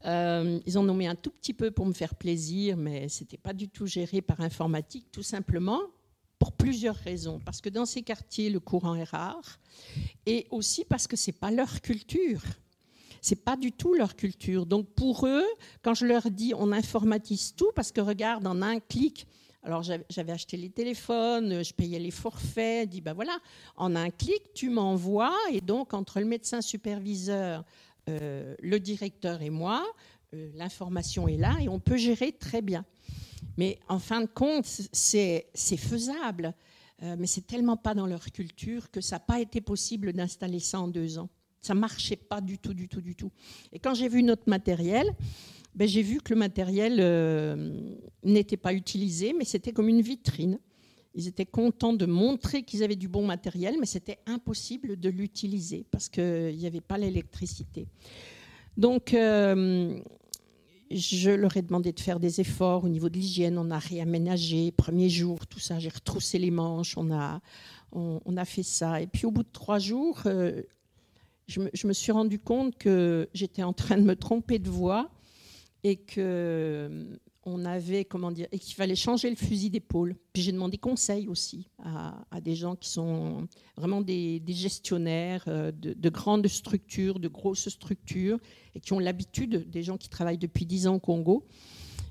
Euh, 0.05 0.61
ils 0.67 0.79
en 0.79 0.89
ont 0.89 0.95
mis 0.95 1.07
un 1.07 1.15
tout 1.15 1.31
petit 1.31 1.55
peu 1.55 1.71
pour 1.71 1.87
me 1.87 1.93
faire 1.93 2.15
plaisir, 2.15 2.77
mais 2.77 3.09
ce 3.09 3.23
n'était 3.23 3.39
pas 3.39 3.53
du 3.53 3.69
tout 3.69 3.87
géré 3.87 4.21
par 4.21 4.41
informatique, 4.41 5.07
tout 5.11 5.23
simplement 5.23 5.81
pour 6.39 6.53
plusieurs 6.53 6.97
raisons. 6.97 7.41
Parce 7.45 7.61
que 7.61 7.71
dans 7.71 7.87
ces 7.87 8.03
quartiers, 8.03 8.51
le 8.51 8.61
courant 8.61 8.95
est 8.95 9.05
rare, 9.05 9.59
et 10.27 10.47
aussi 10.51 10.85
parce 10.85 11.07
que 11.07 11.17
ce 11.17 11.31
n'est 11.31 11.37
pas 11.37 11.51
leur 11.51 11.81
culture. 11.81 12.43
C'est 13.23 13.43
pas 13.43 13.57
du 13.57 13.73
tout 13.73 13.95
leur 13.95 14.15
culture. 14.15 14.67
Donc 14.67 14.89
pour 14.95 15.27
eux, 15.27 15.47
quand 15.83 15.95
je 15.95 16.07
leur 16.07 16.31
dis 16.31 16.53
on 16.55 16.71
informatise 16.73 17.55
tout, 17.57 17.73
parce 17.75 17.91
que 17.91 18.01
regarde, 18.01 18.47
en 18.47 18.63
un 18.63 18.79
clic, 18.79 19.27
alors 19.67 19.83
j'avais 19.83 20.33
acheté 20.33 20.57
les 20.57 20.71
téléphones, 20.71 21.65
je 21.65 21.75
payais 21.75 21.99
les 21.99 22.13
forfaits, 22.13 22.89
dit 22.89 23.01
ben 23.01 23.15
voilà, 23.15 23.37
en 23.75 23.97
un 23.97 24.11
clic 24.11 24.55
tu 24.55 24.71
m'envoies 24.71 25.37
et 25.51 25.61
donc 25.61 25.93
entre 25.93 26.21
le 26.21 26.27
médecin 26.27 26.61
superviseur, 26.61 27.65
euh, 28.09 28.55
le 28.61 28.79
directeur 28.79 29.43
et 29.43 29.51
moi, 29.51 29.85
euh, 30.35 30.51
l'information 30.55 31.27
est 31.27 31.37
là 31.37 31.57
et 31.61 31.69
on 31.69 31.81
peut 31.81 31.97
gérer 31.97 32.31
très 32.31 32.63
bien. 32.63 32.85
Mais 33.57 33.81
en 33.89 33.99
fin 33.99 34.21
de 34.21 34.27
compte, 34.27 34.67
c'est 34.93 35.51
faisable, 35.53 36.55
euh, 37.03 37.17
mais 37.19 37.27
c'est 37.27 37.47
tellement 37.49 37.77
pas 37.77 37.95
dans 37.95 38.07
leur 38.07 38.25
culture 38.27 38.89
que 38.93 39.01
ça 39.01 39.17
n'a 39.17 39.21
pas 39.21 39.41
été 39.41 39.61
possible 39.61 40.13
d'installer 40.13 40.61
ça 40.61 40.81
en 40.81 40.87
deux 40.87 41.19
ans. 41.19 41.29
Ça 41.61 41.75
marchait 41.75 42.15
pas 42.15 42.41
du 42.41 42.59
tout, 42.59 42.73
du 42.73 42.89
tout, 42.89 43.01
du 43.01 43.17
tout. 43.17 43.33
Et 43.73 43.81
quand 43.81 43.95
j'ai 43.95 44.09
vu 44.09 44.23
notre 44.23 44.49
matériel, 44.49 45.13
ben, 45.77 45.87
j'ai 45.87 46.03
vu 46.03 46.21
que 46.21 46.33
le 46.33 46.39
matériel 46.39 46.97
n'était 48.25 48.57
pas 48.57 48.73
utilisé, 48.73 49.35
mais 49.37 49.45
c'était 49.45 49.73
comme 49.73 49.89
une 49.89 50.01
vitrine. 50.01 50.59
Ils 51.17 51.29
étaient 51.29 51.47
contents 51.47 51.95
de 51.95 52.05
montrer 52.05 52.63
qu'ils 52.63 52.83
avaient 52.83 52.97
du 52.97 53.09
bon 53.09 53.25
matériel, 53.25 53.77
mais 53.81 53.87
c'était 53.87 54.19
impossible 54.27 55.01
de 55.01 55.09
l'utiliser 55.09 55.87
parce 55.91 56.11
qu'il 56.11 56.55
n'y 56.57 56.67
avait 56.67 56.83
pas 56.83 56.99
l'électricité. 56.99 57.89
Donc, 58.77 59.15
euh, 59.15 59.99
je 60.91 61.31
leur 61.31 61.57
ai 61.57 61.63
demandé 61.63 61.93
de 61.93 62.01
faire 62.01 62.21
des 62.21 62.43
efforts 62.43 62.85
au 62.85 62.91
niveau 62.91 63.09
de 63.09 63.15
l'hygiène. 63.17 63.57
On 63.57 63.71
a 63.71 63.79
réaménagé, 63.79 64.73
premier 64.73 65.09
jour, 65.09 65.47
tout 65.47 65.59
ça, 65.59 65.79
j'ai 65.79 65.89
retroussé 65.89 66.39
les 66.39 66.51
manches, 66.51 66.99
on 66.99 67.11
a, 67.11 67.41
on, 67.93 68.37
a 68.37 68.45
fait 68.45 68.63
ça. 68.63 69.01
Et 69.01 69.07
puis 69.07 69.25
au 69.25 69.31
bout 69.31 69.43
de 69.43 69.49
trois 69.51 69.79
jours, 69.79 70.21
euh, 70.27 70.61
je, 71.47 71.61
me, 71.61 71.71
je, 71.73 71.87
me, 71.87 71.95
suis 71.95 72.13
rendu 72.13 72.39
compte 72.39 72.77
que 72.77 73.27
j'étais 73.33 73.63
en 73.63 73.73
train 73.73 73.97
de 73.97 74.03
me 74.03 74.17
tromper 74.17 74.59
de 74.59 74.69
voix 74.69 75.11
et 75.87 75.97
que 75.97 77.07
on 77.49 77.65
avait, 77.65 78.05
comment 78.05 78.33
dire, 78.33 78.49
et 78.51 78.59
qu'il 78.59 78.75
fallait 78.75 78.97
changer 78.97 79.31
le 79.31 79.37
fusil 79.37 79.71
d'épaule. 79.71 80.17
Puis 80.33 80.43
j'ai 80.43 80.51
demandé 80.51 80.79
conseil 80.79 81.29
aussi 81.29 81.69
à, 81.79 82.41
des 82.41 82.57
gens 82.57 82.75
qui 82.75 82.89
sont 82.91 83.47
vraiment 83.77 84.01
des, 84.01 84.43
gestionnaires 84.49 85.45
euh, 85.47 85.71
de, 85.71 86.09
grandes 86.11 86.49
structures, 86.49 87.21
de 87.21 87.29
grosses 87.29 87.69
structures, 87.69 88.41
et 88.75 88.81
qui 88.81 88.93
ont 88.95 88.99
l'habitude, 88.99 89.71
des 89.71 89.85
gens 89.85 89.97
qui 89.97 90.09
travaillent 90.09 90.39
depuis 90.39 90.67
10 90.67 90.89
ans 90.89 90.97
au 90.97 90.99
Congo. 90.99 91.47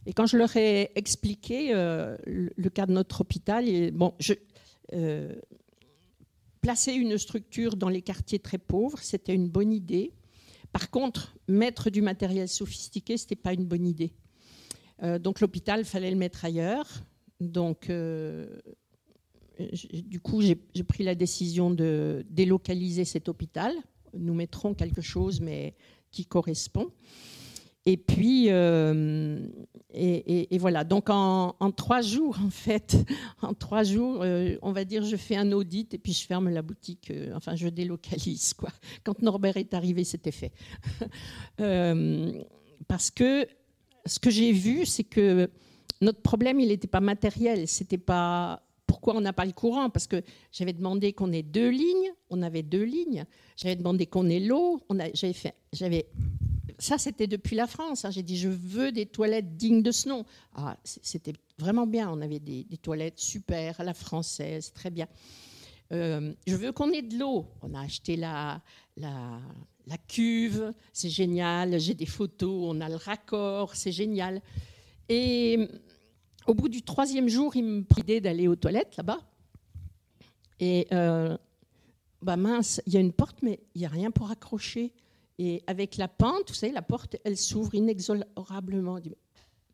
Et 0.06 0.14
quand 0.14 0.26
je 0.26 0.38
leur 0.38 0.56
ai 0.56 0.92
expliqué 0.96 1.76
euh, 1.76 2.16
le, 2.26 2.70
cas 2.70 2.86
de 2.86 2.94
notre 2.94 3.20
hôpital, 3.20 3.66
bon, 3.92 4.14
euh, 4.94 5.36
placer 6.62 6.94
une 6.94 7.18
structure 7.18 7.76
dans 7.76 7.90
les 7.90 8.02
quartiers 8.02 8.40
très 8.40 8.58
pauvres, 8.58 9.00
c'était 9.02 9.36
une 9.36 9.50
bonne 9.50 9.74
idée. 9.74 10.14
Par 10.76 10.90
contre, 10.90 11.34
mettre 11.48 11.90
du 11.90 12.02
matériel 12.02 12.50
sophistiqué, 12.50 13.16
ce 13.16 13.24
n'était 13.24 13.38
pas 13.38 13.54
une 13.54 13.64
bonne 13.64 13.88
idée. 13.88 14.12
Euh, 15.04 15.20
donc 15.20 15.40
l'hôpital, 15.40 15.80
il 15.80 15.86
fallait 15.86 16.12
le 16.12 16.18
mettre 16.18 16.44
ailleurs. 16.44 16.86
Donc, 17.40 17.90
euh, 17.90 18.60
du 19.58 20.20
coup, 20.20 20.42
j'ai 20.42 20.58
pris 20.84 21.06
la 21.06 21.16
décision 21.16 21.72
de 21.72 22.26
délocaliser 22.30 23.06
cet 23.06 23.30
hôpital. 23.30 23.74
Nous 24.18 24.34
mettrons 24.34 24.74
quelque 24.74 25.00
chose, 25.00 25.40
mais 25.40 25.76
qui 26.12 26.26
correspond. 26.26 26.92
Et 27.88 27.98
puis, 27.98 28.48
euh, 28.50 29.48
et, 29.94 30.58
voilà. 30.58 30.84
Donc, 30.84 31.10
en, 31.10 31.54
trois 31.76 32.02
jours, 32.02 32.38
en 32.44 32.50
fait, 32.50 32.98
en 33.42 33.54
trois 33.54 33.84
jours, 33.84 34.26
on 34.62 34.72
va 34.72 34.86
dire, 34.86 35.04
je 35.04 35.16
fais 35.16 35.36
un 35.36 35.52
audit 35.52 35.94
et 35.94 35.98
puis 35.98 36.14
je 36.14 36.26
ferme 36.26 36.50
la 36.50 36.62
boutique. 36.62 37.12
enfin, 37.36 37.56
je 37.56 37.68
délocalise, 37.68 38.54
quoi. 38.54 38.70
Quand 39.04 39.22
Norbert 39.22 39.58
est 39.58 39.74
arrivé, 39.74 40.04
c'était 40.04 40.32
fait. 40.32 40.52
parce 42.88 43.12
que 43.12 43.48
ce 44.06 44.20
que 44.20 44.30
j'ai 44.30 44.52
vu, 44.52 44.86
c'est 44.86 45.04
que 45.04 45.50
notre 46.02 46.22
problème, 46.22 46.60
il 46.60 46.70
n'était 46.70 46.88
pas 46.88 47.02
matériel, 47.02 47.68
c'était 47.68 47.98
pas 47.98 48.62
pourquoi 48.88 49.16
on 49.16 49.22
n'a 49.22 49.34
pas 49.34 49.46
le 49.46 49.52
courant 49.52 49.90
Parce 49.90 50.08
que 50.08 50.22
j'avais 50.52 50.74
demandé 50.74 51.14
qu'on 51.14 51.32
ait 51.32 51.44
deux 51.44 51.70
lignes, 51.70 52.14
on 52.30 52.42
avait 52.42 52.64
deux 52.64 52.84
lignes. 52.84 53.26
J'avais 53.58 53.76
demandé 53.76 54.06
qu'on 54.06 54.30
ait 54.30 54.40
l'eau. 54.40 54.82
J'avais 55.74 56.08
ça, 56.80 56.98
c'était 56.98 57.28
depuis 57.28 57.56
la 57.56 57.68
France. 57.68 58.06
Hein. 58.06 58.12
J'ai 58.12 58.24
dit, 58.24 58.38
je 58.38 58.50
veux 58.50 58.92
des 58.92 59.06
toilettes 59.06 59.56
dignes 59.56 59.82
de 59.82 59.92
ce 59.92 60.10
nom. 60.10 60.26
Ah, 60.54 60.78
c'était 60.84 61.34
vraiment 61.58 61.88
bien. 61.88 62.10
On 62.12 62.22
avait 62.22 62.40
des, 62.40 62.66
toilettes 62.82 63.20
super 63.20 63.84
la 63.84 63.94
française, 63.94 64.72
très 64.74 64.90
bien. 64.90 65.08
Euh, 65.92 66.34
je 66.48 66.56
veux 66.56 66.72
qu'on 66.72 66.92
ait 66.92 67.02
de 67.02 67.18
l'eau. 67.18 67.46
On 67.62 67.74
a 67.74 67.82
acheté 67.82 68.18
la, 68.18 68.62
cuve, 70.08 70.74
c'est 70.94 71.10
génial, 71.10 71.80
j'ai 71.80 71.94
des 71.94 72.06
photos, 72.06 72.76
on 72.76 72.82
a 72.82 72.90
le 72.90 72.96
raccord, 72.96 73.76
c'est 73.76 73.92
génial. 73.92 74.42
Et 75.10 75.70
au 76.48 76.54
bout 76.54 76.70
du 76.70 76.82
troisième 76.82 77.28
jour, 77.28 77.56
il 77.56 77.64
me 77.64 77.84
prit 77.84 78.22
d'aller 78.22 78.48
aux 78.48 78.56
toilettes 78.56 78.98
là-bas. 78.98 79.20
Et 80.60 80.88
euh, 80.92 81.38
bah 82.22 82.38
mince, 82.38 82.82
il 82.88 82.94
y 82.94 82.98
a 82.98 83.00
une 83.00 83.14
porte, 83.14 83.38
mais 83.44 83.60
il 83.76 83.80
n'y 83.80 83.86
a 83.86 83.90
rien 83.90 84.10
pour 84.10 84.32
accrocher. 84.32 84.94
Et 85.38 85.64
avec 85.68 85.98
la 85.98 86.08
pente, 86.08 86.50
vous 86.50 86.54
savez, 86.54 86.72
la 86.72 86.82
porte, 86.82 87.18
elle 87.24 87.38
s'ouvre 87.38 87.76
inexorablement 87.76 89.00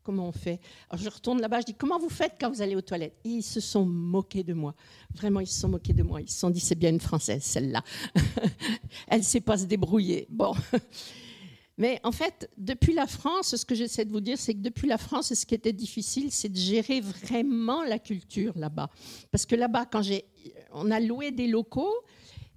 comment 0.03 0.28
on 0.28 0.32
fait? 0.32 0.59
Alors 0.89 1.03
je 1.03 1.09
retourne 1.09 1.41
là-bas, 1.41 1.62
je 1.62 1.66
dis 1.68 1.74
comment 1.74 1.99
vous 1.99 2.09
faites 2.09 2.34
quand 2.39 2.49
vous 2.49 2.62
allez 2.62 2.76
aux 2.76 2.82
toilettes? 2.82 3.18
Et 3.24 3.30
ils 3.30 3.43
se 3.43 3.59
sont 3.59 3.86
moqués 3.86 4.43
de 4.43 4.53
moi. 4.53 4.76
Vraiment, 5.14 5.39
ils 5.39 5.47
se 5.47 5.59
sont 5.59 5.70
moqués 5.70 5.93
de 5.93 6.03
moi. 6.03 6.22
Ils 6.22 6.30
se 6.30 6.39
sont 6.39 6.49
dit 6.49 6.59
c'est 6.59 6.76
bien 6.76 6.89
une 6.89 6.99
française 6.99 7.43
celle-là. 7.43 7.84
Elle 9.07 9.20
ne 9.20 9.26
sait 9.26 9.41
pas 9.41 9.57
se 9.57 9.66
débrouiller. 9.66 10.28
Bon. 10.30 10.53
Mais 11.78 11.99
en 12.03 12.12
fait, 12.12 12.49
depuis 12.57 12.93
la 12.93 13.07
France, 13.07 13.55
ce 13.55 13.66
que 13.66 13.74
j'essaie 13.74 14.05
de 14.05 14.12
vous 14.12 14.20
dire, 14.20 14.38
c'est 14.38 14.53
que 14.53 14.59
depuis 14.59 14.88
la 14.88 14.97
France, 14.97 15.34
ce 15.34 15.45
qui 15.45 15.55
était 15.55 15.74
difficile, 15.74 16.32
c'est 16.32 16.49
de 16.49 16.57
gérer 16.57 17.01
vraiment 17.01 17.84
la 17.84 17.97
culture 17.97 18.55
là-bas. 18.55 18.89
Parce 19.32 19.47
que 19.47 19.55
là-bas, 19.55 19.86
quand 19.86 20.03
j'ai, 20.03 20.26
on 20.74 20.91
a 20.91 20.99
loué 20.99 21.32
des 21.32 21.47
locaux, 21.47 21.93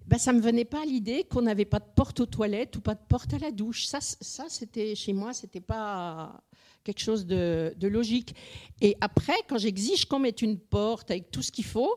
ben, 0.06 0.18
ça 0.18 0.32
ne 0.32 0.38
me 0.38 0.42
venait 0.42 0.64
pas 0.64 0.82
à 0.82 0.84
l'idée 0.84 1.24
qu'on 1.24 1.42
n'avait 1.42 1.64
pas 1.64 1.78
de 1.78 1.88
porte 1.94 2.20
aux 2.20 2.26
toilettes 2.26 2.76
ou 2.76 2.80
pas 2.80 2.94
de 2.94 3.00
porte 3.08 3.32
à 3.34 3.38
la 3.38 3.50
douche. 3.50 3.86
Ça, 3.86 4.00
ça 4.00 4.44
c'était 4.48 4.94
chez 4.94 5.12
moi, 5.12 5.32
c'était 5.32 5.60
pas 5.60 6.42
quelque 6.84 7.00
chose 7.00 7.26
de, 7.26 7.74
logique. 7.82 8.34
Et 8.80 8.96
après, 9.00 9.34
quand 9.48 9.58
j'exige 9.58 10.04
qu'on 10.04 10.18
mette 10.18 10.42
une 10.42 10.58
porte 10.58 11.10
avec 11.10 11.30
tout 11.30 11.42
ce 11.42 11.50
qu'il 11.50 11.64
faut, 11.64 11.96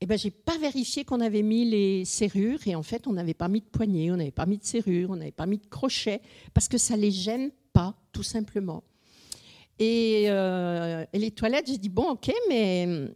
eh 0.00 0.06
ben, 0.06 0.16
je 0.16 0.26
n'ai 0.26 0.30
pas 0.30 0.56
vérifié 0.58 1.04
qu'on 1.04 1.20
avait 1.20 1.42
mis 1.42 1.64
les 1.64 2.04
serrures 2.04 2.60
et 2.66 2.76
en 2.76 2.82
fait, 2.82 3.06
on 3.06 3.14
n'avait 3.14 3.34
pas 3.34 3.48
mis 3.48 3.60
de 3.60 3.66
poignée, 3.66 4.12
on 4.12 4.16
n'avait 4.16 4.30
pas 4.30 4.46
mis 4.46 4.58
de 4.58 4.64
serrure, 4.64 5.10
on 5.10 5.16
n'avait 5.16 5.32
pas 5.32 5.46
mis 5.46 5.58
de 5.58 5.66
crochet 5.66 6.20
parce 6.54 6.68
que 6.68 6.78
ça 6.78 6.96
ne 6.96 7.02
les 7.02 7.10
gêne 7.10 7.50
pas, 7.72 7.96
tout 8.12 8.22
simplement. 8.22 8.84
Et, 9.78 10.24
euh, 10.28 11.04
les 11.14 11.30
toilettes, 11.30 11.66
j'ai 11.68 11.78
dit, 11.78 11.88
bon, 11.88 12.10
ok, 12.10 12.30
mais 12.48 13.08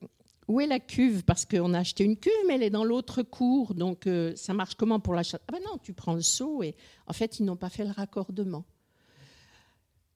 où 0.49 0.61
est 0.61 0.66
la 0.66 0.80
cuve? 0.80 1.24
Parce 1.24 1.45
qu'on 1.45 1.74
a 1.74 1.78
acheté 1.78 2.05
une 2.05 2.16
cuve, 2.16 2.32
mais 2.47 2.55
elle 2.55 2.62
est 2.62 2.70
dans 2.70 2.84
l'autre 2.84 3.22
cour, 3.22 3.74
donc 3.74 4.07
euh, 4.07 4.32
ça 4.36 4.55
marche 4.55 4.74
comment 4.74 5.01
pour 5.01 5.14
l'achat? 5.14 5.38
Ah 5.49 5.53
ben 5.53 5.61
non, 5.64 5.78
tu 5.82 5.93
prends 5.93 6.14
le 6.14 6.22
seau 6.22 6.62
et 6.62 6.74
en 7.07 7.12
fait, 7.12 7.38
ils 7.38 7.45
n'ont 7.45 7.57
pas 7.57 7.70
fait 7.70 7.84
le 7.84 7.90
raccordement. 7.90 8.64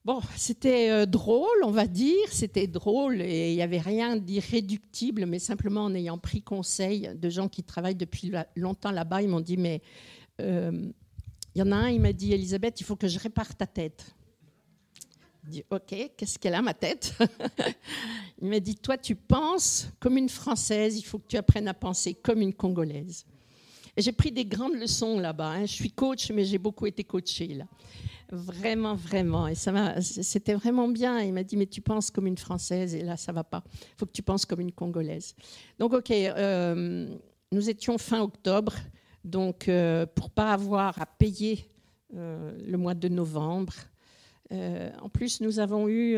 Bon, 0.05 0.21
c'était 0.37 0.89
euh, 0.89 1.05
drôle, 1.05 1.63
on 1.63 1.71
va 1.71 1.85
dire, 1.85 2.31
c'était 2.31 2.67
drôle 2.67 3.21
et 3.21 3.51
il 3.51 3.55
n'y 3.55 3.61
avait 3.61 3.79
rien 3.79 4.15
d'irréductible, 4.15 5.25
mais 5.25 5.37
simplement 5.37 5.83
en 5.83 5.93
ayant 5.93 6.17
pris 6.17 6.41
conseil 6.41 7.11
de 7.13 7.29
gens 7.29 7.49
qui 7.49 7.63
travaillent 7.63 7.95
depuis 7.95 8.31
longtemps 8.55 8.91
là-bas, 8.91 9.21
ils 9.21 9.27
m'ont 9.27 9.41
dit, 9.41 9.57
mais 9.57 9.81
euh, 10.39 10.91
il 11.55 11.59
y 11.59 11.61
en 11.61 11.71
a 11.71 11.75
un, 11.75 11.89
il 11.89 11.99
m'a 11.99 12.13
dit, 12.13 12.31
Elisabeth, 12.31 12.79
il 12.79 12.85
faut 12.85 12.95
que 12.95 13.07
je 13.07 13.19
répare 13.19 13.53
ta 13.55 13.67
tête. 13.67 14.15
Dit, 15.47 15.63
ok, 15.69 16.11
qu'est-ce 16.17 16.37
qu'elle 16.37 16.55
a, 16.55 16.61
ma 16.61 16.73
tête? 16.73 17.17
Il 18.41 18.49
m'a 18.49 18.59
dit, 18.59 18.75
toi, 18.75 18.97
tu 18.97 19.15
penses 19.15 19.87
comme 19.99 20.17
une 20.17 20.29
Française, 20.29 20.99
il 20.99 21.03
faut 21.03 21.19
que 21.19 21.27
tu 21.27 21.37
apprennes 21.37 21.67
à 21.67 21.73
penser 21.73 22.13
comme 22.13 22.41
une 22.41 22.53
Congolaise. 22.53 23.25
Et 23.95 24.01
j'ai 24.01 24.11
pris 24.11 24.31
des 24.31 24.45
grandes 24.45 24.75
leçons 24.75 25.19
là-bas. 25.19 25.49
Hein. 25.49 25.65
Je 25.65 25.73
suis 25.73 25.91
coach, 25.91 26.29
mais 26.31 26.45
j'ai 26.45 26.57
beaucoup 26.57 26.85
été 26.85 27.03
coachée 27.03 27.47
là. 27.47 27.65
Vraiment, 28.29 28.95
vraiment. 28.95 29.47
Et 29.47 29.55
ça 29.55 30.01
c'était 30.01 30.53
vraiment 30.53 30.87
bien. 30.89 31.21
Il 31.21 31.33
m'a 31.33 31.43
dit, 31.43 31.55
mais 31.55 31.65
tu 31.65 31.81
penses 31.81 32.11
comme 32.11 32.27
une 32.27 32.37
Française, 32.37 32.93
et 32.93 33.01
là, 33.01 33.15
ça 33.15 33.31
va 33.31 33.43
pas. 33.43 33.63
Il 33.73 33.97
faut 33.97 34.05
que 34.05 34.11
tu 34.11 34.21
penses 34.21 34.45
comme 34.45 34.59
une 34.59 34.73
Congolaise. 34.73 35.33
Donc, 35.79 35.93
OK, 35.93 36.11
euh, 36.11 37.07
nous 37.51 37.69
étions 37.69 37.97
fin 37.97 38.21
octobre. 38.21 38.73
Donc, 39.23 39.67
euh, 39.67 40.05
pour 40.05 40.29
pas 40.29 40.51
avoir 40.51 41.01
à 41.01 41.05
payer 41.05 41.69
euh, 42.15 42.57
le 42.65 42.77
mois 42.77 42.93
de 42.93 43.07
novembre, 43.07 43.73
en 44.51 45.09
plus, 45.09 45.41
nous 45.41 45.59
avons 45.59 45.89
eu, 45.89 46.17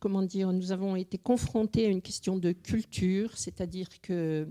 comment 0.00 0.22
dire, 0.22 0.52
nous 0.52 0.72
avons 0.72 0.96
été 0.96 1.16
confrontés 1.18 1.86
à 1.86 1.88
une 1.88 2.02
question 2.02 2.36
de 2.36 2.52
culture, 2.52 3.36
c'est-à-dire 3.36 3.88
que 4.02 4.46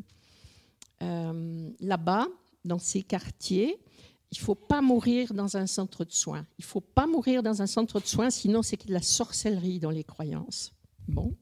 là-bas, 1.00 2.28
dans 2.66 2.80
ces 2.80 3.04
quartiers, 3.04 3.78
il 4.32 4.40
ne 4.40 4.44
faut 4.44 4.56
pas 4.56 4.82
mourir 4.82 5.34
dans 5.34 5.56
un 5.56 5.68
centre 5.68 6.04
de 6.04 6.12
soins. 6.12 6.46
Il 6.60 6.64
ne 6.64 6.68
faut 6.68 6.82
pas 6.82 7.08
mourir 7.08 7.44
dans 7.44 7.62
un 7.62 7.68
centre 7.68 8.00
de 8.00 8.06
soins, 8.06 8.30
sinon 8.30 8.62
c'est 8.62 8.86
de 8.86 8.94
la 8.94 9.02
sorcellerie 9.02 9.80
dans 9.80 9.90
les 9.90 10.04
croyances. 10.04 10.74
Bon. 11.08 11.34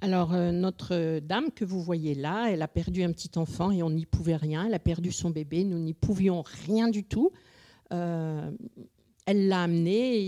Alors, 0.00 0.32
euh, 0.32 0.50
notre 0.50 1.20
dame 1.20 1.50
que 1.50 1.64
vous 1.64 1.82
voyez 1.82 2.14
là, 2.14 2.50
elle 2.50 2.62
a 2.62 2.68
perdu 2.68 3.02
un 3.02 3.12
petit 3.12 3.30
enfant 3.36 3.70
et 3.70 3.82
on 3.82 3.90
n'y 3.90 4.06
pouvait 4.06 4.36
rien. 4.36 4.66
Elle 4.66 4.74
a 4.74 4.78
perdu 4.78 5.12
son 5.12 5.30
bébé, 5.30 5.64
nous 5.64 5.78
n'y 5.78 5.94
pouvions 5.94 6.42
rien 6.66 6.88
du 6.88 7.04
tout. 7.04 7.32
Euh, 7.92 8.50
elle 9.26 9.48
l'a 9.48 9.64
amené, 9.64 10.18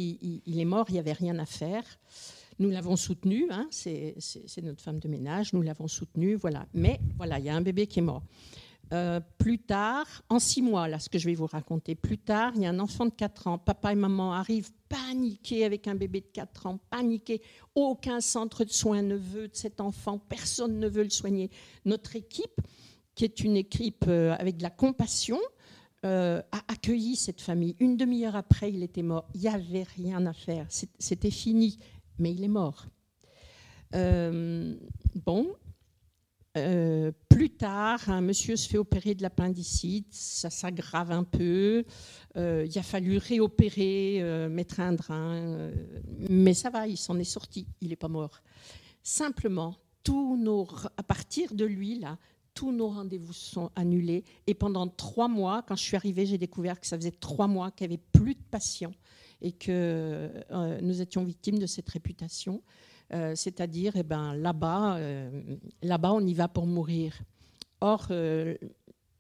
il, 0.45 0.61
est 0.61 0.65
mort, 0.65 0.87
il 0.89 0.95
n'y 0.95 0.99
avait 0.99 1.13
rien 1.13 1.39
à 1.39 1.47
faire. 1.47 1.85
Nous 2.59 2.71
l'avons 2.71 2.97
soutenu, 2.97 3.47
hein, 3.51 3.69
c'est 3.71 4.17
notre 4.63 4.83
femme 4.83 4.99
de 4.99 5.09
ménage, 5.09 5.53
nous 5.53 5.63
l'avons 5.63 5.87
soutenu, 5.87 6.35
voilà. 6.35 6.67
Mais 6.75 6.99
voilà, 7.17 7.39
il 7.39 7.45
y 7.45 7.49
a 7.49 7.55
un 7.55 7.61
bébé 7.61 7.87
qui 7.87 8.01
est 8.01 8.03
mort. 8.03 8.23
Euh, 8.93 9.21
plus 9.37 9.59
tard, 9.59 10.07
en 10.29 10.39
six 10.39 10.63
mois, 10.63 10.89
là, 10.89 10.99
ce 10.99 11.09
que 11.09 11.19
je 11.19 11.27
vais 11.27 11.35
vous 11.35 11.47
raconter, 11.47 11.95
plus 11.95 12.19
tard, 12.19 12.53
il 12.57 12.63
y 12.63 12.67
a 12.67 12.71
un 12.71 12.79
enfant 12.79 13.05
de 13.05 13.11
4 13.11 13.47
ans, 13.47 13.59
papa 13.59 13.93
et 13.93 13.95
maman 13.95 14.33
arrivent 14.33 14.73
paniqués 14.89 15.65
avec 15.65 15.87
un 15.87 15.95
bébé 15.95 16.23
de 16.23 16.29
4 16.33 16.67
ans, 16.67 16.79
paniqués, 16.91 17.43
aucun 17.75 18.21
centre 18.21 18.65
de 18.65 18.71
soins 18.71 19.03
ne 19.03 19.15
veut 19.15 19.49
de 19.49 19.55
cet 19.55 19.81
enfant, 19.81 20.19
personne 20.19 20.79
ne 20.79 20.89
veut 20.89 21.05
le 21.05 21.11
soigner. 21.11 21.51
Notre 21.85 22.17
équipe, 22.17 22.61
qui 23.15 23.25
est 23.25 23.41
une 23.41 23.57
équipe 23.57 24.07
euh, 24.09 24.35
avec 24.39 24.57
de 24.57 24.63
la 24.63 24.71
compassion, 24.71 25.39
a 26.05 26.43
accueilli 26.69 27.17
cette 27.17 27.41
famille. 27.41 27.77
Une 27.81 27.97
demi-heure 27.97 28.37
après, 28.37 28.71
il 28.71 28.83
était 28.83 29.03
mort. 29.03 29.29
Il 29.35 29.41
n'y 29.41 29.49
avait 29.49 29.85
rien 29.97 30.25
à 30.27 30.33
faire. 30.33 30.67
C'était 30.71 31.31
fini. 31.31 31.79
Mais 32.19 32.33
il 32.33 32.45
est 32.45 32.49
mort. 32.49 32.87
bon, 33.93 35.57
euh, 36.59 37.13
plus 37.29 37.51
tard, 37.51 38.09
un 38.09 38.21
monsieur 38.21 38.57
se 38.57 38.69
fait 38.69 38.79
opérer 38.79 39.15
de 39.15 39.23
l'appendicite, 39.23 40.09
ça 40.11 40.51
s'aggrave 40.51 41.13
un 41.13 41.25
peu. 41.25 41.85
Euh, 42.37 42.67
il 42.69 42.79
a 42.79 42.83
fallu 42.83 43.19
réopérer, 43.19 44.19
euh, 44.21 44.49
mettre 44.49 44.81
un 44.81 44.95
drain, 44.95 45.71
mais 46.29 46.55
ça 46.55 46.71
va, 46.71 46.87
il 46.87 46.97
s'en 46.97 47.19
est 47.19 47.25
sorti, 47.25 47.67
il 47.81 47.91
n'est 47.91 47.97
pas 47.97 48.09
mort. 48.09 48.41
Simplement, 49.03 49.77
tous 50.03 50.37
nos, 50.37 50.67
à 50.97 51.03
partir 51.03 51.55
de 51.55 51.65
lui, 51.65 51.99
là, 51.99 52.19
tous 52.59 52.73
nos 52.73 52.89
rendez-vous 52.89 53.33
sont 53.33 53.71
annulés. 53.77 54.25
Et 54.49 54.55
pendant 54.55 54.89
trois 54.89 55.29
mois, 55.29 55.63
quand 55.63 55.77
je 55.77 55.85
suis 55.85 55.95
arrivée, 55.95 56.27
j'ai 56.27 56.39
découvert 56.39 56.81
que 56.81 56.89
ça 56.89 56.97
faisait 56.97 57.13
trois 57.13 57.47
mois 57.47 57.71
qu'il 57.71 57.87
n'y 57.87 57.95
avait 57.95 58.03
plus 58.11 58.35
de 58.35 58.43
patients 58.51 58.95
et 59.41 59.53
que 59.53 60.29
nous 60.83 61.01
étions 61.01 61.23
victimes 61.23 61.61
de 61.61 61.67
cette 61.67 61.89
réputation. 61.89 62.61
Euh, 63.15 63.35
c'est-à-dire 63.35 63.93
eh 63.97 64.03
ben, 64.03 64.35
là-bas, 64.35 64.97
euh, 64.97 65.31
là-bas, 65.83 66.13
on 66.13 66.27
y 66.27 66.35
va 66.35 66.49
pour 66.49 66.67
mourir. 66.67 67.19
Or, 67.81 68.07
euh, 68.11 68.55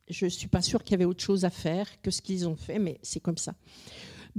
je 0.09 0.27
ne 0.27 0.31
suis 0.31 0.49
pas 0.49 0.61
sûre 0.61 0.85
qu'il 0.85 0.93
y 0.93 0.95
avait 0.95 1.07
autre 1.07 1.23
chose 1.23 1.45
à 1.45 1.51
faire 1.51 1.87
que 2.03 2.11
ce 2.11 2.21
qu'ils 2.21 2.47
ont 2.47 2.57
fait, 2.57 2.79
mais 2.79 2.99
c'est 3.03 3.21
comme 3.21 3.39
ça. 3.39 3.55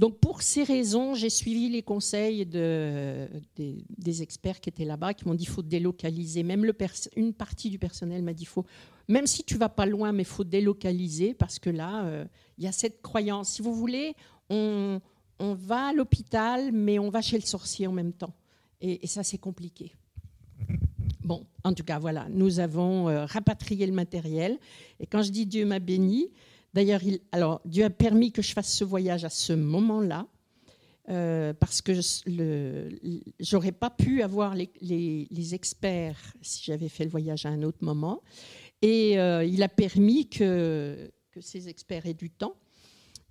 Donc, 0.00 0.18
pour 0.18 0.40
ces 0.40 0.64
raisons, 0.64 1.14
j'ai 1.14 1.28
suivi 1.28 1.68
les 1.68 1.82
conseils 1.82 2.46
de, 2.46 3.28
des, 3.54 4.22
experts 4.22 4.60
qui 4.60 4.70
étaient 4.70 4.86
là-bas, 4.86 5.12
qui 5.12 5.28
m'ont 5.28 5.34
dit 5.34 5.44
qu'il 5.44 5.52
faut 5.52 5.62
délocaliser. 5.62 6.42
Même 6.42 6.64
le 6.64 6.74
une 7.16 7.34
partie 7.34 7.68
du 7.68 7.78
personnel 7.78 8.22
m'a 8.22 8.32
dit 8.32 8.46
faut, 8.46 8.64
même 9.08 9.26
si 9.26 9.44
tu 9.44 9.58
vas 9.58 9.68
pas 9.68 9.84
loin, 9.84 10.12
mais 10.12 10.22
il 10.22 10.26
faut 10.26 10.42
délocaliser 10.42 11.34
parce 11.34 11.58
que 11.58 11.68
là, 11.68 12.24
il 12.56 12.64
y 12.64 12.66
a 12.66 12.72
cette 12.72 13.02
croyance. 13.02 13.50
Si 13.50 13.62
vous 13.62 13.74
voulez, 13.74 14.14
on, 14.48 15.02
on 15.38 15.54
va 15.54 15.88
à 15.88 15.92
l'hôpital, 15.92 16.72
mais 16.72 16.98
on 16.98 17.10
va 17.10 17.20
chez 17.20 17.36
le 17.36 17.44
sorcier 17.44 17.86
en 17.86 17.92
même 17.92 18.14
temps. 18.14 18.34
Et, 18.80 19.06
ça, 19.06 19.22
c'est 19.22 19.38
compliqué. 19.38 19.92
Bon, 21.22 21.46
en 21.62 21.74
tout 21.74 21.84
cas, 21.84 21.98
voilà, 21.98 22.26
nous 22.30 22.58
avons 22.58 23.08
euh, 23.08 23.24
rapatrié 23.26 23.86
le 23.86 23.92
matériel. 23.92 24.58
Et 24.98 25.06
quand 25.06 25.22
je 25.22 25.30
dis 25.30 25.46
Dieu 25.46 25.64
m'a 25.64 25.78
béni, 25.78 26.30
d'ailleurs, 26.74 27.00
alors 27.32 27.60
Dieu 27.64 27.84
a 27.84 27.90
permis 27.90 28.32
que 28.32 28.42
je 28.42 28.52
fasse 28.52 28.72
ce 28.72 28.84
voyage 28.84 29.24
à 29.24 29.30
ce 29.30 29.52
moment-là, 29.52 30.26
euh, 31.08 31.52
parce 31.54 31.82
que 31.82 31.94
je 31.94 33.54
n'aurais 33.54 33.72
pas 33.72 33.90
pu 33.90 34.22
avoir 34.22 34.54
les, 34.54 35.54
experts 35.54 36.34
si 36.40 36.62
j'avais 36.64 36.88
fait 36.88 37.04
le 37.04 37.10
voyage 37.10 37.46
à 37.46 37.48
un 37.48 37.62
autre 37.62 37.82
moment. 37.82 38.22
Et 38.82 39.18
euh, 39.18 39.44
il 39.44 39.62
a 39.62 39.68
permis 39.68 40.28
que, 40.28 41.10
que 41.32 41.40
ces 41.40 41.68
experts 41.68 42.06
aient 42.06 42.14
du 42.14 42.30
temps. 42.30 42.56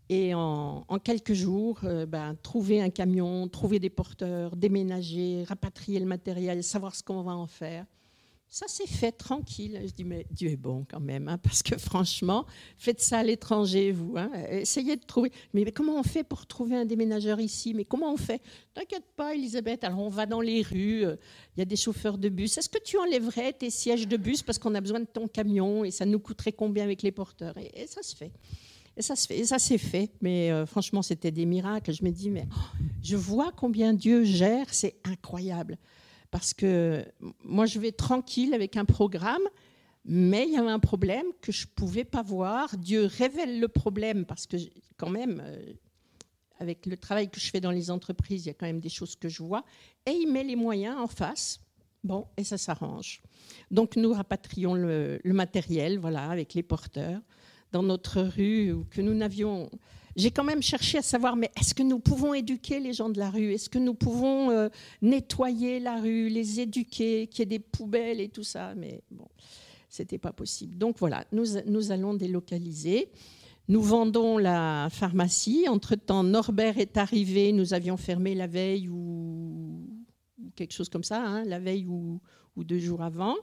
Et 0.09 0.33
en, 0.33 0.83
quelques 1.03 1.33
jours, 1.33 1.81
euh, 1.83 2.07
ben, 2.07 2.35
trouver 2.41 2.81
un 2.81 2.89
camion, 2.89 3.47
trouver 3.47 3.77
des 3.79 3.91
porteurs, 3.91 4.55
déménager, 4.55 5.43
rapatrier 5.47 5.99
le 5.99 6.07
matériel, 6.07 6.63
savoir 6.63 6.95
ce 6.95 7.03
qu'on 7.03 7.21
va 7.21 7.35
en 7.35 7.45
faire. 7.45 7.85
Ça 8.51 8.67
s'est 8.67 8.87
fait 8.87 9.11
tranquille. 9.11 9.79
Je 9.85 9.91
dis, 9.91 10.03
mais 10.03 10.25
Dieu 10.31 10.49
est 10.49 10.57
bon 10.57 10.83
quand 10.89 10.99
même, 10.99 11.27
hein, 11.27 11.37
parce 11.37 11.61
que 11.61 11.77
franchement, 11.77 12.47
faites 12.79 12.99
ça 12.99 13.19
à 13.19 13.23
l'étranger, 13.23 13.91
vous. 13.91 14.15
Hein, 14.17 14.31
essayez 14.49 14.95
de 14.95 15.05
trouver. 15.05 15.31
Mais, 15.53 15.71
comment 15.71 15.99
on 15.99 16.03
fait 16.03 16.23
pour 16.23 16.47
trouver 16.47 16.75
un 16.75 16.85
déménageur 16.85 17.39
ici? 17.39 17.75
Mais 17.75 17.85
comment 17.85 18.11
on 18.11 18.17
fait? 18.17 18.41
T'inquiète 18.73 19.05
pas, 19.15 19.35
Elisabeth. 19.35 19.83
Alors, 19.83 19.99
on 19.99 20.09
va 20.09 20.25
dans 20.25 20.41
les 20.41 20.63
rues. 20.63 21.05
Euh, 21.05 21.15
il 21.55 21.59
y 21.59 21.61
a 21.61 21.65
des 21.65 21.75
chauffeurs 21.75 22.17
de 22.17 22.27
bus. 22.27 22.57
Est-ce 22.57 22.69
que 22.69 22.81
tu 22.83 22.97
enlèverais 22.97 23.53
tes 23.53 23.69
sièges 23.69 24.07
de 24.07 24.17
bus 24.17 24.41
parce 24.41 24.57
qu'on 24.57 24.73
a 24.73 24.81
besoin 24.81 25.01
de 25.01 25.05
ton 25.05 25.27
camion 25.27 25.85
et 25.85 25.91
ça 25.91 26.07
nous 26.07 26.19
coûterait 26.19 26.53
combien 26.53 26.83
avec 26.83 27.03
les 27.03 27.11
porteurs? 27.11 27.55
Et 27.57 27.85
ça 27.85 28.01
se 28.01 28.15
fait. 28.15 28.31
Et 28.97 29.03
ça, 29.03 29.15
ça 29.15 29.59
s'est 29.59 29.77
fait. 29.77 30.09
Mais 30.21 30.49
euh, 30.51 30.65
franchement, 30.65 31.03
c'était 31.03 31.31
des 31.31 31.45
miracles. 31.45 31.93
Je 31.93 32.03
me 32.03 32.09
dis, 32.09 32.31
mais 32.31 32.47
oh, 32.51 32.83
je 33.03 33.15
vois 33.15 33.51
combien 33.55 33.93
Dieu 33.93 34.23
gère, 34.23 34.73
c'est 34.73 34.95
incroyable. 35.05 35.77
Parce 36.31 36.53
que 36.53 37.05
moi, 37.43 37.65
je 37.65 37.79
vais 37.79 37.91
tranquille 37.91 38.53
avec 38.53 38.77
un 38.77 38.85
programme, 38.85 39.41
mais 40.05 40.45
il 40.47 40.53
y 40.53 40.57
avait 40.57 40.69
un 40.69 40.79
problème 40.79 41.25
que 41.41 41.51
je 41.51 41.65
ne 41.65 41.71
pouvais 41.71 42.03
pas 42.03 42.21
voir. 42.21 42.77
Dieu 42.77 43.05
révèle 43.05 43.59
le 43.59 43.67
problème 43.67 44.25
parce 44.25 44.45
que, 44.45 44.57
quand 44.97 45.09
même, 45.09 45.41
euh, 45.43 45.73
avec 46.59 46.85
le 46.85 46.97
travail 46.97 47.29
que 47.29 47.39
je 47.39 47.49
fais 47.49 47.61
dans 47.61 47.71
les 47.71 47.89
entreprises, 47.89 48.45
il 48.45 48.47
y 48.47 48.51
a 48.51 48.53
quand 48.53 48.67
même 48.67 48.81
des 48.81 48.89
choses 48.89 49.15
que 49.15 49.29
je 49.29 49.41
vois. 49.41 49.63
Et 50.05 50.11
il 50.11 50.27
met 50.31 50.43
les 50.43 50.55
moyens 50.55 50.97
en 50.97 51.07
face. 51.07 51.59
Bon, 52.03 52.27
et 52.37 52.43
ça 52.43 52.57
s'arrange. 52.57 53.21
Donc, 53.71 53.95
nous 53.95 54.13
rapatrions 54.13 54.73
le, 54.73 55.19
le 55.23 55.33
matériel, 55.33 55.99
voilà, 55.99 56.29
avec 56.29 56.53
les 56.53 56.63
porteurs 56.63 57.21
dans 57.71 57.83
notre 57.83 58.21
rue 58.21 58.73
que 58.89 59.01
nous 59.01 59.13
n'avions. 59.13 59.69
J'ai 60.15 60.31
quand 60.31 60.43
même 60.43 60.61
cherché 60.61 60.97
à 60.97 61.01
savoir, 61.01 61.35
mais 61.35 61.51
est-ce 61.59 61.73
que 61.73 61.83
nous 61.83 61.99
pouvons 61.99 62.33
éduquer 62.33 62.79
les 62.79 62.93
gens 62.93 63.09
de 63.09 63.19
la 63.19 63.29
rue? 63.29 63.53
Est-ce 63.53 63.69
que 63.69 63.79
nous 63.79 63.93
pouvons 63.93 64.49
euh, 64.49 64.69
nettoyer 65.01 65.79
la 65.79 65.97
rue, 65.99 66.29
les 66.29 66.59
éduquer, 66.59 67.27
qu'il 67.27 67.39
y 67.39 67.43
ait 67.43 67.45
des 67.45 67.59
poubelles 67.59 68.19
et 68.19 68.29
tout 68.29 68.43
ça? 68.43 68.73
Mais 68.75 69.01
bon, 69.11 69.27
c'était 69.87 70.17
pas 70.17 70.31
possible. 70.31 70.77
Donc 70.77 70.97
voilà, 70.99 71.25
nous, 71.31 71.45
nous 71.65 71.91
allons 71.91 72.13
délocaliser. 72.13 73.09
Nous 73.69 73.83
vendons 73.83 74.39
la 74.39 74.87
pharmacie. 74.91 75.67
Entre-temps, 75.69 76.23
Norbert 76.23 76.79
est 76.79 76.97
arrivé. 76.97 77.51
Nous 77.51 77.75
avions 77.75 77.97
fermé 77.97 78.33
la 78.33 78.47
veille 78.47 78.89
ou, 78.89 79.87
quelque 80.55 80.73
chose 80.73 80.89
comme 80.89 81.03
ça, 81.03 81.23
hein, 81.23 81.43
la 81.45 81.59
veille 81.59 81.85
ou, 81.85 82.19
deux 82.57 82.79
jours 82.79 83.01
avant. 83.01 83.35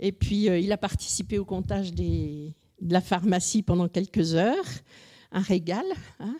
Et 0.00 0.10
puis, 0.10 0.48
euh, 0.48 0.58
il 0.58 0.72
a 0.72 0.78
participé 0.78 1.38
au 1.38 1.44
comptage 1.44 1.92
de 1.92 2.50
la 2.80 3.02
pharmacie 3.02 3.62
pendant 3.62 3.88
quelques 3.88 4.34
heures, 4.34 4.64
un 5.32 5.40
régal. 5.40 5.86
Hein. 6.20 6.36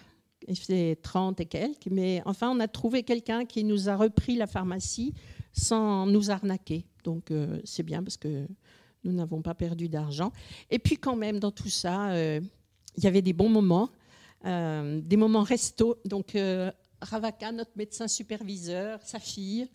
il 0.47 0.57
faisait 0.57 0.97
30 0.97 1.41
et 1.41 1.47
quelques, 1.47 1.87
mais 1.91 2.23
enfin, 2.25 2.51
on 2.51 2.61
a 2.61 2.69
trouvé 2.69 3.03
quelqu'un 3.03 3.45
qui 3.45 3.65
nous 3.65 3.89
a 3.89 3.97
repris 3.97 4.37
la 4.37 4.47
pharmacie 4.47 5.15
sans 5.53 6.07
nous 6.07 6.31
arnaquer. 6.31 6.85
Donc, 7.05 7.31
euh, 7.31 7.61
c'est 7.65 7.83
bien 7.83 8.03
parce 8.03 8.17
que 8.17 8.47
nous 9.05 9.13
n'avons 9.13 9.43
pas 9.43 9.55
perdu 9.55 9.89
d'argent. 9.89 10.33
Et 10.71 10.79
puis, 10.79 10.97
quand 10.97 11.17
même, 11.17 11.39
dans 11.39 11.51
tout 11.51 11.69
ça, 11.69 12.11
euh, 12.11 12.41
il 12.97 13.05
y 13.05 13.07
avait 13.07 13.23
des 13.23 13.33
bons 13.33 13.49
moments, 13.49 13.91
euh, 14.45 15.01
des 15.03 15.17
moments 15.17 15.43
resto. 15.43 15.99
Donc, 16.05 16.37
Ravaka, 17.01 17.53
notre 17.53 17.73
médecin 17.77 18.09
superviseur, 18.09 19.01
sa 19.05 19.19
fille, 19.19 19.69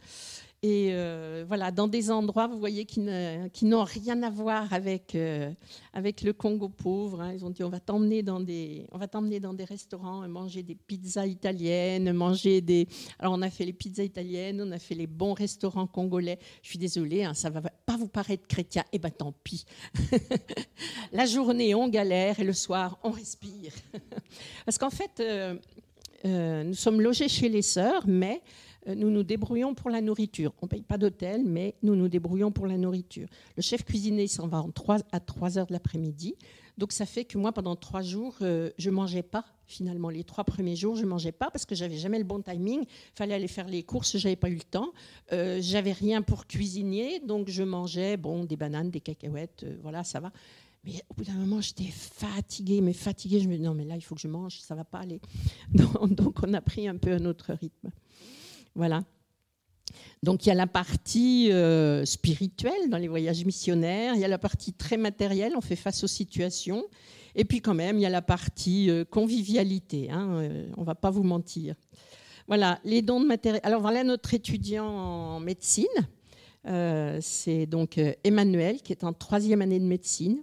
et 0.66 0.92
euh, 0.94 1.44
voilà, 1.46 1.72
dans 1.72 1.90
des 1.90 2.10
endroits, 2.10 2.48
vous 2.48 2.58
voyez, 2.58 2.86
qui, 2.86 3.02
n'ont 3.02 3.84
rien 3.84 4.24
à 4.24 4.30
voir 4.30 4.72
avec, 4.72 5.14
euh, 5.14 5.52
avec 5.92 6.22
le 6.22 6.32
Congo 6.32 6.70
pauvre. 6.70 7.20
Hein. 7.20 7.34
Ils 7.34 7.44
ont 7.44 7.50
dit 7.50 7.66
on 7.66 7.70
va 7.70 7.82
t'emmener 7.82 8.24
dans 8.24 8.40
des, 8.40 8.88
on 8.94 8.98
va 8.98 9.08
dans 9.08 9.54
des 9.54 9.66
restaurants, 9.66 10.26
manger 10.30 10.64
des 10.64 10.76
pizzas 10.76 11.26
italiennes, 11.26 12.14
manger 12.14 12.62
des. 12.62 12.88
Alors 13.20 13.34
on 13.34 13.42
a 13.42 13.50
fait 13.50 13.66
les 13.66 13.74
pizzas 13.74 14.04
italiennes, 14.04 14.62
on 14.66 14.72
a 14.72 14.80
fait 14.80 14.96
les 14.96 15.06
bons 15.06 15.34
restaurants 15.34 15.86
congolais. 15.86 16.40
Je 16.62 16.70
suis 16.70 16.80
désolée, 16.80 17.26
hein, 17.26 17.34
ça 17.34 17.50
va 17.50 17.62
pas 17.62 17.98
vous 17.98 18.08
paraître 18.08 18.48
chrétien. 18.48 18.86
Eh 18.94 19.00
ben 19.00 19.12
tant 19.12 19.34
pis. 19.44 19.66
La 21.12 21.26
journée 21.26 21.76
on 21.76 21.90
galère 21.90 22.40
et 22.40 22.46
le 22.46 22.54
soir 22.54 22.98
on 23.04 23.12
respire. 23.12 23.74
Parce 24.66 24.78
qu'en 24.78 24.90
fait, 24.90 25.20
euh, 25.20 26.64
nous 26.64 26.74
sommes 26.74 27.02
logés 27.02 27.28
chez 27.28 27.50
les 27.50 27.62
sœurs, 27.62 28.04
mais 28.08 28.42
nous 28.88 29.10
nous 29.10 29.24
débrouillons 29.24 29.74
pour 29.74 29.90
la 29.90 30.02
nourriture. 30.02 30.54
On 30.62 30.66
ne 30.66 30.70
paye 30.70 30.84
pas 30.84 30.98
d'hôtel, 30.98 31.44
mais 31.46 31.76
nous 31.84 31.96
nous 31.96 32.08
débrouillons 32.08 32.52
pour 32.52 32.68
la 32.68 32.78
nourriture. 32.78 33.28
Le 33.56 33.62
chef 33.62 33.84
cuisinier 33.84 34.28
s'en 34.28 34.48
va 34.48 34.62
en 34.62 34.72
3, 34.72 35.00
à 35.12 35.20
3 35.20 35.58
heures 35.58 35.68
de 35.68 35.74
l'après-midi. 35.74 36.36
Donc 36.78 36.92
ça 36.92 37.06
fait 37.06 37.26
que 37.26 37.38
moi, 37.38 37.52
pendant 37.52 37.76
trois 37.76 38.02
jours, 38.02 38.36
euh, 38.42 38.72
je 38.78 38.90
mangeais 38.90 39.24
pas 39.24 39.46
finalement. 39.68 40.10
Les 40.10 40.24
trois 40.24 40.44
premiers 40.44 40.76
jours, 40.76 40.96
je 40.96 41.04
ne 41.04 41.10
mangeais 41.10 41.32
pas 41.32 41.52
parce 41.52 41.66
que 41.66 41.76
j'avais 41.76 41.98
jamais 41.98 42.18
le 42.18 42.24
bon 42.24 42.42
timing. 42.42 42.86
Fallait 43.14 43.36
aller 43.36 43.48
faire 43.48 43.68
les 43.68 43.84
courses, 43.84 44.18
je 44.18 44.28
n'avais 44.28 44.36
pas 44.36 44.50
eu 44.50 44.56
le 44.56 44.64
temps. 44.64 44.92
Euh, 45.32 45.60
j'avais 45.62 45.92
rien 45.92 46.22
pour 46.22 46.48
cuisiner, 46.48 47.20
donc 47.20 47.50
je 47.50 47.64
mangeais 47.64 48.18
bon, 48.18 48.44
des 48.44 48.56
bananes, 48.56 48.90
des 48.90 49.02
cacahuètes, 49.02 49.64
euh, 49.64 49.78
voilà, 49.82 50.04
ça 50.04 50.20
va. 50.20 50.32
Mais 50.84 51.02
au 51.10 51.14
bout 51.14 51.24
d'un 51.24 51.34
moment, 51.34 51.62
j'étais 51.62 51.90
fatiguée, 51.92 52.82
mais 52.82 52.92
fatiguée. 52.92 53.40
Je 53.40 53.48
me 53.48 53.56
dis 53.56 53.62
non, 53.62 53.74
mais 53.74 53.86
là, 53.86 53.96
il 53.96 54.02
faut 54.02 54.16
que 54.16 54.22
je 54.22 54.28
mange, 54.28 54.60
ça 54.60 54.76
va 54.76 54.84
pas 54.84 55.00
aller. 55.00 55.22
donc 55.70 56.44
on 56.44 56.54
a 56.54 56.62
pris 56.62 56.88
un 56.88 56.98
peu 56.98 57.14
un 57.14 57.26
autre 57.26 57.54
rythme. 57.54 57.90
Voilà. 58.76 59.04
Donc 60.24 60.46
il 60.46 60.50
y 60.50 60.52
a 60.52 60.56
la 60.56 60.68
partie 60.68 61.52
euh, 61.52 62.06
spirituelle 62.06 62.90
dans 62.90 62.98
les 62.98 63.08
voyages 63.08 63.44
missionnaires, 63.46 64.16
il 64.16 64.22
y 64.22 64.26
a 64.26 64.30
la 64.30 64.38
partie 64.38 64.74
très 64.74 64.98
matérielle, 64.98 65.54
on 65.58 65.62
fait 65.62 65.76
face 65.76 66.04
aux 66.04 66.08
situations, 66.08 66.86
et 67.36 67.44
puis 67.44 67.62
quand 67.62 67.74
même 67.74 67.98
il 67.98 68.02
y 68.02 68.06
a 68.06 68.10
la 68.10 68.22
partie 68.22 68.90
euh, 68.90 69.04
convivialité, 69.04 70.10
hein, 70.10 70.30
euh, 70.36 70.72
on 70.78 70.82
ne 70.82 70.86
va 70.86 70.96
pas 70.96 71.10
vous 71.10 71.24
mentir. 71.24 71.76
Voilà, 72.48 72.80
les 72.84 73.02
dons 73.02 73.22
de 73.22 73.26
matériel. 73.26 73.62
Alors 73.64 73.82
voilà 73.82 74.04
notre 74.04 74.34
étudiant 74.34 74.86
en 74.86 75.40
médecine, 75.40 75.86
c'est 77.20 77.66
donc 77.66 78.00
Emmanuel 78.24 78.82
qui 78.82 78.94
est 78.94 79.04
en 79.04 79.12
troisième 79.12 79.62
année 79.62 79.80
de 79.80 79.86
médecine 79.86 80.38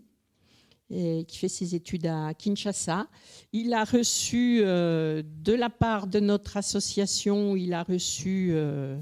qui 0.91 1.39
fait 1.39 1.49
ses 1.49 1.75
études 1.75 2.07
à 2.07 2.35
Kinshasa. 2.35 3.07
Il 3.53 3.73
a 3.75 3.85
reçu 3.85 4.61
euh, 4.63 5.23
de 5.43 5.53
la 5.53 5.71
part 5.71 6.07
de 6.07 6.19
notre 6.19 6.57
association, 6.57 7.55
il 7.55 7.73
a 7.75 7.85
reçu 7.85 8.51
euh, 8.53 9.01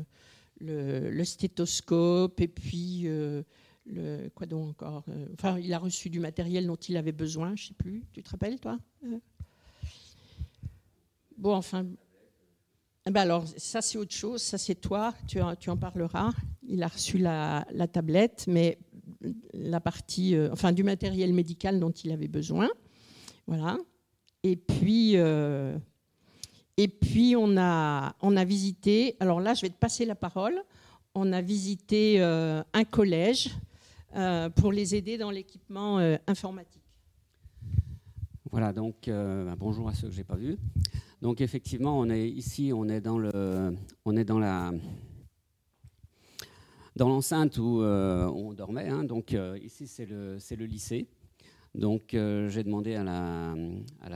le, 0.61 1.24
stéthoscope 1.24 2.41
et 2.41 2.49
puis 2.49 3.03
euh, 3.07 3.43
le, 3.86 4.28
quoi 4.34 4.47
donc 4.47 4.82
encore 4.82 5.05
Enfin, 5.32 5.59
il 5.59 5.72
a 5.72 5.78
reçu 5.78 6.11
du 6.11 6.20
matériel 6.20 6.66
dont 6.66 6.76
il 6.76 6.97
avait 6.99 7.12
besoin, 7.12 7.57
je 7.57 7.64
ne 7.64 7.68
sais 7.68 7.74
plus. 7.74 8.05
Tu 8.12 8.22
te 8.22 8.30
rappelles, 8.30 8.61
toi 8.61 8.78
Bon, 11.36 11.55
enfin. 11.55 11.86
Eh 13.07 13.11
ben 13.11 13.22
alors, 13.22 13.47
ça, 13.57 13.80
c'est 13.80 13.97
autre 13.97 14.14
chose. 14.14 14.43
Ça, 14.43 14.59
c'est 14.59 14.74
toi. 14.74 15.14
Tu, 15.26 15.41
en 15.41 15.76
parleras. 15.78 16.32
Il 16.66 16.82
a 16.82 16.89
reçu 16.89 17.16
la 17.16 17.64
tablette, 17.91 18.45
mais 18.47 18.76
la 19.52 19.80
partie, 19.80 20.36
enfin, 20.52 20.72
du 20.72 20.84
matériel 20.84 21.32
médical 21.32 21.80
dont 21.80 21.90
il 21.90 22.12
avait 22.12 22.28
besoin. 22.28 22.68
Voilà. 23.46 23.78
Et 24.44 24.56
puis, 24.56 25.12
euh, 25.16 25.76
et 26.76 26.86
puis 26.86 27.34
on, 27.36 27.56
a, 27.56 28.14
on 28.20 28.36
a 28.36 28.44
visité, 28.44 29.16
alors 29.20 29.40
là 29.40 29.54
je 29.54 29.62
vais 29.62 29.70
te 29.70 29.78
passer 29.78 30.04
la 30.04 30.14
parole, 30.14 30.62
on 31.14 31.32
a 31.32 31.40
visité 31.40 32.20
euh, 32.20 32.62
un 32.72 32.84
collège 32.84 33.50
euh, 34.14 34.48
pour 34.50 34.70
les 34.70 34.94
aider 34.94 35.18
dans 35.18 35.30
l'équipement 35.30 35.98
informatique. 36.26 36.82
Voilà, 38.50 38.72
donc 38.72 38.94
bah, 39.06 39.56
bonjour 39.58 39.88
à 39.88 39.94
ceux 39.94 40.08
que 40.08 40.14
je 40.14 40.18
n'ai 40.18 40.24
pas 40.24 40.36
vus. 40.36 40.56
Donc 41.20 41.40
effectivement, 41.40 41.98
on 41.98 42.08
est 42.08 42.28
ici, 42.28 42.70
on 42.72 42.88
est 42.88 43.00
dans, 43.00 43.18
le, 43.18 43.76
on 44.04 44.16
est 44.16 44.24
dans 44.24 44.38
la 44.38 44.72
dans 46.99 47.09
l'enceinte 47.09 47.57
où 47.59 47.80
on 47.82 48.53
dormait. 48.53 48.88
Hein. 48.88 49.05
donc 49.05 49.34
ici, 49.62 49.86
c'est 49.86 50.07
le, 50.07 50.36
le 50.36 50.66
lycée. 50.66 51.09
Donc 51.74 52.14
euh, 52.14 52.49
j'ai 52.49 52.64
demandé 52.64 52.94
à 52.94 53.05
la, 53.05 53.55
à 54.03 54.09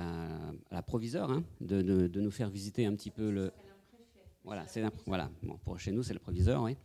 la, 0.71 0.83
proviseure 0.83 1.31
hein, 1.31 1.45
de, 1.61 1.83
de, 1.83 2.21
nous 2.21 2.31
faire 2.31 2.51
visiter 2.51 2.87
un 2.87 2.95
petit 2.95 3.11
peu 3.11 3.31
le... 3.31 3.53
Voilà, 4.45 4.67
c'est 4.67 4.83
voilà. 5.07 5.31
pour 5.65 5.79
chez 5.79 5.93
nous 5.93 6.03
c'est 6.03 6.15
le 6.15 6.19
proviseur, 6.19 6.63
oui. 6.63 6.77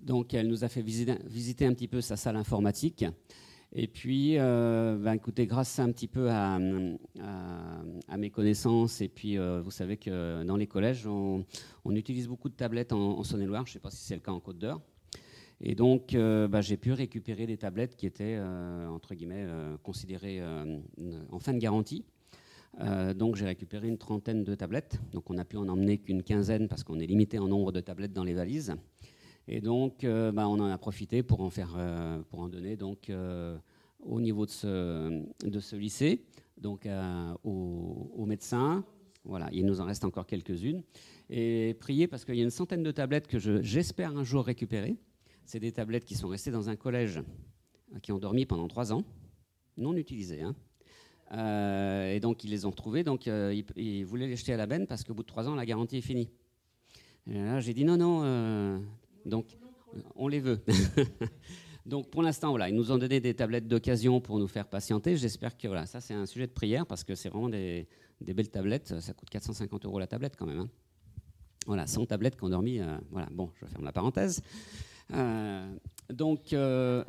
Donc 0.00 0.34
elle 0.34 0.46
nous 0.46 0.64
a 0.64 0.68
fait 0.68 0.82
visiter, 0.82 1.16
visiter 1.24 1.66
un 1.66 1.74
petit 1.74 1.88
peu 1.88 2.00
sa 2.00 2.16
salle 2.16 2.36
informatique. 2.36 3.04
Et 3.74 3.88
puis, 3.88 4.38
euh, 4.38 4.98
ben, 4.98 5.14
écoutez, 5.14 5.46
grâce 5.46 5.78
un 5.78 5.90
petit 5.90 6.06
peu 6.06 6.30
à, 6.30 6.58
à, 8.08 8.16
mes 8.18 8.28
connaissances, 8.28 9.00
et 9.00 9.08
puis 9.08 9.38
euh, 9.38 9.62
vous 9.62 9.70
savez 9.70 9.96
que 9.96 10.44
dans 10.44 10.56
les 10.56 10.66
collèges, 10.66 11.06
on, 11.06 11.46
utilise 11.86 12.28
beaucoup 12.28 12.50
de 12.50 12.54
tablettes 12.54 12.92
en, 12.92 13.18
en 13.18 13.24
Saône-et-Loire. 13.24 13.64
Je 13.64 13.70
ne 13.70 13.72
sais 13.72 13.80
pas 13.80 13.90
si 13.90 14.04
c'est 14.04 14.14
le 14.14 14.20
cas 14.20 14.30
en 14.30 14.40
Côte 14.40 14.58
d'Or. 14.58 14.82
Et 15.64 15.76
donc, 15.76 16.14
euh, 16.14 16.48
bah, 16.48 16.60
j'ai 16.60 16.76
pu 16.76 16.92
récupérer 16.92 17.46
des 17.46 17.56
tablettes 17.56 17.94
qui 17.96 18.06
étaient, 18.06 18.36
euh, 18.36 18.88
entre 18.88 19.14
guillemets, 19.14 19.44
euh, 19.46 19.76
considérées 19.82 20.42
en 21.30 21.38
fin 21.38 21.52
de 21.52 21.58
garantie. 21.58 22.04
donc, 23.14 23.36
j'ai 23.36 23.44
récupéré 23.46 23.86
une 23.86 23.98
trentaine 23.98 24.44
de 24.44 24.54
tablettes. 24.54 25.00
Donc, 25.12 25.30
on 25.30 25.34
n'a 25.34 25.44
pu 25.44 25.56
en 25.56 25.68
emmener 25.68 25.98
qu'une 25.98 26.22
quinzaine 26.22 26.68
parce 26.68 26.82
qu'on 26.82 26.98
est 26.98 27.06
limité 27.06 27.38
en 27.38 27.46
nombre 27.46 27.70
de 27.70 27.80
tablettes 27.80 28.12
dans 28.12 28.24
les 28.24 28.34
valises. 28.34 28.74
Et 29.46 29.60
donc, 29.60 30.04
bah, 30.04 30.48
on 30.48 30.58
en 30.58 30.70
a 30.70 30.78
profité 30.78 31.22
pour 31.22 31.42
en, 31.42 31.50
faire, 31.50 31.76
pour 32.30 32.40
en 32.40 32.48
donner 32.48 32.76
donc, 32.76 33.12
au 34.00 34.20
niveau 34.20 34.46
de 34.46 34.50
ce, 34.50 35.76
lycée, 35.76 36.24
donc 36.58 36.88
aux, 37.44 38.26
médecins. 38.26 38.84
Voilà, 39.24 39.48
il 39.52 39.66
nous 39.66 39.80
en 39.80 39.84
reste 39.84 40.04
encore 40.04 40.26
quelques-unes. 40.26 40.82
Et 41.30 41.76
prier 41.78 42.08
parce 42.08 42.24
qu'il 42.24 42.34
y 42.34 42.40
a 42.40 42.44
une 42.44 42.50
centaine 42.50 42.82
de 42.82 42.90
tablettes 42.90 43.28
que 43.28 43.38
j'espère 43.38 44.16
un 44.16 44.24
jour 44.24 44.44
récupérer. 44.44 44.96
C'est 45.44 45.60
des 45.60 45.72
tablettes 45.72 46.04
qui 46.04 46.14
sont 46.14 46.28
restées 46.28 46.50
dans 46.50 46.68
un 46.68 46.76
collège, 46.76 47.18
euh, 47.94 47.98
qui 48.00 48.12
ont 48.12 48.18
dormi 48.18 48.46
pendant 48.46 48.68
trois 48.68 48.92
ans, 48.92 49.04
non 49.76 49.94
utilisées. 49.96 50.42
Hein. 50.42 50.54
Euh, 51.32 52.12
et 52.12 52.20
donc, 52.20 52.44
ils 52.44 52.50
les 52.50 52.66
ont 52.66 52.70
retrouvées. 52.70 53.04
Donc, 53.04 53.26
euh, 53.26 53.62
ils, 53.76 54.04
voulaient 54.04 54.26
les 54.26 54.36
jeter 54.36 54.52
à 54.52 54.56
la 54.56 54.66
benne 54.66 54.86
parce 54.86 55.04
qu'au 55.04 55.14
bout 55.14 55.22
de 55.22 55.28
trois 55.28 55.48
ans, 55.48 55.54
la 55.54 55.66
garantie 55.66 55.98
est 55.98 56.02
finie. 56.02 56.30
Et 57.26 57.34
là, 57.34 57.60
j'ai 57.60 57.72
dit 57.72 57.84
non, 57.84 57.96
non. 57.96 58.82
donc, 59.24 59.56
on 60.16 60.28
les 60.28 60.40
veut. 60.40 60.60
donc, 61.86 62.10
pour 62.10 62.22
l'instant, 62.22 62.50
voilà, 62.50 62.68
ils 62.68 62.74
nous 62.74 62.90
ont 62.90 62.98
donné 62.98 63.20
des 63.20 63.34
tablettes 63.34 63.68
d'occasion 63.68 64.20
pour 64.20 64.38
nous 64.38 64.48
faire 64.48 64.66
patienter. 64.66 65.16
J'espère 65.16 65.56
que 65.56 65.68
voilà, 65.68 65.86
ça, 65.86 66.00
c'est 66.00 66.14
un 66.14 66.26
sujet 66.26 66.46
de 66.46 66.52
prière 66.52 66.86
parce 66.86 67.04
que 67.04 67.14
c'est 67.14 67.28
vraiment 67.28 67.48
des, 67.48 67.86
belles 68.20 68.50
tablettes. 68.50 69.00
Ça 69.00 69.12
coûte 69.14 69.30
450 69.30 69.86
euros 69.86 69.98
la 69.98 70.06
tablette 70.06 70.36
quand 70.36 70.46
même. 70.46 70.60
Hein. 70.60 70.70
Voilà, 71.66 71.86
100 71.86 72.06
tablettes 72.06 72.36
qui 72.36 72.44
ont 72.44 72.50
dormi. 72.50 72.80
voilà, 73.10 73.28
bon, 73.30 73.50
je 73.54 73.66
ferme 73.66 73.84
la 73.84 73.92
parenthèse. 73.92 74.42
Euh, 75.12 75.76
donc. 76.10 76.52
Euh, 76.52 77.04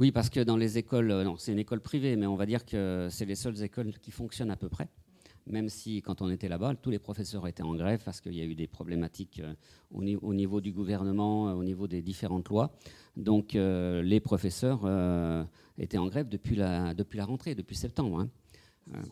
Oui, 0.00 0.12
parce 0.12 0.30
que 0.30 0.40
dans 0.40 0.56
les 0.56 0.78
écoles, 0.78 1.10
euh, 1.10 1.24
non, 1.24 1.36
c'est 1.36 1.52
une 1.52 1.58
école 1.58 1.82
privée, 1.82 2.16
mais 2.16 2.24
on 2.24 2.34
va 2.34 2.46
dire 2.46 2.64
que 2.64 3.08
c'est 3.10 3.26
les 3.26 3.34
seules 3.34 3.62
écoles 3.62 3.92
qui 3.98 4.10
fonctionnent 4.10 4.50
à 4.50 4.56
peu 4.56 4.70
près. 4.70 4.88
Même 5.46 5.68
si, 5.68 6.02
quand 6.02 6.22
on 6.22 6.30
était 6.30 6.48
là-bas, 6.48 6.74
tous 6.76 6.90
les 6.90 6.98
professeurs 6.98 7.46
étaient 7.46 7.62
en 7.62 7.74
grève 7.74 8.02
parce 8.04 8.20
qu'il 8.20 8.34
y 8.34 8.40
a 8.40 8.44
eu 8.44 8.54
des 8.54 8.66
problématiques 8.66 9.42
au, 9.90 10.02
niveau 10.02 10.60
du 10.60 10.72
gouvernement, 10.72 11.52
au 11.54 11.64
niveau 11.64 11.88
des 11.88 12.02
différentes 12.02 12.48
lois. 12.48 12.72
Donc, 13.16 13.54
les 13.54 14.20
professeurs 14.20 14.80
étaient 15.78 15.98
en 15.98 16.06
grève 16.06 16.28
depuis 16.28 16.56
la, 16.56 16.94
depuis 16.94 17.16
la 17.16 17.24
rentrée, 17.24 17.54
depuis 17.54 17.76
septembre. 17.76 18.20
Hein. 18.20 18.30
Euh, 18.94 19.02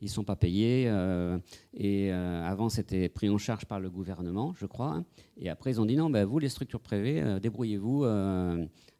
ils 0.00 0.06
ne 0.06 0.10
sont 0.10 0.24
pas 0.24 0.36
payés. 0.36 0.84
Euh, 0.88 1.38
et 1.74 2.12
euh, 2.12 2.44
avant, 2.44 2.68
c'était 2.68 3.08
pris 3.08 3.28
en 3.30 3.38
charge 3.38 3.64
par 3.64 3.80
le 3.80 3.90
gouvernement, 3.90 4.52
je 4.54 4.66
crois. 4.66 4.92
Hein. 4.92 5.04
Et 5.38 5.48
après, 5.48 5.70
ils 5.70 5.80
ont 5.80 5.86
dit 5.86 5.96
non, 5.96 6.10
ben, 6.10 6.24
vous, 6.24 6.38
les 6.38 6.48
structures 6.48 6.80
privées, 6.80 7.38
débrouillez-vous, 7.40 8.04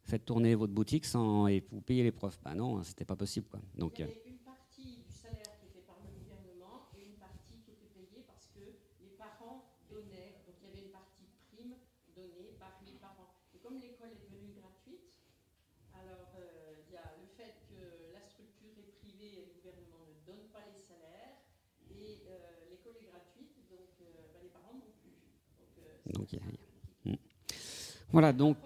faites 0.04 0.24
tourner 0.24 0.54
votre 0.54 0.72
boutique 0.72 1.04
sans, 1.04 1.48
et 1.48 1.64
vous 1.70 1.80
payez 1.80 2.02
les 2.02 2.12
profs. 2.12 2.38
Ben 2.44 2.54
non, 2.54 2.82
c'était 2.82 3.04
pas 3.04 3.16
possible. 3.16 3.46
Quoi. 3.50 3.60
Donc, 3.76 4.02
Voilà, 28.12 28.32
donc. 28.32 28.56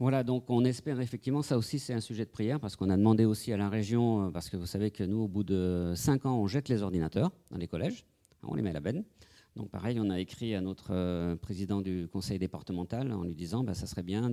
Voilà, 0.00 0.24
donc 0.24 0.50
on 0.50 0.64
espère 0.64 1.00
effectivement, 1.00 1.40
ça 1.40 1.56
aussi 1.56 1.78
c'est 1.78 1.94
un 1.94 2.00
sujet 2.00 2.24
de 2.24 2.30
prière, 2.30 2.58
parce 2.58 2.74
qu'on 2.74 2.90
a 2.90 2.96
demandé 2.96 3.24
aussi 3.24 3.52
à 3.52 3.56
la 3.56 3.68
région, 3.68 4.26
euh, 4.26 4.30
parce 4.30 4.50
que 4.50 4.56
vous 4.56 4.66
savez 4.66 4.90
que 4.90 5.04
nous, 5.04 5.20
au 5.20 5.28
bout 5.28 5.44
de 5.44 5.92
5 5.94 6.26
ans, 6.26 6.36
on 6.40 6.48
jette 6.48 6.68
les 6.68 6.82
ordinateurs 6.82 7.30
dans 7.52 7.58
les 7.58 7.68
collèges, 7.68 8.04
on 8.42 8.54
les 8.54 8.62
met 8.62 8.70
à 8.70 8.72
la 8.72 8.80
benne. 8.80 9.04
Donc 9.54 9.70
pareil, 9.70 10.00
on 10.00 10.10
a 10.10 10.18
écrit 10.18 10.56
à 10.56 10.60
notre 10.60 10.88
euh, 10.90 11.36
président 11.36 11.80
du 11.80 12.08
conseil 12.08 12.40
départemental 12.40 13.12
en 13.12 13.22
lui 13.22 13.36
disant, 13.36 13.62
bah, 13.62 13.74
ça 13.74 13.86
serait 13.86 14.02
bien 14.02 14.32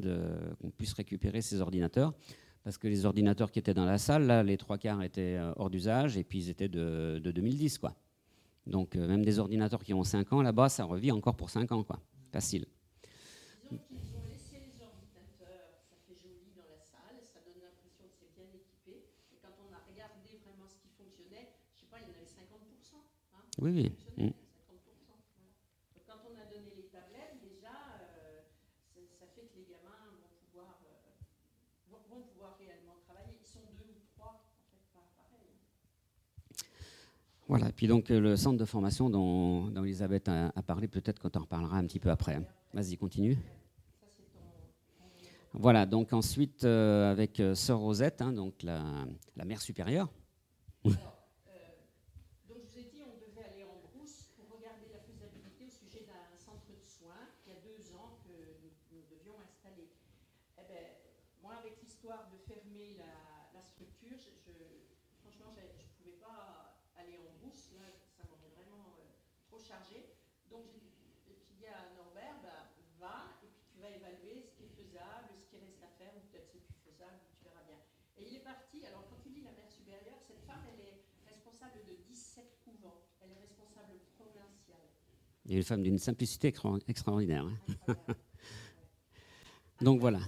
qu'on 0.59 0.71
puisse 0.71 0.93
récupérer 0.93 1.41
ces 1.41 1.61
ordinateurs, 1.61 2.15
parce 2.63 2.79
que 2.79 2.87
les 2.87 3.05
ordinateurs 3.05 3.51
qui 3.51 3.59
étaient 3.59 3.75
dans 3.75 3.85
la 3.85 3.99
salle, 3.99 4.25
là, 4.25 4.41
les 4.41 4.57
trois 4.57 4.79
quarts 4.79 5.03
étaient 5.03 5.37
euh, 5.37 5.53
hors 5.57 5.69
d'usage, 5.69 6.17
et 6.17 6.23
puis 6.23 6.39
ils 6.39 6.49
étaient 6.49 6.69
de, 6.69 7.21
de 7.23 7.31
2010, 7.31 7.77
quoi. 7.77 7.95
Donc 8.67 8.95
euh, 8.95 9.07
même 9.07 9.25
des 9.25 9.39
ordinateurs 9.39 9.83
qui 9.83 9.93
ont 9.93 10.03
5 10.03 10.33
ans, 10.33 10.41
là-bas, 10.41 10.69
ça 10.69 10.85
revit 10.85 11.11
encore 11.11 11.35
pour 11.35 11.49
5 11.49 11.71
ans, 11.71 11.83
quoi. 11.83 11.99
Facile. 12.31 12.65
Disons 13.71 13.79
qu'ils 13.87 14.15
ont 14.15 14.27
laissé 14.29 14.59
les 14.59 14.75
ordinateurs, 14.83 15.79
ça 15.81 15.95
fait 16.07 16.15
joli 16.19 16.51
dans 16.55 16.67
la 16.69 16.77
salle, 16.77 17.17
ça 17.23 17.39
donne 17.41 17.59
l'impression 17.63 18.05
que 18.05 18.15
c'est 18.19 18.31
bien 18.35 18.47
équipé. 18.53 19.07
Et 19.33 19.37
quand 19.41 19.55
on 19.63 19.71
a 19.73 19.81
regardé 19.87 20.37
vraiment 20.45 20.67
ce 20.69 20.77
qui 20.77 20.91
fonctionnait, 20.93 21.55
je 21.73 21.81
ne 21.81 21.87
sais 21.87 21.89
pas, 21.89 21.97
il 22.03 22.07
y 22.07 22.11
en 22.11 22.15
avait 22.15 22.27
50%. 22.27 23.01
Hein, 23.33 23.43
oui, 23.63 23.71
oui. 23.71 23.87
Mm. 24.19 24.29
Donc, 24.29 26.03
quand 26.05 26.21
on 26.27 26.35
a 26.37 26.45
donné 26.51 26.71
les 26.77 26.87
tablettes, 26.93 27.41
déjà, 27.41 27.73
euh, 27.97 28.45
ça 29.17 29.25
fait 29.33 29.49
que 29.49 29.57
les 29.57 29.65
gamins 29.65 30.05
vont 30.13 30.31
pouvoir, 30.45 30.77
euh, 30.85 31.15
vont 31.89 32.21
pouvoir 32.27 32.59
réellement 32.61 32.99
travailler. 33.07 33.39
Ils 33.41 33.47
sont 33.47 33.65
deux 33.73 33.89
ou 33.89 34.03
trois, 34.13 34.35
en 34.37 34.67
fait, 34.69 34.83
pas 34.93 35.07
pareil. 35.17 35.55
Voilà, 37.51 37.67
et 37.67 37.73
puis 37.73 37.85
donc 37.85 38.09
euh, 38.11 38.21
le 38.21 38.37
centre 38.37 38.57
de 38.57 38.63
formation 38.63 39.09
dont, 39.09 39.69
Elisabeth 39.83 40.29
a, 40.29 40.53
parlé, 40.65 40.87
peut-être 40.87 41.19
qu'on 41.19 41.37
en 41.37 41.41
reparlera 41.41 41.75
un 41.75 41.85
petit 41.85 41.99
peu 41.99 42.09
après. 42.09 42.39
Vas-y, 42.73 42.95
continue. 42.95 43.37
Voilà, 45.51 45.85
donc 45.85 46.13
ensuite 46.13 46.63
euh, 46.63 47.11
avec 47.11 47.41
euh, 47.41 47.53
Sœur 47.53 47.79
Rosette, 47.79 48.21
hein, 48.21 48.31
donc 48.31 48.63
la, 48.63 48.81
la, 49.35 49.43
mère 49.43 49.59
supérieure. 49.59 50.07
Alors, 50.85 50.95
donc 52.47 52.59
je 52.63 52.71
vous 52.71 52.79
ai 52.79 52.87
dit, 52.87 53.03
on 53.03 53.19
devait 53.19 53.43
aller 53.43 53.67
en 53.67 53.83
brousse 53.83 54.31
pour 54.39 54.47
regarder 54.55 54.87
la 54.87 55.03
faisabilité 55.03 55.67
au 55.67 55.73
sujet 55.75 56.07
d'un 56.07 56.31
centre 56.39 56.63
de 56.71 56.79
soins 56.79 57.27
il 57.43 57.51
y 57.51 57.55
a 57.57 57.59
deux 57.67 57.83
ans 57.99 58.15
que 58.23 58.31
nous, 58.63 59.03
devions 59.11 59.35
installer. 59.43 59.91
Eh 60.55 60.63
ben, 60.71 60.87
moi, 61.43 61.59
avec 61.59 61.83
l'histoire 61.83 62.31
de 62.31 62.39
fermer 62.47 62.95
la, 62.95 63.51
la 63.51 63.61
structure, 63.61 64.15
je, 64.15 64.31
je, 64.39 64.55
franchement, 65.19 65.51
je 65.51 65.59
ne 65.59 65.91
pouvais 65.99 66.15
pas 66.23 66.79
aller 67.01 67.17
en 67.17 67.27
brousse, 67.41 67.73
là, 67.73 67.89
ça 68.13 68.23
m'en 68.29 68.37
est 68.45 68.53
vraiment 68.53 68.93
euh, 69.01 69.09
trop 69.49 69.57
chargé. 69.57 70.13
Donc, 70.49 70.69
j'ai 71.25 71.41
dit 71.57 71.65
à 71.65 71.89
Norbert, 71.97 72.37
bah, 72.43 72.69
va, 72.99 73.33
et 73.41 73.49
puis 73.49 73.65
tu 73.73 73.81
vas 73.81 73.89
évaluer 73.89 74.45
ce 74.45 74.53
qui 74.53 74.69
est 74.69 74.75
faisable, 74.77 75.33
ce 75.33 75.49
qui 75.49 75.57
reste 75.57 75.81
à 75.81 75.89
femme, 80.45 80.63
elle 80.67 80.85
est 80.85 81.03
responsable 81.25 81.83
de 81.87 81.95
17 82.07 82.59
couvents. 82.63 83.01
Elle 83.21 83.31
est 83.31 83.41
responsable 83.41 83.97
provinciale. 84.17 84.89
Et 85.51 85.57
une 85.57 85.63
femme 85.63 85.83
d'une 85.83 85.97
simplicité 85.97 86.53
extraordinaire. 86.87 87.45
Hein. 87.87 87.95
Donc 89.81 89.99
voilà. 89.99 90.19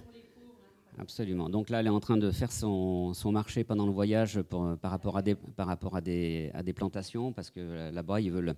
Absolument. 1.00 1.50
Donc 1.50 1.70
là, 1.72 1.80
elle 1.80 1.88
est 1.88 1.90
en 1.90 2.00
train 2.00 2.18
de 2.18 2.30
faire 2.30 2.52
son, 2.52 3.14
marché 3.32 3.64
pendant 3.64 3.88
le 3.88 3.92
voyage 3.92 4.42
par, 4.44 4.78
rapport, 4.84 5.18
à 5.18 5.22
des, 5.24 6.52
plantations, 6.76 7.34
parce 7.34 7.50
que 7.50 7.90
là-bas, 7.90 8.22
ils 8.22 8.32
veulent, 8.32 8.56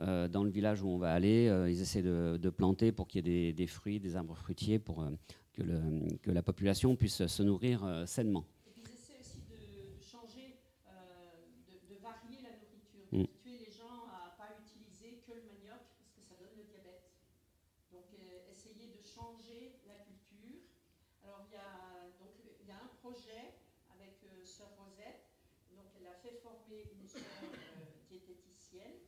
euh, 0.00 0.26
dans 0.26 0.42
le 0.42 0.50
village 0.50 0.82
où 0.82 0.88
on 0.88 0.98
va 0.98 1.12
aller, 1.12 1.46
euh, 1.46 1.70
ils 1.70 1.80
essaient 1.80 2.02
de, 2.02 2.50
planter 2.50 2.90
pour 2.90 3.06
qu'il 3.06 3.28
y 3.28 3.48
ait 3.48 3.52
des, 3.52 3.66
fruits, 3.66 4.00
des 4.00 4.16
arbres 4.16 4.36
fruitiers, 4.36 4.80
pour 4.80 5.02
euh, 5.02 5.10
que, 5.52 6.30
la 6.30 6.42
population 6.42 6.96
puisse 6.96 7.26
se 7.26 7.42
nourrir 7.42 8.02
sainement. 8.06 8.44
Et 8.66 8.72
ils 8.76 8.90
essaient 8.92 9.20
aussi 9.20 9.38
de, 9.46 10.02
changer, 10.02 10.58
de, 11.68 11.94
varier 12.02 12.42
la 12.42 12.58
nourriture, 12.58 13.06
mm. 13.12 13.22
habituer 13.22 13.58
les 13.66 13.70
gens 13.70 14.02
à 14.10 14.34
ne 14.34 14.36
pas 14.36 14.50
utiliser 14.58 15.22
que 15.22 15.30
le 15.30 15.46
manioc, 15.46 15.78
parce 15.94 16.10
que 16.10 16.22
ça 16.26 16.34
donne 16.34 16.58
le 16.58 16.66
diabète. 16.66 17.06
Donc, 17.92 18.10
essayer 18.50 18.90
de 18.90 18.98
changer 19.06 19.78
la 19.86 20.02
culture. 20.02 20.58
Alors, 21.22 21.46
il 21.46 21.54
y 21.54 21.62
a, 21.62 22.10
donc, 22.18 22.34
il 22.42 22.66
y 22.66 22.72
a 22.72 22.82
un 22.82 22.90
projet 22.98 23.62
avec 23.94 24.18
Sœur 24.42 24.74
Rosette, 24.74 25.30
donc 25.70 25.86
elle 25.94 26.10
a 26.10 26.18
fait 26.18 26.34
former 26.42 26.90
une 26.98 27.06
sœur 27.06 27.22
diététicienne 28.10 29.04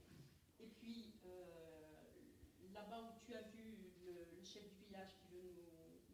là-bas 2.77 3.09
où 3.09 3.13
tu 3.25 3.35
as 3.35 3.49
vu 3.57 3.89
le, 4.05 4.45
chef 4.45 4.63
du 4.69 4.85
village 4.85 5.17
qui 5.19 5.33
veut 5.33 5.49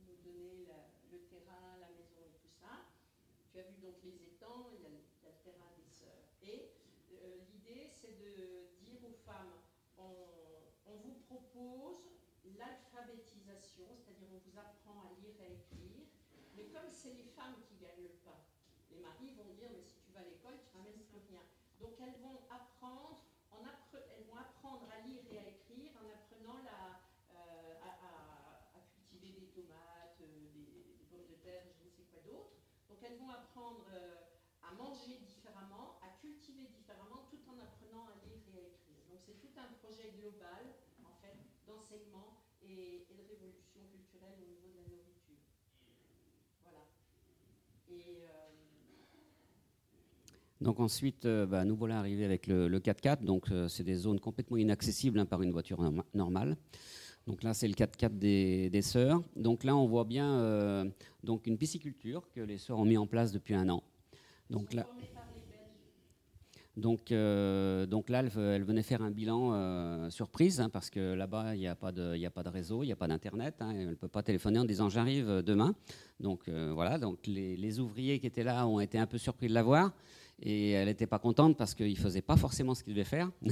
nous, 0.07 0.16
donner 0.24 0.64
le 1.11 1.18
terrain, 1.26 1.76
la 1.80 1.90
maison 1.90 2.22
et 2.24 2.38
tout 2.38 2.49
ça, 2.49 2.86
tu 3.51 3.59
as 3.59 3.62
vu 3.62 3.76
donc 3.82 3.99
les 4.05 4.14
étangs, 4.30 4.70
il 4.72 4.82
y 4.82 4.86
a, 4.86 4.88
le 4.88 5.43
terrain 5.43 5.74
des 5.76 5.90
sœurs. 5.90 6.22
Et 6.40 6.70
euh, 7.12 7.43
l'idée, 7.51 7.90
c'est 7.90 8.16
de 8.16 8.70
dire 8.80 9.03
aux 9.05 9.18
femmes, 9.26 9.59
on, 9.99 10.97
vous 11.03 11.18
l'alphabétisation, 12.58 13.86
c'est-à-dire 13.96 14.28
on 14.32 14.38
vous 14.38 14.58
apprend 14.58 15.00
à 15.02 15.10
lire 15.20 15.34
et 15.40 15.46
à 15.46 15.52
écrire, 15.54 16.06
mais 16.56 16.66
comme 16.68 16.90
c'est 16.90 17.14
les 17.14 17.26
femmes 17.34 17.56
qui 17.66 17.76
gagnent 17.76 18.02
le 18.02 18.16
pain, 18.24 18.38
les 18.90 19.00
maris 19.00 19.32
vont 19.34 19.52
dire, 19.54 19.70
mais 19.72 19.82
si 19.82 19.96
tu 20.04 20.12
vas 20.12 20.20
à 20.20 20.24
l'école, 20.24 20.58
tu 20.60 20.76
ramènes 20.76 21.02
plus 21.08 21.20
rien. 21.28 21.40
Donc 21.80 21.94
elles 22.00 22.20
vont 22.20 22.38
apprendre 22.50 23.22
elles 24.16 24.24
vont 24.24 24.36
apprendre 24.36 24.88
à 24.90 25.00
lire 25.06 25.22
et 25.30 25.38
à 25.38 25.48
écrire 25.48 25.92
en 26.00 26.08
apprenant 26.08 26.58
euh, 26.64 27.74
à, 27.82 28.80
cultiver 28.94 29.32
des 29.38 29.48
tomates, 29.52 30.20
euh, 30.20 30.48
des, 30.54 31.04
pommes 31.10 31.26
de 31.28 31.36
terre, 31.44 31.62
je 31.76 31.84
ne 31.84 31.90
sais 31.90 32.04
quoi 32.10 32.20
d'autre. 32.24 32.56
Donc 32.88 32.98
elles 33.02 33.18
vont 33.18 33.30
apprendre 33.30 33.84
euh, 33.92 34.16
à 34.62 34.74
manger 34.74 35.20
différemment, 35.20 35.98
à 36.02 36.08
cultiver 36.20 36.66
différemment, 36.68 37.28
tout 37.28 37.40
en 37.48 37.58
apprenant 37.60 38.08
à 38.08 38.14
lire 38.24 38.40
et 38.54 38.56
à 38.56 38.66
écrire. 38.72 39.02
Donc 39.10 39.20
c'est 39.20 39.38
tout 39.38 39.52
un 39.56 39.68
projet 39.84 40.12
global, 40.16 40.64
en 40.64 40.82
d'enseignement 41.72 42.44
et, 42.62 43.06
de 43.08 43.22
révolution 43.28 43.80
culturelle 43.90 44.38
au 44.40 44.48
niveau 44.48 44.68
de 44.68 44.78
la 44.78 44.88
nourriture. 44.88 45.40
Voilà. 46.64 46.84
Et 47.90 48.22
donc 50.62 50.78
ensuite, 50.78 51.26
euh, 51.26 51.44
bah, 51.44 51.64
nous 51.64 51.74
voilà 51.74 51.98
arrivés 51.98 52.24
avec 52.24 52.46
le, 52.46 52.68
4x4. 52.78 53.24
Donc 53.24 53.50
euh, 53.50 53.68
c'est 53.68 53.84
des 53.84 53.96
zones 53.96 54.20
complètement 54.20 54.56
inaccessibles 54.56 55.18
hein, 55.18 55.26
par 55.26 55.42
une 55.42 55.50
voiture 55.50 55.80
normale. 56.14 56.56
Donc 57.26 57.42
là, 57.42 57.54
c'est 57.54 57.68
le 57.68 57.74
4x4 57.74 58.18
des, 58.18 58.82
sœurs. 58.82 59.22
Donc 59.36 59.64
là, 59.64 59.76
on 59.76 59.86
voit 59.86 60.04
bien 60.04 60.28
euh, 60.40 60.84
donc 61.22 61.46
une 61.46 61.56
pisciculture 61.56 62.28
que 62.34 62.40
les 62.40 62.58
sœurs 62.58 62.78
ont 62.78 62.84
mis 62.84 62.96
en 62.96 63.06
place 63.06 63.32
depuis 63.32 63.54
un 63.54 63.68
an. 63.68 63.82
Donc 64.50 64.72
là, 64.72 64.86
donc, 66.76 67.12
donc 67.12 68.08
là, 68.08 68.22
elle, 68.22 68.64
venait 68.64 68.82
faire 68.82 69.02
un 69.02 69.10
bilan 69.10 70.08
surprise, 70.10 70.60
hein, 70.60 70.70
parce 70.70 70.90
que 70.90 71.14
là-bas, 71.14 71.54
il 71.54 71.60
n'y 71.60 71.66
a, 71.66 71.74
pas 71.74 71.92
de, 71.92 72.24
a 72.24 72.30
pas 72.30 72.42
de 72.42 72.48
réseau, 72.48 72.82
il 72.82 72.86
n'y 72.86 72.92
a 72.92 72.96
pas 72.96 73.08
d'Internet. 73.08 73.56
Hein, 73.60 73.72
elle 73.76 73.90
ne 73.90 73.94
peut 73.94 74.08
pas 74.08 74.22
téléphoner 74.22 74.58
en 74.58 74.64
disant 74.64 74.88
j'arrive 74.88 75.42
demain. 75.42 75.74
Donc 76.20 76.48
voilà, 76.48 76.98
donc 76.98 77.26
les, 77.26 77.78
ouvriers 77.78 78.18
qui 78.20 78.26
étaient 78.26 78.44
là 78.44 78.66
ont 78.66 78.80
été 78.80 78.98
un 78.98 79.06
peu 79.06 79.18
surpris 79.18 79.48
de 79.48 79.54
la 79.54 79.62
voir. 79.62 79.92
Et 80.40 80.70
elle 80.70 80.88
n'était 80.88 81.06
pas 81.06 81.18
contente 81.18 81.56
parce 81.56 81.74
qu'ils 81.74 81.92
ne 81.92 81.96
faisaient 81.96 82.22
pas 82.22 82.36
forcément 82.36 82.74
ce 82.74 82.82
qu'ils 82.82 82.94
devaient 82.94 83.04
faire. 83.04 83.30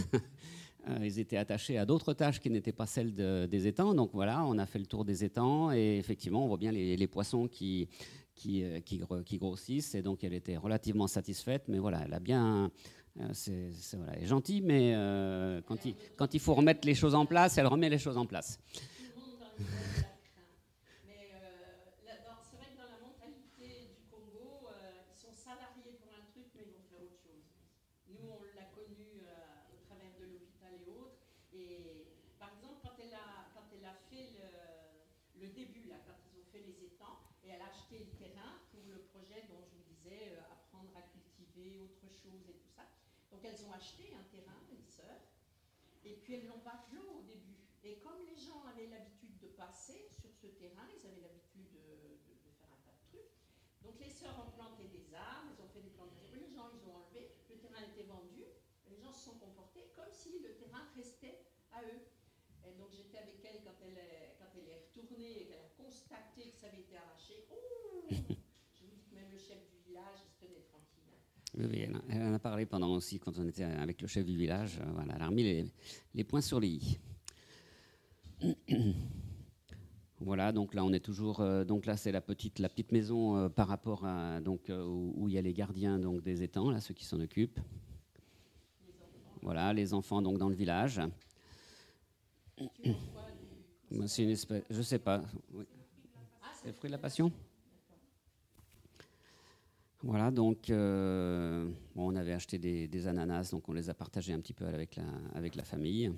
Euh, 0.89 0.99
ils 1.03 1.19
étaient 1.19 1.37
attachés 1.37 1.79
à 1.79 1.85
d'autres 1.85 2.15
tâches 2.15 2.41
qui 2.41 2.51
n'étaient 2.51 2.73
pas 2.73 2.87
celles 2.87 3.15
des 3.15 3.67
étangs. 3.67 3.95
Donc 3.95 4.11
voilà, 4.13 4.45
on 4.47 4.59
a 4.59 4.67
fait 4.67 4.79
le 4.79 4.87
tour 4.87 5.05
des 5.05 5.25
étangs 5.25 5.73
et 5.73 5.99
effectivement, 5.99 6.45
on 6.45 6.49
voit 6.49 6.57
bien 6.57 6.73
les, 6.73 7.07
poissons 7.07 7.45
euh, 7.45 7.49
qui, 7.49 7.89
qui, 8.35 9.39
grossissent. 9.39 9.95
Et 9.95 10.03
donc 10.03 10.25
elle 10.25 10.33
était 10.33 10.57
relativement 10.57 11.07
satisfaite. 11.07 11.65
Mais 11.69 11.79
voilà, 11.79 12.03
elle 12.05 12.15
a 12.15 12.21
bien. 12.21 12.71
Euh, 13.19 13.29
c'est 13.33 13.97
voilà, 13.97 14.13
elle 14.17 14.23
est 14.25 14.27
gentille, 14.27 14.61
mais 14.61 14.93
il, 15.85 15.95
quand 16.17 16.35
il 16.35 16.41
faut 16.41 16.55
remettre 16.55 16.87
les 16.87 16.95
choses 16.95 17.15
en 17.15 17.27
place, 17.27 17.59
elle 17.59 17.67
remet 17.67 17.89
les 17.89 17.99
choses 17.99 18.17
en 18.17 18.27
place. 18.27 18.59
Donc 43.41 43.49
elles 43.57 43.65
ont 43.65 43.73
acheté 43.73 44.13
un 44.13 44.23
terrain, 44.29 44.61
les 44.69 44.85
sœurs, 44.85 45.25
et 46.05 46.13
puis 46.21 46.35
elles 46.35 46.47
l'ont 46.47 46.61
bâclé 46.61 47.01
au 47.09 47.23
début. 47.23 47.57
Et 47.83 47.97
comme 48.01 48.21
les 48.29 48.37
gens 48.37 48.63
avaient 48.69 48.89
l'habitude 48.89 49.39
de 49.39 49.49
passer 49.57 50.05
sur 50.13 50.29
ce 50.29 50.47
terrain, 50.61 50.85
ils 50.93 51.07
avaient 51.09 51.25
l'habitude 51.25 51.73
de, 51.73 51.81
faire 52.61 52.69
un 52.69 52.85
tas 52.85 52.93
de 52.93 53.09
trucs. 53.09 53.33
Donc 53.81 53.99
les 53.99 54.11
sœurs 54.11 54.37
ont 54.45 54.51
planté 54.53 54.85
des 54.93 55.15
arbres, 55.15 55.49
elles 55.57 55.65
ont 55.65 55.73
fait 55.73 55.81
des 55.81 55.89
plantations. 55.97 56.37
Les 56.37 56.53
gens, 56.53 56.69
ils 56.69 56.85
ont 56.85 57.01
enlevé, 57.01 57.33
le 57.49 57.57
terrain 57.57 57.81
était 57.81 58.05
vendu. 58.05 58.45
Les 58.91 59.01
gens 59.01 59.11
se 59.11 59.25
sont 59.25 59.39
comportés 59.39 59.89
comme 59.97 60.13
si 60.13 60.41
le 60.41 60.53
terrain 60.61 60.85
restait 60.95 61.41
à 61.73 61.81
eux. 61.81 62.05
Et 62.69 62.77
donc 62.77 62.93
j'étais 62.93 63.25
avec 63.25 63.41
elle 63.43 63.65
quand 63.65 63.81
elle 63.81 63.97
est, 63.97 64.37
retournée 64.85 65.41
et 65.41 65.47
qu'elle 65.47 65.65
a 65.65 65.83
constaté 65.83 66.51
que 66.51 66.59
ça 66.59 66.67
avait 66.67 66.81
été 66.81 66.99
arraché. 66.99 67.47
je 68.11 68.85
vous 68.85 68.91
dis 68.91 69.01
que 69.09 69.15
même 69.15 69.31
le 69.33 69.39
chef 69.39 69.65
du 69.71 69.79
village, 69.79 70.19
il 70.27 70.29
se 70.29 70.45
tenait 70.45 70.61
tranquille. 70.69 71.01
Oui, 71.69 71.87
elle, 72.09 72.23
en 72.23 72.35
a 72.35 72.39
parlé 72.39 72.65
pendant 72.65 72.91
aussi 72.95 73.19
quand 73.19 73.39
on 73.39 73.47
était 73.47 73.65
avec 73.65 74.01
le 74.01 74.09
chef 74.09 74.25
du 74.25 74.37
village. 74.37 74.79
Euh, 74.81 74.91
voilà, 74.95 75.15
elle 75.17 75.23
a 75.23 75.27
remis 75.27 75.71
les, 76.15 76.25
points 76.25 76.41
sur 76.41 76.61
les 76.61 76.69
i. 76.69 76.99
Voilà, 80.23 80.53
donc 80.53 80.75
là 80.75 80.85
on 80.85 80.93
est 80.93 81.01
toujours. 81.01 81.41
Euh, 81.41 81.65
donc 81.65 81.87
là 81.87 81.97
c'est 81.97 82.13
la 82.13 82.21
petite, 82.21 82.59
la 82.59 82.69
petite 82.69 82.93
maison 82.93 83.39
euh, 83.39 83.49
par 83.49 83.69
rapport 83.69 84.05
à 84.05 84.39
donc 84.43 84.71
où, 84.71 85.27
il 85.29 85.33
y 85.33 85.39
a 85.39 85.41
les 85.41 85.55
gardiens 85.55 85.99
donc 85.99 86.23
des 86.23 86.43
étangs, 86.43 86.71
là 86.71 86.79
ceux 86.79 86.93
qui 86.93 87.07
s'en 87.07 87.19
occupent. 87.21 87.59
Voilà, 89.41 89.73
les 89.73 89.95
enfants 89.95 90.21
donc 90.21 90.37
dans 90.37 90.51
le 90.51 90.55
village. 90.55 91.01
C'est 94.07 94.25
une 94.25 94.31
espèce, 94.31 94.63
je 94.69 94.83
sais 94.83 94.99
pas. 94.99 95.23
C'est 96.61 96.67
le 96.67 96.75
fruit 96.75 96.91
de 96.91 96.93
la 96.93 96.99
passion? 96.99 97.33
Voilà, 100.03 100.31
donc 100.31 100.71
euh, 100.71 101.69
on 101.95 102.17
avait 102.17 102.33
acheté 102.33 102.59
des, 102.59 103.07
ananas, 103.07 103.51
donc 103.51 103.69
on 103.69 103.75
les 103.75 103.91
a 103.91 103.95
partagés 103.95 104.33
un 104.33 104.41
petit 104.41 104.55
peu 104.55 104.65
avec 104.65 104.97
la, 104.97 105.63
famille. 105.63 106.11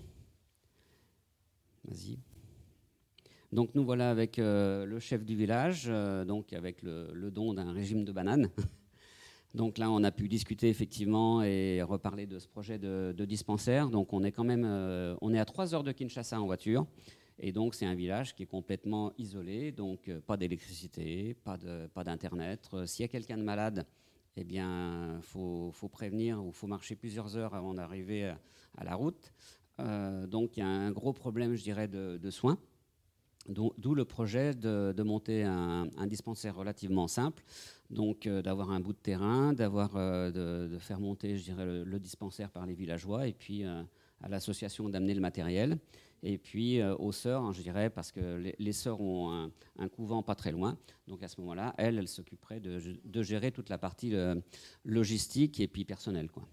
Vas-y. 1.85 2.19
Donc 3.51 3.75
nous 3.75 3.85
voilà 3.85 4.11
avec 4.11 4.39
euh, 4.39 4.87
le 4.87 5.01
chef 5.01 5.25
du 5.25 5.35
village, 5.35 5.87
euh, 5.89 6.25
donc 6.25 6.53
avec 6.53 6.83
le, 6.83 7.31
don 7.33 7.55
d'un 7.55 7.73
régime 7.73 8.05
de 8.05 8.13
bananes. 8.13 8.49
donc 9.55 9.79
là, 9.79 9.91
on 9.91 10.05
a 10.05 10.13
pu 10.13 10.29
discuter 10.29 10.69
effectivement 10.69 11.43
et 11.43 11.83
reparler 11.83 12.27
de 12.27 12.39
ce 12.39 12.47
projet 12.47 12.79
de, 12.79 13.13
de 13.17 13.25
dispensaire. 13.25 13.91
Donc 13.91 14.13
on 14.13 14.23
est 14.23 14.33
quand 14.33 14.45
même, 14.45 14.65
on 15.21 15.35
est 15.35 15.41
à 15.41 15.45
3 15.45 15.75
heures 15.75 15.83
de 15.83 15.91
Kinshasa 15.91 16.41
en 16.41 16.47
voiture. 16.47 16.87
Et 17.45 17.51
donc, 17.51 17.75
c'est 17.75 17.87
un 17.87 17.95
village 17.97 18.37
qui 18.37 18.45
est 18.45 18.47
complètement 18.47 19.13
isolé, 19.19 19.73
donc 19.73 20.09
euh, 20.09 20.21
pas 20.21 20.37
d'électricité, 20.37 21.35
pas 21.35 22.05
d'Internet. 22.05 22.71
Euh, 22.73 22.87
S'il 22.87 23.03
y 23.03 23.05
a 23.05 23.09
quelqu'un 23.09 23.37
de 23.37 23.43
malade, 23.43 23.85
eh 24.37 24.45
bien, 24.45 25.17
il 25.17 25.23
faut, 25.25 25.73
prévenir 25.91 26.43
ou 26.43 26.53
faut 26.53 26.69
marcher 26.69 26.95
plusieurs 26.95 27.37
heures 27.37 27.55
avant 27.55 27.75
d'arriver 27.75 28.33
à, 28.79 28.85
la 28.85 28.95
route. 28.95 29.33
Euh, 29.81 30.25
donc, 30.29 30.57
il 30.57 30.61
y 30.61 30.63
a 30.63 30.69
un 30.69 30.93
gros 30.93 31.13
problème, 31.13 31.57
je 31.57 31.65
dirais, 31.65 31.89
de, 31.89 32.31
soins. 32.31 32.59
D'où 33.49 33.95
le 33.97 34.05
projet 34.05 34.55
de, 34.55 35.03
monter 35.03 35.43
un, 35.43 36.07
dispensaire 36.07 36.55
relativement 36.55 37.09
simple, 37.09 37.43
donc 37.91 38.29
d'avoir 38.29 38.71
un 38.71 38.79
bout 38.79 38.93
de 38.93 38.99
terrain, 38.99 39.53
de, 39.53 40.79
faire 40.79 41.01
monter, 41.01 41.37
je 41.37 41.43
dirais, 41.43 41.67
le, 41.67 41.99
dispensaire 41.99 42.51
par 42.51 42.67
les 42.67 42.75
villageois, 42.75 43.27
et 43.27 43.33
puis 43.33 43.65
à 43.65 44.29
l'association 44.29 44.89
d'amener 44.89 45.15
le 45.15 45.21
matériel. 45.21 45.77
Et 46.23 46.39
puis 46.39 46.83
aux 46.83 47.13
sœurs, 47.13 47.43
hein, 47.43 47.53
je 47.53 47.63
dirais, 47.63 47.91
parce 47.91 48.13
que 48.13 48.53
les, 48.59 48.73
sœurs 48.73 49.01
ont 49.01 49.51
un, 49.79 49.89
couvent 49.89 50.23
pas 50.23 50.37
très 50.37 50.53
loin. 50.53 50.79
Donc 51.09 51.23
à 51.23 51.29
ce 51.29 51.41
moment-là, 51.41 51.75
elle, 51.79 51.99
elle 51.99 52.09
s'occuperait 52.09 52.61
de, 52.61 53.23
gérer 53.23 53.51
toute 53.51 53.69
la 53.69 53.79
partie 53.79 54.15
logistique 54.85 55.59
et 55.59 55.67
puis 55.67 55.85
personnelle. 55.85 56.31
Quoi. 56.31 56.45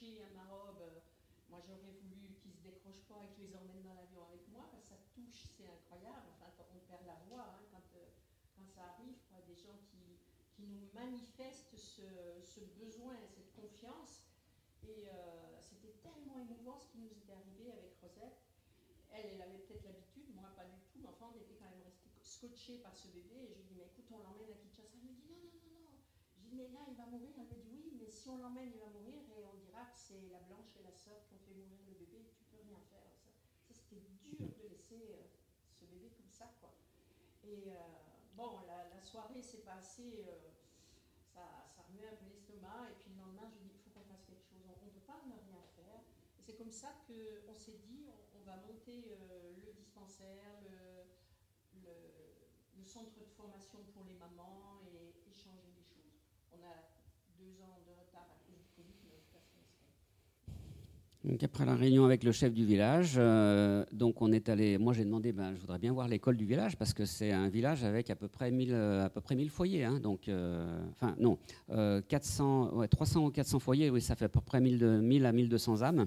à 0.00 0.32
ma 0.34 0.48
robe. 0.48 0.80
Moi, 1.50 1.60
j'aurais 1.66 1.92
voulu 2.08 2.32
qu'ils 2.40 2.52
se 2.52 2.62
décrochent 2.62 2.99
pas 3.10 3.18
et 3.26 3.28
que 3.34 3.42
je 3.42 3.50
les 3.50 3.54
emmène 3.58 3.82
dans 3.82 3.94
l'avion 3.98 4.22
avec 4.22 4.46
moi, 4.54 4.70
parce 4.70 4.86
que 4.86 4.94
ça 4.94 5.00
touche, 5.10 5.50
c'est 5.58 5.66
incroyable. 5.66 6.30
Enfin, 6.38 6.54
on 6.70 6.78
perd 6.86 7.02
la 7.06 7.18
voix 7.26 7.50
hein, 7.50 7.66
quand, 7.74 7.82
euh, 7.98 8.06
quand, 8.54 8.66
ça 8.70 8.94
arrive, 8.94 9.18
quoi. 9.26 9.42
des 9.42 9.58
gens 9.58 9.74
qui, 9.90 9.98
qui 10.54 10.62
nous 10.70 10.86
manifestent 10.94 11.74
ce, 11.74 12.62
besoin, 12.78 13.18
cette 13.26 13.50
confiance. 13.58 14.30
Et 14.86 15.10
euh, 15.10 15.58
c'était 15.60 15.98
tellement 16.00 16.38
émouvant 16.38 16.78
ce 16.78 16.86
qui 16.88 16.98
nous 16.98 17.10
était 17.10 17.34
arrivé 17.34 17.72
avec 17.74 17.98
Rosette. 18.00 18.38
Elle, 19.10 19.26
elle 19.34 19.42
avait 19.42 19.58
peut-être 19.66 19.84
l'habitude, 19.84 20.30
moi 20.32 20.54
pas 20.54 20.64
du 20.64 20.78
tout, 20.86 21.02
mais 21.02 21.10
enfin, 21.10 21.34
on 21.34 21.36
était 21.36 21.58
quand 21.58 21.68
même 21.68 21.82
restés 21.82 22.08
scotchés 22.22 22.78
par 22.78 22.94
ce 22.94 23.08
bébé. 23.08 23.34
Et 23.34 23.48
je 23.50 23.58
lui 23.58 23.64
dis, 23.66 23.74
mais 23.76 23.90
écoute, 23.90 24.06
on 24.14 24.22
l'emmène 24.22 24.54
à 24.54 24.56
Kinshasa. 24.56 24.94
Elle 24.94 25.10
me 25.10 25.18
dit, 25.18 25.26
non, 25.28 25.42
non, 25.42 25.58
non, 25.66 25.80
non. 25.90 25.96
Je 26.38 26.48
dis, 26.48 26.54
mais 26.54 26.68
là, 26.70 26.80
il 26.86 26.94
va 26.94 27.06
mourir. 27.10 27.34
Elle 27.36 27.50
me 27.50 27.58
dit, 27.58 27.74
oui, 27.74 27.92
mais 27.98 28.08
si 28.08 28.30
on 28.30 28.38
l'emmène, 28.38 28.70
il 28.72 28.78
va 28.78 28.88
mourir. 28.88 29.20
Et 29.36 29.44
on 29.44 29.58
dira 29.58 29.84
que 29.90 29.98
c'est 29.98 30.30
la 30.30 30.40
blanche 30.46 30.70
et 30.78 30.82
la 30.86 30.94
sœur 30.94 31.18
qui 31.26 31.34
ont 31.34 31.42
fait 31.44 31.58
mourir 31.58 31.82
le 31.88 31.94
bébé. 31.98 32.29
Rien 32.70 32.78
faire. 32.86 33.10
Ça, 33.66 33.74
c'était 33.74 33.98
dur 34.22 34.38
de 34.38 34.62
laisser 34.68 35.10
euh, 35.10 35.26
ce 35.74 35.82
bébé 35.86 36.10
comme 36.14 36.30
ça, 36.30 36.46
quoi. 36.60 36.70
Et 37.42 37.66
euh, 37.66 37.74
bon, 38.36 38.60
la, 38.66 39.00
soirée 39.02 39.42
s'est 39.42 39.64
passée. 39.66 40.24
Euh, 40.28 40.38
ça, 41.34 41.66
ça 41.66 41.82
remet 41.90 42.06
un 42.06 42.14
peu 42.14 42.26
l'estomac. 42.30 42.86
Et 42.90 42.94
puis 43.02 43.10
le 43.10 43.18
lendemain, 43.18 43.50
je 43.50 43.58
dis, 43.58 43.74
il 43.74 43.78
faut 43.82 43.90
qu'on 43.90 44.06
fasse 44.06 44.22
quelque 44.22 44.46
chose. 44.46 44.62
On 44.62 44.86
ne 44.86 44.90
peut 44.90 45.02
pas 45.06 45.18
ne 45.26 45.34
rien 45.34 45.58
faire. 45.74 45.98
Et 46.38 46.42
c'est 46.42 46.54
comme 46.54 46.70
ça 46.70 46.94
qu'on 47.06 47.54
s'est 47.58 47.78
dit, 47.90 48.06
on, 48.38 48.42
va 48.46 48.56
monter 48.56 49.02
le 49.02 49.72
dispensaire, 49.72 50.62
le 50.62 50.78
centre 52.84 53.18
de 53.18 53.24
formation 53.36 53.82
pour 53.92 54.04
les 54.04 54.14
mamans 54.14 54.78
et 54.86 55.12
échanger 55.30 55.70
des 55.76 55.82
choses. 55.82 56.14
On 56.52 56.62
a 56.62 56.86
deux 57.38 57.60
ans 57.62 57.78
de 57.86 57.92
retard 57.92 58.26
à 58.30 58.38
cause 58.46 58.58
du 58.58 58.68
Covid, 58.74 58.98
mais 59.04 59.20
donc 61.22 61.42
après 61.42 61.66
la 61.66 61.74
réunion 61.74 62.06
avec 62.06 62.24
le 62.24 62.32
chef 62.32 62.54
du 62.54 62.64
village, 62.64 63.16
euh, 63.18 63.84
donc 63.92 64.22
on 64.22 64.32
est 64.32 64.48
allé. 64.48 64.78
Moi 64.78 64.94
j'ai 64.94 65.04
demandé, 65.04 65.32
ben, 65.32 65.54
je 65.54 65.60
voudrais 65.60 65.78
bien 65.78 65.92
voir 65.92 66.08
l'école 66.08 66.34
du 66.34 66.46
village 66.46 66.78
parce 66.78 66.94
que 66.94 67.04
c'est 67.04 67.30
un 67.30 67.48
village 67.50 67.84
avec 67.84 68.08
à 68.08 68.16
peu 68.16 68.26
près 68.26 68.50
1000, 68.50 68.72
euh, 68.72 69.04
à 69.04 69.10
peu 69.10 69.20
près 69.20 69.34
1000 69.34 69.50
foyers. 69.50 69.84
Hein, 69.84 70.00
donc, 70.00 70.28
euh, 70.28 70.80
enfin 70.92 71.14
non, 71.18 71.36
400, 72.08 72.74
ouais, 72.74 72.88
300 72.88 73.26
ou 73.26 73.30
400 73.30 73.58
foyers, 73.58 73.90
oui, 73.90 74.00
ça 74.00 74.16
fait 74.16 74.24
à 74.24 74.28
peu 74.30 74.40
près 74.40 74.62
1000, 74.62 75.00
1000 75.02 75.26
à 75.26 75.32
1200 75.32 75.82
âmes. 75.82 76.06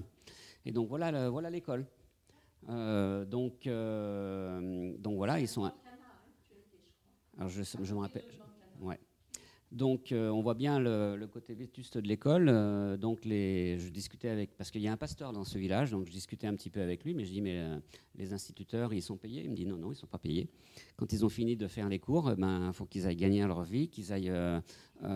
Et 0.66 0.72
donc 0.72 0.88
voilà, 0.88 1.30
voilà 1.30 1.48
l'école. 1.48 1.86
donc, 2.66 3.68
donc 3.68 5.16
voilà, 5.16 5.38
ils 5.38 5.46
sont. 5.46 5.70
Alors 7.38 7.50
je, 7.50 7.62
je 7.62 7.94
me 7.94 8.00
rappelle. 8.00 8.24
Ouais. 8.80 8.98
Donc, 9.74 10.12
euh, 10.12 10.30
on 10.30 10.40
voit 10.40 10.54
bien 10.54 10.78
le, 10.78 11.26
côté 11.26 11.52
vétuste 11.52 11.98
de 11.98 12.06
l'école. 12.06 12.48
Euh, 12.48 12.96
donc, 12.96 13.24
je 13.24 13.88
discutais 13.90 14.28
avec, 14.28 14.56
parce 14.56 14.70
qu'il 14.70 14.80
y 14.80 14.86
a 14.86 14.92
un 14.92 14.96
pasteur 14.96 15.32
dans 15.32 15.42
ce 15.42 15.58
village, 15.58 15.90
donc 15.90 16.06
je 16.06 16.12
discutais 16.12 16.46
un 16.46 16.54
petit 16.54 16.70
peu 16.70 16.80
avec 16.80 17.02
lui, 17.02 17.12
mais 17.12 17.24
je 17.24 17.32
dis, 17.32 17.40
mais 17.40 17.58
euh, 17.58 17.76
les 18.14 18.32
instituteurs, 18.32 18.94
ils 18.94 19.02
sont 19.02 19.16
payés? 19.16 19.42
Il 19.42 19.50
me 19.50 19.56
dit, 19.56 19.66
non, 19.66 19.76
non, 19.76 19.88
ils 19.88 19.94
ne 19.94 19.98
sont 19.98 20.06
pas 20.06 20.18
payés. 20.18 20.48
Quand 20.94 21.12
ils 21.12 21.24
ont 21.24 21.28
fini 21.28 21.56
de 21.56 21.66
faire 21.66 21.88
les 21.88 21.98
cours, 21.98 22.30
il 22.30 22.36
ben, 22.36 22.72
faut 22.72 22.86
qu'ils 22.86 23.08
aillent 23.08 23.16
gagner 23.16 23.44
leur 23.44 23.64
vie, 23.64 23.88
qu'ils 23.88 24.12
aillent 24.12 24.32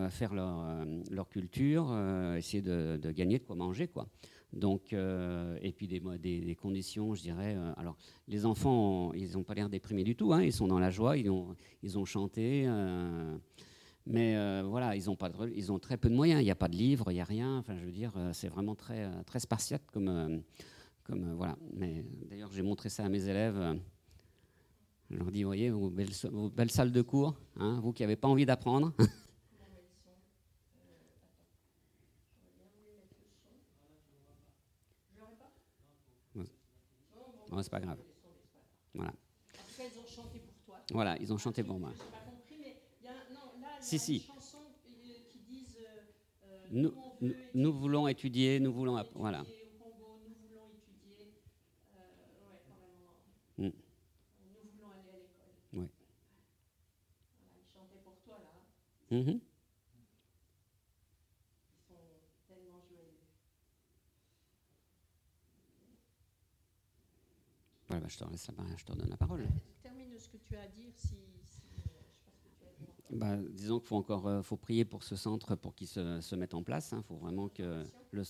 faire 0.09 0.33
leur, 0.33 0.85
leur 1.09 1.29
culture, 1.29 1.97
essayer 2.35 2.61
de, 2.61 3.11
gagner 3.11 3.39
de 3.39 3.43
quoi 3.45 3.55
manger, 3.55 3.87
quoi. 3.87 4.07
Donc, 4.51 4.93
et 4.93 5.71
puis 5.71 5.87
des, 5.87 6.01
des, 6.19 6.55
conditions, 6.55 7.13
je 7.13 7.21
dirais. 7.21 7.57
alors, 7.77 7.95
les 8.27 8.45
enfants, 8.45 9.13
ils 9.13 9.33
n'ont 9.33 9.43
pas 9.43 9.53
l'air 9.53 9.69
déprimés 9.69 10.03
du 10.03 10.15
tout. 10.15 10.33
Hein, 10.33 10.43
ils 10.43 10.53
sont 10.53 10.67
dans 10.67 10.79
la 10.79 10.89
joie. 10.89 11.17
Ils 11.17 11.29
ont, 11.29 11.55
ils 11.83 11.97
ont 11.97 12.05
chanté. 12.05 12.67
Mais 14.09 14.35
euh, 14.35 14.63
voilà, 14.65 14.95
ils 14.95 15.07
ont, 15.07 15.15
pas 15.15 15.29
ils 15.53 15.71
ont 15.71 15.77
très 15.77 15.95
peu 15.95 16.09
de 16.09 16.15
moyens. 16.15 16.41
Il 16.41 16.45
n'y 16.45 16.51
a 16.51 16.55
pas 16.55 16.67
de 16.67 16.75
livres, 16.75 17.11
il 17.11 17.13
n'y 17.13 17.21
a 17.21 17.25
rien. 17.25 17.59
Enfin, 17.59 17.77
je 17.77 17.85
veux 17.85 17.91
dire, 17.91 18.11
euh, 18.17 18.33
c'est 18.33 18.47
vraiment 18.47 18.73
très, 18.73 19.03
euh, 19.03 19.23
très 19.23 19.39
spartiate 19.39 19.83
comme, 19.93 20.41
comme 21.03 21.33
voilà. 21.35 21.55
Mais 21.73 22.03
d'ailleurs, 22.27 22.51
j'ai 22.51 22.63
montré 22.63 22.89
ça 22.89 23.05
à 23.05 23.09
mes 23.09 23.27
élèves. 23.27 23.79
Je 25.11 25.17
leur 25.17 25.31
dis, 25.31 25.43
voyez, 25.43 25.69
vos 25.69 25.91
belles, 25.91 26.09
vos 26.31 26.49
belles 26.49 26.71
salles 26.71 26.91
de 26.91 27.01
cours, 27.03 27.35
hein, 27.55 27.79
vous 27.83 27.93
qui 27.93 28.01
n'avez 28.01 28.15
pas 28.15 28.27
envie 28.27 28.45
d'apprendre. 28.45 28.93
Non, 37.51 37.63
c'est 37.63 37.71
pas 37.71 37.79
grave. 37.79 37.97
Voilà. 38.93 39.11
Voilà, 40.91 41.17
ils 41.19 41.33
ont 41.33 41.37
chanté 41.39 41.63
pour 41.63 41.79
moi. 41.79 41.91
Si, 43.81 43.97
si. 43.99 44.29
Nous, 46.71 46.93
nous, 47.21 47.33
nous, 47.55 47.73
voulons 47.73 48.07
étudier, 48.07 48.59
nous 48.59 48.71
voulons. 48.71 49.03
Voilà. 49.15 49.43
Mm. 53.57 53.63
Nous 53.63 53.71
voulons 54.71 54.89
aller 54.91 55.09
à 55.09 55.17
l'école. 55.17 55.55
Oui. 55.73 55.87
Voilà, 57.41 57.53
ils 57.57 57.73
chantaient 57.73 58.03
pour 58.03 58.15
toi 58.23 58.37
là. 58.39 59.17
Mm 59.17 59.21
-hmm. 59.21 59.39
Ils 61.65 61.81
sont 61.87 61.95
tellement 62.47 62.81
joyeux. 62.87 63.17
Voilà, 67.87 68.01
bah, 68.01 68.07
je, 68.09 68.17
te 68.17 68.23
laisse 68.29 68.47
la, 68.47 68.77
je 68.77 68.85
te 68.85 68.91
donne 68.93 69.09
la 69.09 69.17
parole. 69.17 69.47
Termine 69.81 70.19
ce 70.19 70.29
que 70.29 70.37
tu 70.37 70.55
as 70.55 70.61
à 70.61 70.67
dire 70.67 70.93
si 70.95 71.17
bah, 73.09 73.37
disons 73.37 73.79
qu'il 73.79 73.87
faut 73.87 73.95
encore 73.95 74.27
euh, 74.27 74.41
faut 74.43 74.57
prier 74.57 74.85
pour 74.85 75.03
ce 75.03 75.15
centre 75.15 75.55
pour 75.55 75.73
qu'il 75.73 75.87
se, 75.87 76.35
mette 76.35 76.53
en 76.53 76.63
place. 76.63 76.89
Il 76.91 76.95
hein. 76.95 77.03
faut 77.07 77.15
vraiment 77.15 77.49
que 77.49 77.83
le, 78.11 78.23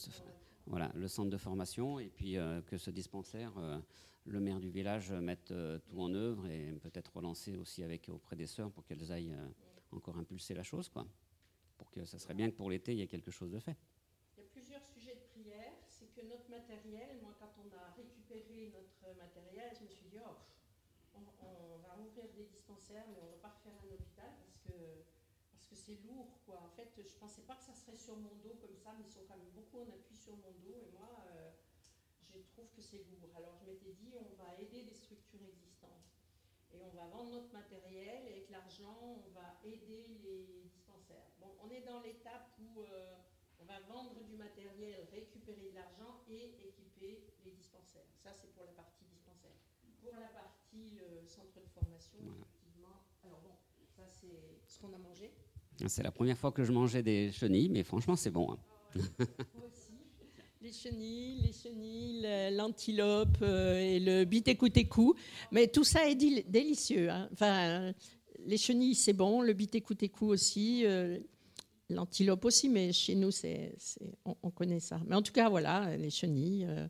voilà, 0.68 0.92
le 0.96 1.08
centre 1.08 1.30
de 1.30 1.38
formation 1.38 2.00
et 2.00 2.10
puis 2.10 2.38
euh, 2.38 2.62
que 2.62 2.78
ce 2.78 2.90
dispensaire, 2.90 3.52
euh, 3.58 3.78
le 4.26 4.40
maire 4.40 4.60
du 4.60 4.70
village 4.70 5.12
mette 5.12 5.54
tout 5.86 6.02
en 6.02 6.14
œuvre 6.14 6.48
et 6.48 6.72
peut-être 6.82 7.16
relancer 7.16 7.58
aussi 7.58 7.84
avec, 7.84 8.10
auprès 8.10 8.36
des 8.36 8.48
sœurs 8.48 8.72
pour 8.72 8.86
qu'elles 8.86 9.12
aillent 9.12 9.36
encore 9.92 10.18
impulser 10.18 10.54
la 10.54 10.64
chose. 10.64 10.88
Quoi. 10.88 11.06
Pour 11.78 11.90
que 11.90 12.06
ça 12.06 12.20
serait 12.20 12.36
bien 12.36 12.50
que 12.52 12.56
pour 12.56 12.70
l'été, 12.70 12.94
il 12.94 13.00
y 13.00 13.02
ait 13.02 13.08
quelque 13.08 13.32
chose 13.32 13.52
de 13.52 13.60
fait. 13.60 13.76
Il 14.38 14.44
y 14.44 14.46
a 14.46 14.50
plusieurs 14.52 14.86
sujets 14.86 15.16
de 15.16 15.42
prière. 15.42 15.74
C'est 15.88 16.14
que 16.14 16.22
notre 16.28 16.48
matériel, 16.50 17.18
moi 17.24 17.34
quand 17.40 17.52
on 17.58 17.74
a 17.76 17.92
récupéré 17.96 18.72
notre 18.72 19.18
matériel, 19.18 19.72
je 19.80 19.86
me 19.86 19.90
suis 19.90 20.06
dit, 20.12 20.20
oh, 20.24 20.36
on 21.16 21.78
va 21.82 21.98
ouvrir 22.00 22.26
des 22.36 22.44
dispensaires, 22.44 23.06
mais 23.10 23.18
on 23.20 23.26
ne 23.26 23.32
va 23.32 23.38
pas 23.42 23.56
refaire 23.58 23.74
un 23.82 23.94
hôpital 23.94 24.30
parce 25.52 25.66
que 25.68 25.76
c'est 25.76 26.00
lourd, 26.08 26.40
quoi. 26.46 26.62
En 26.62 26.70
fait, 26.70 26.90
je 26.98 27.16
pensais 27.16 27.42
pas 27.44 27.56
que 27.56 27.64
ça 27.64 27.74
serait 27.74 27.98
sur 27.98 28.16
mon 28.18 28.36
dos 28.44 28.56
comme 28.62 28.76
ça, 28.76 28.94
mais 28.98 29.06
ils 29.06 29.12
sont 29.12 29.26
quand 29.28 29.38
même 29.38 29.52
beaucoup 29.52 29.80
en 29.82 29.90
appui 29.90 30.16
sur 30.16 30.36
mon 30.38 30.52
dos, 30.64 30.80
et 30.82 30.92
moi, 30.94 31.10
euh, 31.28 31.52
je 32.30 32.40
trouve 32.52 32.70
que 32.72 32.82
c'est 32.82 33.04
lourd. 33.12 33.30
Alors, 33.36 33.56
je 33.58 33.66
m'étais 33.66 33.94
dit, 33.94 34.14
on 34.18 34.36
va 34.42 34.56
aider 34.60 34.84
des 34.84 34.94
structures 34.94 35.44
existantes. 35.44 36.08
Et 36.72 36.82
on 36.82 36.90
va 36.90 37.08
vendre 37.08 37.32
notre 37.32 37.52
matériel, 37.52 38.28
et 38.28 38.32
avec 38.32 38.50
l'argent, 38.50 39.22
on 39.26 39.30
va 39.32 39.60
aider 39.64 40.08
les 40.24 40.64
dispensaires. 40.70 41.28
Bon, 41.40 41.52
on 41.64 41.70
est 41.70 41.82
dans 41.82 42.00
l'étape 42.02 42.52
où 42.60 42.82
euh, 42.84 43.16
on 43.60 43.66
va 43.66 43.80
vendre 43.82 44.24
du 44.24 44.36
matériel, 44.38 45.08
récupérer 45.12 45.70
de 45.70 45.76
l'argent 45.76 46.24
et 46.30 46.68
équiper 46.68 47.34
les 47.44 47.52
dispensaires. 47.52 48.08
Ça, 48.16 48.32
c'est 48.34 48.54
pour 48.54 48.66
la 48.66 48.72
partie 48.72 49.06
dispensaire. 49.06 49.58
Pour 50.02 50.16
la 50.16 50.30
partie 50.30 51.00
euh, 51.00 51.26
centre 51.26 51.60
de 51.60 51.68
formation, 51.68 52.20
bon, 52.22 52.46
c'est 54.22 54.74
ce 54.74 54.80
qu'on 54.80 54.94
a 54.94 54.98
mangé. 54.98 55.32
C'est 55.88 56.04
la 56.04 56.12
première 56.12 56.38
fois 56.38 56.52
que 56.52 56.64
je 56.64 56.72
mangeais 56.72 57.04
des 57.04 57.32
chenilles, 57.32 57.70
mais 57.70 57.84
franchement, 57.84 58.16
c'est 58.16 58.32
bon. 58.32 58.52
Hein. 58.52 58.58
les 60.62 60.74
chenilles, 60.74 61.42
les 61.42 61.54
chenilles, 61.54 62.56
l'antilope 62.56 63.38
euh, 63.42 63.80
et 63.80 64.00
le 64.00 64.26
bitécoutécou. 64.26 65.16
Mais 65.52 65.68
tout 65.68 65.84
ça 65.84 66.10
est 66.10 66.16
délicieux. 66.16 67.10
Hein. 67.10 67.30
Enfin, 67.32 67.94
les 68.46 68.58
chenilles, 68.58 68.96
c'est 68.96 69.14
bon. 69.14 69.42
Le 69.42 69.54
bitécoutécou 69.54 70.28
aussi. 70.28 70.86
Euh, 70.86 71.18
l'antilope 71.90 72.46
aussi, 72.46 72.70
mais 72.70 72.92
chez 72.92 73.16
nous, 73.16 73.32
c'est, 73.32 73.76
on, 74.26 74.36
on, 74.44 74.52
connaît 74.52 74.80
ça. 74.80 75.02
Mais 75.08 75.16
en 75.16 75.22
tout 75.22 75.34
cas, 75.34 75.50
voilà, 75.50 75.96
les 75.98 76.10
chenilles. 76.10 76.66
Euh, 76.68 76.88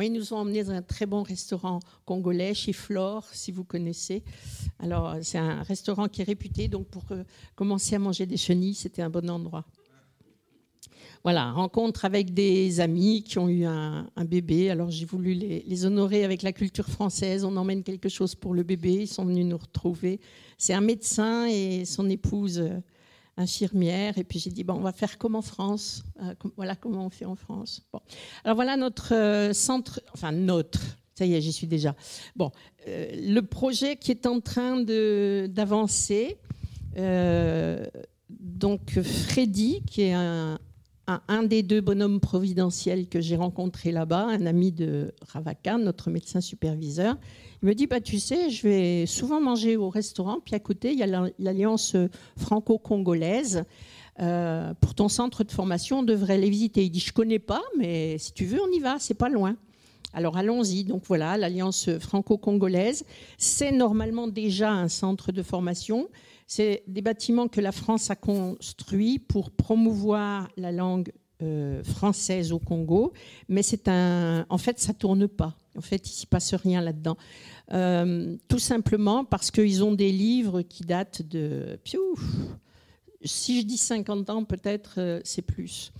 moi, 0.00 0.06
ils 0.06 0.12
nous 0.14 0.32
ont 0.32 0.38
emmenés 0.38 0.64
dans 0.64 0.70
un 0.70 0.80
très 0.80 1.04
bon 1.04 1.22
restaurant 1.22 1.78
congolais 2.06 2.54
chez 2.54 2.72
Flore, 2.72 3.28
si 3.34 3.52
vous 3.52 3.64
connaissez. 3.64 4.22
Alors, 4.78 5.16
c'est 5.20 5.36
un 5.36 5.62
restaurant 5.62 6.08
qui 6.08 6.22
est 6.22 6.24
réputé, 6.24 6.68
donc 6.68 6.86
pour 6.86 7.02
euh, 7.10 7.22
commencer 7.54 7.96
à 7.96 7.98
manger 7.98 8.24
des 8.24 8.38
chenilles, 8.38 8.72
c'était 8.72 9.02
un 9.02 9.10
bon 9.10 9.28
endroit. 9.28 9.66
Voilà, 11.22 11.52
rencontre 11.52 12.06
avec 12.06 12.32
des 12.32 12.80
amis 12.80 13.22
qui 13.22 13.38
ont 13.38 13.50
eu 13.50 13.66
un, 13.66 14.06
bébé. 14.26 14.70
Alors 14.70 14.90
j'ai 14.90 15.04
voulu 15.04 15.34
les, 15.34 15.84
honorer 15.84 16.24
avec 16.24 16.40
la 16.40 16.54
culture 16.54 16.86
française. 16.86 17.44
On 17.44 17.54
emmène 17.58 17.82
quelque 17.82 18.08
chose 18.08 18.34
pour 18.34 18.54
le 18.54 18.62
bébé. 18.62 19.02
Ils 19.02 19.06
sont 19.06 19.26
venus 19.26 19.44
nous 19.44 19.58
retrouver. 19.58 20.18
C'est 20.56 20.72
un 20.72 20.80
médecin 20.80 21.46
et 21.46 21.84
son 21.84 22.08
épouse 22.08 22.60
euh, 22.60 22.80
infirmière. 23.40 24.18
Et 24.18 24.24
puis 24.24 24.38
j'ai 24.38 24.50
dit, 24.50 24.64
bon, 24.64 24.74
on 24.74 24.80
va 24.80 24.92
faire 24.92 25.18
comme 25.18 25.34
en 25.34 25.42
France. 25.42 26.02
Euh, 26.22 26.34
voilà 26.56 26.76
comment 26.76 27.06
on 27.06 27.10
fait 27.10 27.24
en 27.24 27.36
France. 27.36 27.82
Bon. 27.92 28.00
Alors 28.44 28.54
voilà 28.54 28.76
notre 28.76 29.14
euh, 29.14 29.52
centre, 29.52 30.00
enfin 30.14 30.32
notre, 30.32 30.80
ça 31.14 31.26
y 31.26 31.34
est, 31.34 31.40
j'y 31.40 31.52
suis 31.52 31.66
déjà. 31.66 31.94
Bon, 32.36 32.50
le 32.86 33.40
projet 33.40 33.96
qui 33.96 34.10
est 34.10 34.26
en 34.26 34.40
train 34.40 34.80
d'avancer. 34.80 36.38
donc 38.28 39.00
Freddy, 39.00 39.82
qui 39.86 40.02
est 40.02 40.12
un, 40.12 40.58
un, 41.28 41.42
des 41.42 41.62
deux 41.62 41.80
bonhommes 41.80 42.20
providentiels 42.20 43.08
que 43.08 43.20
j'ai 43.20 43.36
rencontré 43.36 43.92
là-bas, 43.92 44.26
un 44.26 44.46
ami 44.46 44.72
de 44.72 45.12
Ravaka, 45.28 45.78
notre 45.78 46.10
médecin 46.10 46.40
superviseur. 46.40 47.16
Il 47.62 47.68
me 47.68 47.74
dit 47.74 47.86
bah, 47.86 48.00
Tu 48.00 48.18
sais, 48.18 48.50
je 48.50 48.66
vais 48.66 49.06
souvent 49.06 49.40
manger 49.40 49.76
au 49.76 49.88
restaurant, 49.88 50.38
puis 50.44 50.54
à 50.54 50.60
côté, 50.60 50.92
il 50.92 50.98
y 50.98 51.02
a 51.02 51.30
l'Alliance 51.38 51.96
franco-congolaise. 52.36 53.64
Euh, 54.20 54.74
pour 54.74 54.94
ton 54.94 55.08
centre 55.08 55.44
de 55.44 55.50
formation, 55.50 56.00
on 56.00 56.02
devrait 56.02 56.36
les 56.38 56.50
visiter. 56.50 56.84
Il 56.84 56.90
dit 56.90 57.00
Je 57.00 57.12
connais 57.12 57.38
pas, 57.38 57.62
mais 57.78 58.18
si 58.18 58.32
tu 58.32 58.44
veux, 58.44 58.60
on 58.60 58.70
y 58.70 58.80
va, 58.80 58.96
c'est 58.98 59.14
pas 59.14 59.28
loin. 59.28 59.56
Alors 60.12 60.36
allons-y. 60.36 60.84
Donc 60.84 61.02
voilà, 61.06 61.36
l'Alliance 61.36 61.88
franco-congolaise, 61.98 63.04
c'est 63.38 63.72
normalement 63.72 64.28
déjà 64.28 64.72
un 64.72 64.88
centre 64.88 65.32
de 65.32 65.42
formation. 65.42 66.08
C'est 66.52 66.82
des 66.88 67.00
bâtiments 67.00 67.46
que 67.46 67.60
la 67.60 67.70
France 67.70 68.10
a 68.10 68.16
construits 68.16 69.20
pour 69.20 69.52
promouvoir 69.52 70.48
la 70.56 70.72
langue 70.72 71.12
euh, 71.42 71.84
française 71.84 72.50
au 72.50 72.58
Congo, 72.58 73.12
mais 73.48 73.62
c'est 73.62 73.86
un, 73.86 74.44
en 74.48 74.58
fait, 74.58 74.80
ça 74.80 74.92
tourne 74.92 75.28
pas. 75.28 75.54
En 75.78 75.80
fait, 75.80 76.04
il 76.08 76.12
s'y 76.12 76.26
passe 76.26 76.52
rien 76.54 76.80
là-dedans. 76.80 77.16
Euh, 77.70 78.36
tout 78.48 78.58
simplement 78.58 79.24
parce 79.24 79.52
qu'ils 79.52 79.84
ont 79.84 79.92
des 79.92 80.10
livres 80.10 80.62
qui 80.62 80.82
datent 80.82 81.22
de. 81.22 81.78
si 83.22 83.60
je 83.60 83.64
dis 83.64 83.76
50 83.76 84.28
ans, 84.30 84.42
peut-être 84.42 84.94
euh, 84.98 85.20
c'est 85.22 85.42
plus. 85.42 85.92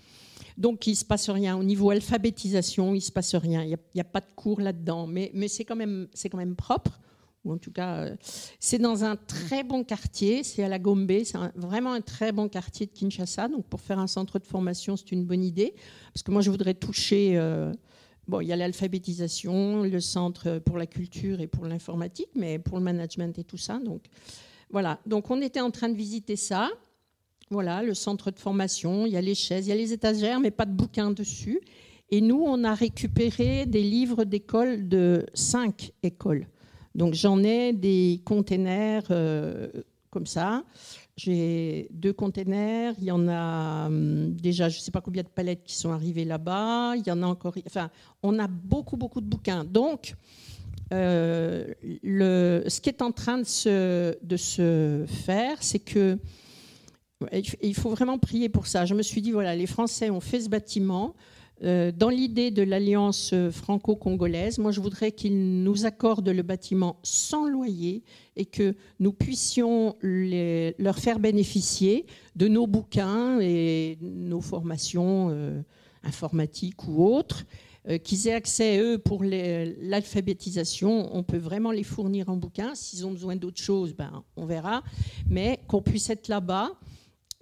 Donc 0.59 0.85
il 0.89 0.97
se 0.97 1.05
passe 1.05 1.31
rien. 1.31 1.57
Au 1.57 1.63
niveau 1.63 1.91
alphabétisation, 1.91 2.93
il 2.97 3.03
se 3.03 3.13
passe 3.13 3.37
rien. 3.37 3.63
Il 3.63 3.79
n'y 3.95 4.01
a, 4.01 4.05
pas 4.05 4.21
de 4.21 4.33
cours 4.35 4.61
là-dedans. 4.61 5.07
Mais, 5.07 5.31
mais 5.33 5.47
c'est 5.47 5.65
quand, 5.65 5.77
même, 5.77 6.09
quand 6.29 6.39
même 6.39 6.57
propre 6.57 6.99
ou 7.45 7.53
en 7.53 7.59
tout 7.59 7.72
cas, 7.72 8.05
euh, 8.05 8.16
c'est 8.59 8.78
dans 8.78 9.05
un 9.05 9.16
très 9.16 9.64
bon 9.64 9.82
quartier, 9.82 10.45
c'est 10.45 10.62
à 10.62 10.68
la 10.68 10.78
Gombe, 10.78 11.11
c'est 11.24 11.38
vraiment 11.55 11.93
un 11.93 12.01
très 12.03 12.32
bon 12.32 12.49
quartier 12.49 12.86
de 12.86 12.93
Kinshasa. 12.93 13.49
Donc 13.49 13.66
pour 13.66 13.80
faire 13.80 13.99
un 13.99 14.07
centre 14.07 14.38
de 14.38 14.45
formation, 14.45 14.97
c'est 14.97 15.12
une 15.12 15.24
bonne 15.24 15.43
idée, 15.43 15.74
parce 16.12 16.22
que 16.22 16.30
moi 16.30 16.43
je 16.43 16.51
voudrais 16.51 16.74
toucher. 16.74 17.38
Euh, 17.38 17.72
bon, 18.28 18.41
il 18.41 18.49
y 18.49 18.53
a 18.53 18.57
l'alphabétisation, 18.57 19.84
le 19.84 20.01
centre 20.01 20.59
pour 20.59 20.76
la 20.76 20.86
culture 20.86 21.41
et 21.41 21.47
pour 21.47 21.64
l'informatique, 21.66 22.30
mais 22.34 22.59
pour 22.59 22.78
le 22.78 22.84
management 22.84 23.38
et 23.38 23.45
tout 23.45 23.57
ça. 23.59 23.78
Donc 23.78 24.03
voilà. 24.70 25.01
Donc 25.07 25.30
on 25.30 25.41
était 25.41 25.61
en 25.61 25.70
train 25.70 25.88
de 25.88 25.97
visiter 25.97 26.36
ça. 26.36 26.68
Voilà, 27.53 27.82
le 27.82 27.95
centre 27.95 28.30
de 28.30 28.38
formation. 28.38 29.07
Il 29.07 29.12
y 29.12 29.16
a 29.16 29.20
les 29.20 29.34
chaises, 29.34 29.66
il 29.66 29.70
y 29.70 29.72
a 29.72 29.76
les 29.76 29.93
étagères, 29.93 30.38
mais 30.38 30.53
pas 30.53 30.66
de 30.66 30.72
bouquins 30.72 31.11
dessus. 31.11 31.61
Et 32.12 32.20
nous, 32.20 32.43
on 32.45 32.62
a 32.64 32.74
récupéré 32.74 33.66
des 33.66 33.82
livres 33.82 34.24
d'école 34.24 34.88
de 34.88 35.26
cinq 35.34 35.93
écoles. 36.03 36.47
Donc 36.95 37.14
j'en 37.14 37.43
ai 37.43 37.72
des 37.72 38.20
containers 38.24 39.05
euh, 39.11 39.68
comme 40.11 40.26
ça. 40.26 40.64
J'ai 41.16 41.88
deux 41.93 42.12
containers. 42.12 42.95
Il 42.99 43.05
y 43.05 43.11
en 43.11 43.28
a 43.28 43.86
hum, 43.86 44.32
déjà, 44.32 44.68
je 44.68 44.78
ne 44.78 44.82
sais 44.82 44.91
pas 44.91 45.01
combien 45.01 45.22
de 45.22 45.28
palettes 45.28 45.62
qui 45.64 45.74
sont 45.74 45.91
arrivées 45.93 46.24
là-bas. 46.24 46.95
Il 46.97 47.07
y 47.07 47.11
en 47.11 47.22
a 47.22 47.26
encore. 47.26 47.55
Enfin, 47.66 47.91
on 48.22 48.38
a 48.38 48.49
beaucoup, 48.49 48.97
beaucoup 48.97 49.20
de 49.20 49.26
bouquins. 49.26 49.64
Donc, 49.64 50.14
euh, 50.93 51.72
ce 51.84 52.80
qui 52.80 52.88
est 52.88 53.03
en 53.03 53.12
train 53.12 53.38
de 53.38 53.45
se, 53.45 54.16
de 54.24 54.36
se 54.36 55.05
faire, 55.07 55.62
c'est 55.62 55.78
que 55.78 56.18
il 57.62 57.74
faut 57.74 57.91
vraiment 57.91 58.18
prier 58.18 58.49
pour 58.49 58.66
ça. 58.66 58.86
Je 58.86 58.95
me 58.95 59.03
suis 59.03 59.20
dit, 59.20 59.30
voilà, 59.30 59.55
les 59.55 59.66
Français 59.66 60.09
ont 60.11 60.20
fait 60.20 60.41
ce 60.41 60.49
bâtiment. 60.49 61.14
Euh, 61.63 61.93
dans 61.93 62.09
l'idée 62.09 62.51
de 62.51 62.63
l'alliance 62.63 63.35
franco-congolaise, 63.51 64.59
moi 64.59 64.73
je 64.73 64.81
voudrais 64.81 65.13
qu'ils 65.13 65.63
nous 65.63 65.85
accordent 65.85 66.31
le 66.31 66.43
bâtiment 66.43 66.99
sans 67.03 67.47
loyer 67.47 68.03
et 68.37 68.47
que 68.47 68.75
nous 68.99 69.13
puissions 69.13 69.97
leur 70.03 70.99
faire 70.99 71.19
bénéficier 71.19 72.07
de 72.37 72.49
nos 72.49 72.67
bouquins 72.67 73.39
et 73.41 73.99
nos 74.01 74.41
formations 74.41 75.29
euh, 75.31 75.61
informatiques 76.03 76.89
ou 76.89 77.05
autres, 77.05 77.45
euh, 77.89 77.99
qu'ils 77.99 78.29
aient 78.29 78.35
accès, 78.35 78.79
eux, 78.79 78.99
pour 78.99 79.23
l'alphabétisation. 79.25 81.15
On 81.15 81.23
peut 81.23 81.39
vraiment 81.39 81.73
les 81.73 81.83
fournir 81.83 82.29
en 82.29 82.37
bouquins. 82.37 82.75
S'ils 82.75 83.07
ont 83.07 83.11
besoin 83.11 83.37
d'autres 83.37 83.61
choses, 83.61 83.95
ben, 83.95 84.23
on 84.37 84.47
verra. 84.47 84.83
Mais 85.29 85.61
qu'on 85.67 85.83
puisse 85.83 86.09
être 86.11 86.29
là-bas 86.29 86.73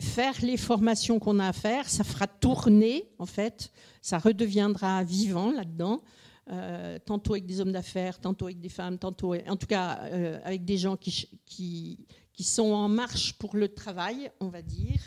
faire 0.00 0.34
les 0.42 0.56
formations 0.56 1.18
qu'on 1.18 1.38
a 1.38 1.48
à 1.48 1.52
faire, 1.52 1.88
ça 1.88 2.04
fera 2.04 2.26
tourner, 2.26 3.04
en 3.18 3.26
fait, 3.26 3.72
ça 4.00 4.18
redeviendra 4.18 5.02
vivant 5.02 5.50
là-dedans, 5.50 6.02
euh, 6.50 6.98
tantôt 7.04 7.34
avec 7.34 7.46
des 7.46 7.60
hommes 7.60 7.72
d'affaires, 7.72 8.20
tantôt 8.20 8.46
avec 8.46 8.60
des 8.60 8.68
femmes, 8.68 8.98
tantôt, 8.98 9.34
en 9.34 9.56
tout 9.56 9.66
cas, 9.66 10.00
euh, 10.04 10.38
avec 10.44 10.64
des 10.64 10.78
gens 10.78 10.96
qui, 10.96 11.28
qui, 11.44 11.98
sont 12.40 12.72
en 12.72 12.88
marche 12.88 13.32
pour 13.34 13.56
le 13.56 13.68
travail, 13.68 14.30
on 14.40 14.48
va 14.48 14.62
dire. 14.62 15.00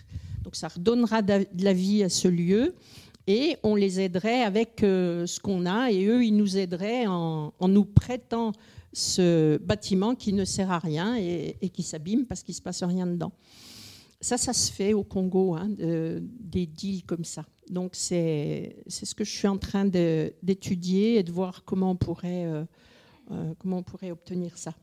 Donc 0.43 0.55
ça 0.55 0.67
redonnera 0.67 1.21
de 1.21 1.45
la 1.59 1.73
vie 1.73 2.03
à 2.03 2.09
ce 2.09 2.27
lieu 2.27 2.75
et 3.25 3.55
on 3.63 3.75
les 3.75 4.01
aiderait 4.01 4.41
avec 4.41 4.83
euh, 4.83 5.25
ce 5.25 5.39
qu'on 5.39 5.65
a 5.65 5.91
et 5.91 6.05
eux, 6.05 6.25
ils 6.25 6.35
nous 6.35 6.57
aideraient 6.57 7.07
en, 7.07 7.53
en, 7.57 7.67
nous 7.67 7.85
prêtant 7.85 8.51
ce 8.91 9.57
bâtiment 9.57 10.15
qui 10.15 10.33
ne 10.33 10.43
sert 10.43 10.71
à 10.71 10.79
rien 10.79 11.15
et, 11.15 11.55
et 11.61 11.69
qui 11.69 11.83
s'abîme 11.83 12.25
parce 12.25 12.43
qu'il 12.43 12.53
ne 12.53 12.57
se 12.57 12.61
passe 12.61 12.83
rien 12.83 13.07
dedans. 13.07 13.31
Ça, 14.21 14.37
ça 14.37 14.53
se 14.53 14.71
fait 14.71 14.93
au 14.93 15.03
Congo, 15.03 15.55
hein, 15.55 15.67
des 15.69 16.67
deals 16.67 17.03
comme 17.05 17.25
ça. 17.25 17.45
Donc, 17.71 17.91
c'est 17.95 18.75
ce 18.87 19.15
que 19.15 19.23
je 19.23 19.31
suis 19.31 19.47
en 19.47 19.57
train 19.57 19.85
d'étudier 19.85 21.15
et 21.15 21.23
de 21.23 21.31
voir 21.31 21.63
comment 21.63 21.91
on 21.91 21.95
pourrait, 21.95 22.45
euh, 22.45 22.65
euh, 23.31 23.53
comment 23.59 23.77
on 23.77 23.83
pourrait 23.83 24.11
obtenir 24.11 24.57
ça. 24.57 24.75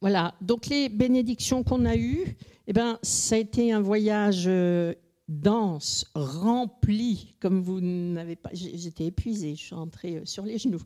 Voilà, 0.00 0.34
donc 0.40 0.66
les 0.66 0.88
bénédictions 0.88 1.64
qu'on 1.64 1.84
a 1.84 1.96
eues, 1.96 2.36
eh 2.68 2.72
ben, 2.72 3.00
ça 3.02 3.34
a 3.34 3.38
été 3.38 3.72
un 3.72 3.80
voyage 3.80 4.44
euh, 4.46 4.94
dense, 5.28 6.10
rempli, 6.14 7.34
comme 7.38 7.60
vous 7.60 7.80
n'avez 7.80 8.34
pas. 8.34 8.48
J'étais 8.52 9.06
épuisée, 9.06 9.54
je 9.54 9.60
suis 9.60 9.74
rentrée 9.74 10.22
sur 10.24 10.44
les 10.44 10.58
genoux. 10.58 10.80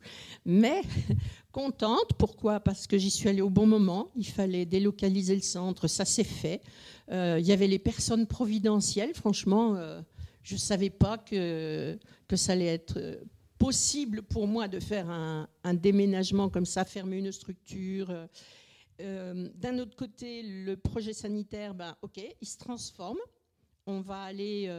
Mais 0.45 0.81
contente. 1.51 2.13
Pourquoi? 2.17 2.59
Parce 2.59 2.85
que 2.85 2.97
j'y 2.97 3.09
suis 3.09 3.29
allée 3.29 3.41
au 3.41 3.49
bon 3.49 3.65
moment. 3.65 4.11
Il 4.15 4.27
fallait 4.27 4.65
délocaliser 4.65 5.35
le 5.35 5.41
centre. 5.41 5.87
Ça 5.87 6.03
s'est 6.03 6.25
fait. 6.25 6.61
Euh, 7.11 7.37
il 7.39 7.47
y 7.47 7.53
avait 7.53 7.67
les 7.67 7.79
personnes 7.79 8.27
providentielles. 8.27 9.13
Franchement, 9.13 9.75
euh, 9.75 10.01
je 10.43 10.55
ne 10.55 10.59
savais 10.59 10.89
pas 10.89 11.17
que, 11.17 11.97
que 12.27 12.35
ça 12.35 12.51
allait 12.51 12.65
être 12.65 12.97
euh, 12.97 13.23
possible 13.57 14.23
pour 14.23 14.45
moi 14.45 14.67
de 14.67 14.81
faire 14.81 15.09
un, 15.09 15.47
déménagement 15.73 16.49
comme 16.49 16.65
ça, 16.65 16.83
fermer 16.83 17.17
une 17.17 17.31
structure. 17.31 18.13
D'un 18.99 19.79
autre 19.79 19.95
côté, 19.95 20.43
le 20.43 20.75
projet 20.75 21.13
sanitaire, 21.13 21.73
ben, 21.73 21.95
ok, 22.01 22.21
il 22.41 22.47
se 22.47 22.57
transforme. 22.57 23.17
On 23.85 24.01
va 24.01 24.23
aller, 24.23 24.69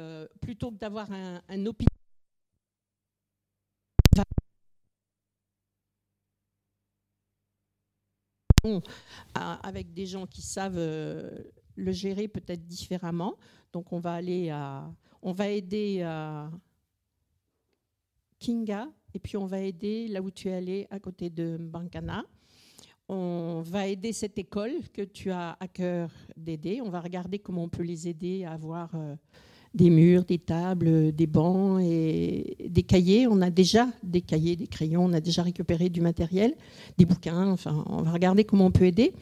plutôt 0.40 0.70
que 0.70 0.76
d'avoir 0.76 1.10
un, 1.12 1.42
un 1.48 1.66
hôpital 1.66 1.94
avec 9.34 9.92
des 9.92 10.06
gens 10.06 10.26
qui 10.26 10.42
savent 10.42 10.78
euh, 10.78 11.30
le 11.76 11.92
gérer 11.92 12.28
peut-être 12.28 12.66
différemment. 12.66 13.36
Donc 13.72 13.92
on 13.92 13.98
va 13.98 14.14
aller 14.14 14.50
à, 14.50 14.90
on 15.22 15.32
va 15.32 15.48
aider 15.48 16.02
à 16.02 16.50
Kinga 18.38 18.88
et 19.12 19.18
puis 19.18 19.36
on 19.36 19.46
va 19.46 19.60
aider 19.60 20.08
là 20.08 20.22
où 20.22 20.30
tu 20.30 20.48
es 20.48 20.54
allé 20.54 20.86
à 20.90 20.98
côté 20.98 21.30
de 21.30 21.56
Bankana. 21.58 22.24
On 23.08 23.62
va 23.64 23.86
aider 23.86 24.12
cette 24.12 24.38
école 24.38 24.72
que 24.92 25.02
tu 25.02 25.30
as 25.30 25.56
à 25.60 25.68
cœur 25.68 26.10
d'aider. 26.36 26.80
On 26.82 26.88
va 26.88 27.00
regarder 27.00 27.38
comment 27.38 27.64
on 27.64 27.68
peut 27.68 27.82
les 27.82 28.08
aider 28.08 28.44
à 28.44 28.52
avoir 28.52 28.90
euh, 28.94 29.14
des 29.74 29.90
murs, 29.90 30.24
des 30.24 30.38
tables, 30.38 31.12
des 31.12 31.26
bancs 31.26 31.80
et 31.82 32.56
des 32.66 32.82
cahiers. 32.82 33.26
On 33.26 33.42
a 33.42 33.50
déjà 33.50 33.88
des 34.02 34.22
cahiers, 34.22 34.56
des 34.56 34.68
crayons, 34.68 35.04
on 35.04 35.12
a 35.12 35.20
déjà 35.20 35.42
récupéré 35.42 35.90
du 35.90 36.00
matériel, 36.00 36.54
des 36.96 37.04
bouquins. 37.04 37.50
Enfin, 37.50 37.84
on 37.88 38.02
va 38.02 38.12
regarder 38.12 38.44
comment 38.44 38.66
on 38.66 38.70
peut 38.70 38.86
aider. 38.86 39.12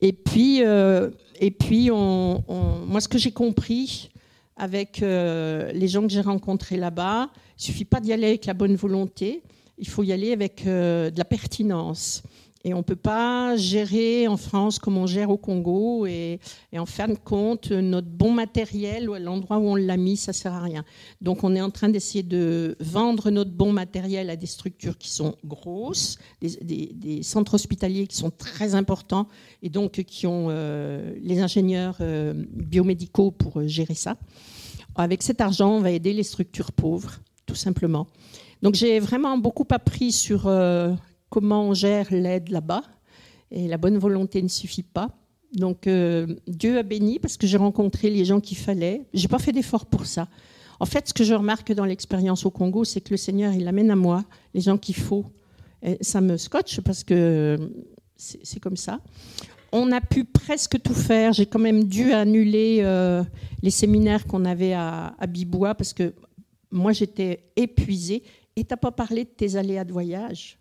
Et 0.00 0.12
puis, 0.12 0.64
euh, 0.64 1.10
et 1.40 1.50
puis 1.50 1.90
on, 1.92 2.42
moi, 2.86 3.00
ce 3.00 3.08
que 3.08 3.18
j'ai 3.18 3.32
compris 3.32 4.10
avec 4.56 5.02
euh, 5.02 5.70
les 5.72 5.88
gens 5.88 6.02
que 6.02 6.08
j'ai 6.08 6.20
rencontrés 6.20 6.76
là-bas, 6.76 7.30
il 7.58 7.62
suffit 7.62 7.84
pas 7.84 8.00
d'y 8.00 8.12
aller 8.12 8.26
avec 8.26 8.46
la 8.46 8.54
bonne 8.54 8.74
volonté, 8.74 9.42
il 9.78 9.88
faut 9.88 10.02
y 10.02 10.12
aller 10.12 10.32
avec 10.32 10.66
euh, 10.66 11.10
de 11.10 11.18
la 11.18 11.24
pertinence. 11.24 12.22
Et 12.64 12.74
on 12.74 12.78
ne 12.78 12.82
peut 12.82 12.96
pas 12.96 13.56
gérer 13.56 14.28
en 14.28 14.36
France 14.36 14.78
comme 14.78 14.96
on 14.96 15.06
gère 15.06 15.30
au 15.30 15.36
Congo. 15.36 16.06
Et, 16.06 16.38
en 16.76 16.86
fin 16.86 17.08
de 17.08 17.14
compte, 17.14 17.70
notre 17.70 18.08
bon 18.08 18.32
matériel, 18.32 19.06
l'endroit 19.06 19.58
où 19.58 19.68
on 19.68 19.74
l'a 19.74 19.96
mis, 19.96 20.16
ça 20.16 20.32
ne 20.32 20.36
sert 20.36 20.52
à 20.52 20.60
rien. 20.60 20.84
Donc 21.20 21.44
on 21.44 21.54
est 21.54 21.60
en 21.60 21.70
train 21.70 21.88
d'essayer 21.88 22.22
de 22.22 22.76
vendre 22.80 23.30
notre 23.30 23.50
bon 23.50 23.72
matériel 23.72 24.30
à 24.30 24.36
des 24.36 24.46
structures 24.46 24.96
qui 24.96 25.10
sont 25.10 25.34
grosses, 25.44 26.18
des, 26.40 27.22
centres 27.22 27.54
hospitaliers 27.54 28.06
qui 28.06 28.16
sont 28.16 28.30
très 28.30 28.74
importants, 28.74 29.28
et 29.62 29.68
donc 29.68 29.92
qui 30.04 30.26
ont 30.26 30.46
euh, 30.50 31.14
les 31.20 31.40
ingénieurs 31.40 31.96
euh, 32.00 32.32
biomédicaux 32.52 33.30
pour 33.30 33.66
gérer 33.66 33.94
ça. 33.94 34.16
Avec 34.94 35.22
cet 35.22 35.40
argent, 35.40 35.70
on 35.70 35.80
va 35.80 35.90
aider 35.90 36.12
les 36.12 36.22
structures 36.22 36.72
pauvres, 36.72 37.20
tout 37.46 37.54
simplement. 37.54 38.06
Donc 38.62 38.74
j'ai 38.74 39.00
vraiment 39.00 39.36
beaucoup 39.38 39.66
appris 39.70 40.12
sur 40.12 40.46
euh, 40.46 40.92
comment 41.32 41.64
on 41.70 41.74
gère 41.74 42.08
l'aide 42.12 42.50
là-bas. 42.50 42.82
Et 43.50 43.66
la 43.66 43.78
bonne 43.78 43.98
volonté 43.98 44.42
ne 44.42 44.48
suffit 44.48 44.82
pas. 44.82 45.08
Donc 45.54 45.86
euh, 45.86 46.26
Dieu 46.46 46.78
a 46.78 46.82
béni 46.82 47.18
parce 47.18 47.36
que 47.38 47.46
j'ai 47.46 47.56
rencontré 47.56 48.10
les 48.10 48.24
gens 48.26 48.40
qu'il 48.40 48.58
fallait. 48.58 49.02
J'ai 49.14 49.28
pas 49.28 49.38
fait 49.38 49.52
d'effort 49.52 49.86
pour 49.86 50.04
ça. 50.06 50.28
En 50.78 50.84
fait, 50.84 51.08
ce 51.08 51.14
que 51.14 51.24
je 51.24 51.34
remarque 51.34 51.72
dans 51.72 51.86
l'expérience 51.86 52.44
au 52.44 52.50
Congo, 52.50 52.84
c'est 52.84 53.00
que 53.00 53.10
le 53.10 53.16
Seigneur, 53.16 53.52
il 53.54 53.66
amène 53.66 53.90
à 53.90 53.96
moi 53.96 54.24
les 54.52 54.60
gens 54.60 54.76
qu'il 54.76 54.94
faut. 54.94 55.24
Et 55.82 55.96
ça 56.02 56.20
me 56.20 56.36
scotche 56.36 56.80
parce 56.80 57.02
que 57.02 57.56
c'est 58.16 58.60
comme 58.60 58.76
ça. 58.76 59.00
On 59.72 59.90
a 59.90 60.02
pu 60.02 60.24
presque 60.24 60.82
tout 60.82 60.94
faire. 60.94 61.32
J'ai 61.32 61.46
quand 61.46 61.58
même 61.58 61.84
dû 61.84 62.12
annuler 62.12 62.80
euh, 62.82 63.24
les 63.62 63.70
séminaires 63.70 64.26
qu'on 64.26 64.44
avait 64.44 64.74
à, 64.74 65.14
à 65.18 65.26
Bibois 65.26 65.74
parce 65.74 65.94
que 65.94 66.12
moi, 66.70 66.92
j'étais 66.92 67.44
épuisée. 67.56 68.22
Et 68.54 68.64
tu 68.64 68.68
n'as 68.70 68.76
pas 68.76 68.92
parlé 68.92 69.24
de 69.24 69.30
tes 69.30 69.56
aléas 69.56 69.84
de 69.84 69.92
voyage? 69.92 70.58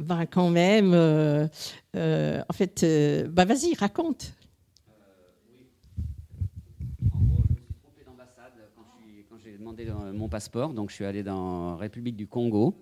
Ben, 0.00 0.24
quand 0.26 0.50
même, 0.50 0.92
euh, 0.94 1.46
euh, 1.94 2.42
en 2.48 2.52
fait, 2.52 2.82
euh, 2.82 3.28
ben, 3.28 3.44
vas-y, 3.44 3.74
raconte. 3.74 4.34
oui. 5.52 5.66
En 7.12 7.18
gros, 7.20 7.42
je 7.46 7.52
me 7.52 7.58
suis 7.58 7.74
trompé 7.82 8.04
d'ambassade 8.06 8.52
quand 9.28 9.38
j'ai 9.44 9.58
demandé 9.58 9.86
mon 10.14 10.28
passeport. 10.28 10.72
Donc, 10.72 10.90
je 10.90 10.94
suis 10.94 11.04
allé 11.04 11.22
dans 11.22 11.76
République 11.76 12.16
du 12.16 12.26
Congo. 12.26 12.74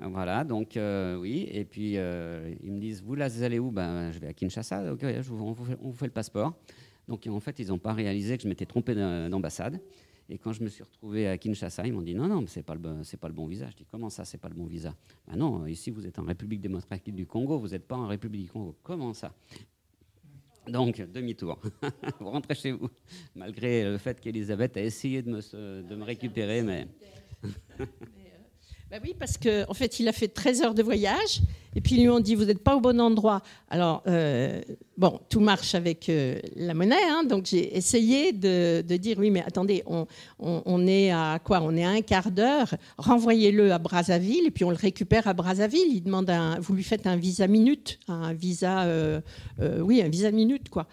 Voilà, 0.00 0.44
donc 0.44 0.78
oui. 1.20 1.48
Et 1.50 1.64
puis, 1.64 1.94
ils 1.94 2.72
me 2.72 2.78
disent, 2.78 3.02
vous, 3.02 3.16
là, 3.16 3.28
vous 3.28 3.42
allez 3.42 3.58
où? 3.58 3.70
Ben, 3.70 4.12
Je 4.12 4.18
vais 4.20 4.28
à 4.28 4.32
Kinshasa. 4.32 4.92
Ok, 4.92 5.04
on, 5.04 5.52
vous 5.52 5.64
fait, 5.64 5.76
on 5.82 5.90
vous 5.90 5.96
fait 5.96 6.06
le 6.06 6.12
passeport. 6.12 6.54
Donc, 7.08 7.26
en 7.26 7.40
fait, 7.40 7.58
ils 7.58 7.68
n'ont 7.68 7.78
pas 7.78 7.94
réalisé 7.94 8.36
que 8.36 8.44
je 8.44 8.48
m'étais 8.48 8.66
trompé 8.66 8.94
d'ambassade. 8.94 9.80
Et 10.30 10.36
quand 10.36 10.52
je 10.52 10.62
me 10.62 10.68
suis 10.68 10.82
retrouvé 10.82 11.26
à 11.26 11.38
Kinshasa, 11.38 11.86
ils 11.86 11.92
m'ont 11.92 12.02
dit 12.02 12.14
non, 12.14 12.28
non, 12.28 12.46
ce 12.46 12.58
n'est 12.58 12.62
pas, 12.62 12.74
le 12.74 12.80
bon, 12.80 13.02
pas 13.18 13.28
le 13.28 13.34
bon 13.34 13.46
visa. 13.46 13.70
Je 13.70 13.76
dis 13.76 13.86
comment 13.90 14.10
ça, 14.10 14.24
c'est 14.24 14.38
pas 14.38 14.48
le 14.48 14.54
bon 14.54 14.66
visa? 14.66 14.94
Ben 15.26 15.36
Non, 15.36 15.66
ici 15.66 15.90
vous 15.90 16.06
êtes 16.06 16.18
en 16.18 16.24
République 16.24 16.60
démocratique 16.60 17.14
du 17.14 17.26
Congo, 17.26 17.58
vous 17.58 17.68
n'êtes 17.68 17.86
pas 17.86 17.96
en 17.96 18.08
République 18.08 18.42
du 18.42 18.50
Congo. 18.50 18.76
Comment 18.82 19.14
ça? 19.14 19.32
Donc, 20.68 21.00
demi-tour. 21.00 21.58
vous 22.20 22.30
rentrez 22.30 22.54
chez 22.54 22.72
vous, 22.72 22.90
malgré 23.34 23.84
le 23.84 23.96
fait 23.96 24.20
qu'Elisabeth 24.20 24.76
a 24.76 24.82
essayé 24.82 25.22
de 25.22 25.30
me, 25.30 25.82
de 25.82 25.96
me 25.96 26.04
récupérer, 26.04 26.62
mais... 26.62 26.86
Ben 28.90 29.02
oui, 29.04 29.14
parce 29.18 29.36
qu'en 29.36 29.64
en 29.68 29.74
fait, 29.74 30.00
il 30.00 30.08
a 30.08 30.12
fait 30.12 30.28
13 30.28 30.62
heures 30.62 30.74
de 30.74 30.82
voyage, 30.82 31.42
et 31.78 31.80
puis 31.80 31.94
ils 31.94 32.02
lui 32.02 32.08
ont 32.08 32.18
dit, 32.18 32.34
vous 32.34 32.46
n'êtes 32.46 32.58
pas 32.58 32.74
au 32.74 32.80
bon 32.80 33.00
endroit. 33.00 33.40
Alors, 33.70 34.02
euh, 34.08 34.60
bon, 34.96 35.20
tout 35.28 35.38
marche 35.38 35.76
avec 35.76 36.08
euh, 36.08 36.40
la 36.56 36.74
monnaie, 36.74 36.96
hein, 37.08 37.22
donc 37.22 37.46
j'ai 37.46 37.76
essayé 37.76 38.32
de, 38.32 38.82
dire, 38.96 39.16
oui, 39.20 39.30
mais 39.30 39.44
attendez, 39.46 39.84
on, 39.86 40.86
est 40.88 41.12
à 41.12 41.38
quoi? 41.38 41.60
On 41.62 41.76
est 41.76 41.84
à 41.84 41.90
un 41.90 42.00
quart 42.00 42.32
d'heure, 42.32 42.74
renvoyez-le 42.96 43.72
à 43.72 43.78
Brazzaville, 43.78 44.46
et 44.46 44.50
puis 44.50 44.64
on 44.64 44.70
le 44.70 44.76
récupère 44.76 45.28
à 45.28 45.34
Brazzaville. 45.34 45.92
Il 45.92 46.02
demande, 46.02 46.30
un, 46.30 46.58
vous 46.58 46.74
lui 46.74 46.82
faites 46.82 47.06
un 47.06 47.14
visa 47.14 47.46
minute, 47.46 48.00
un 48.08 48.32
visa, 48.32 48.82
euh, 48.82 49.20
oui, 49.60 50.02
un 50.02 50.08
visa 50.08 50.32
minute, 50.32 50.70
quoi. 50.70 50.88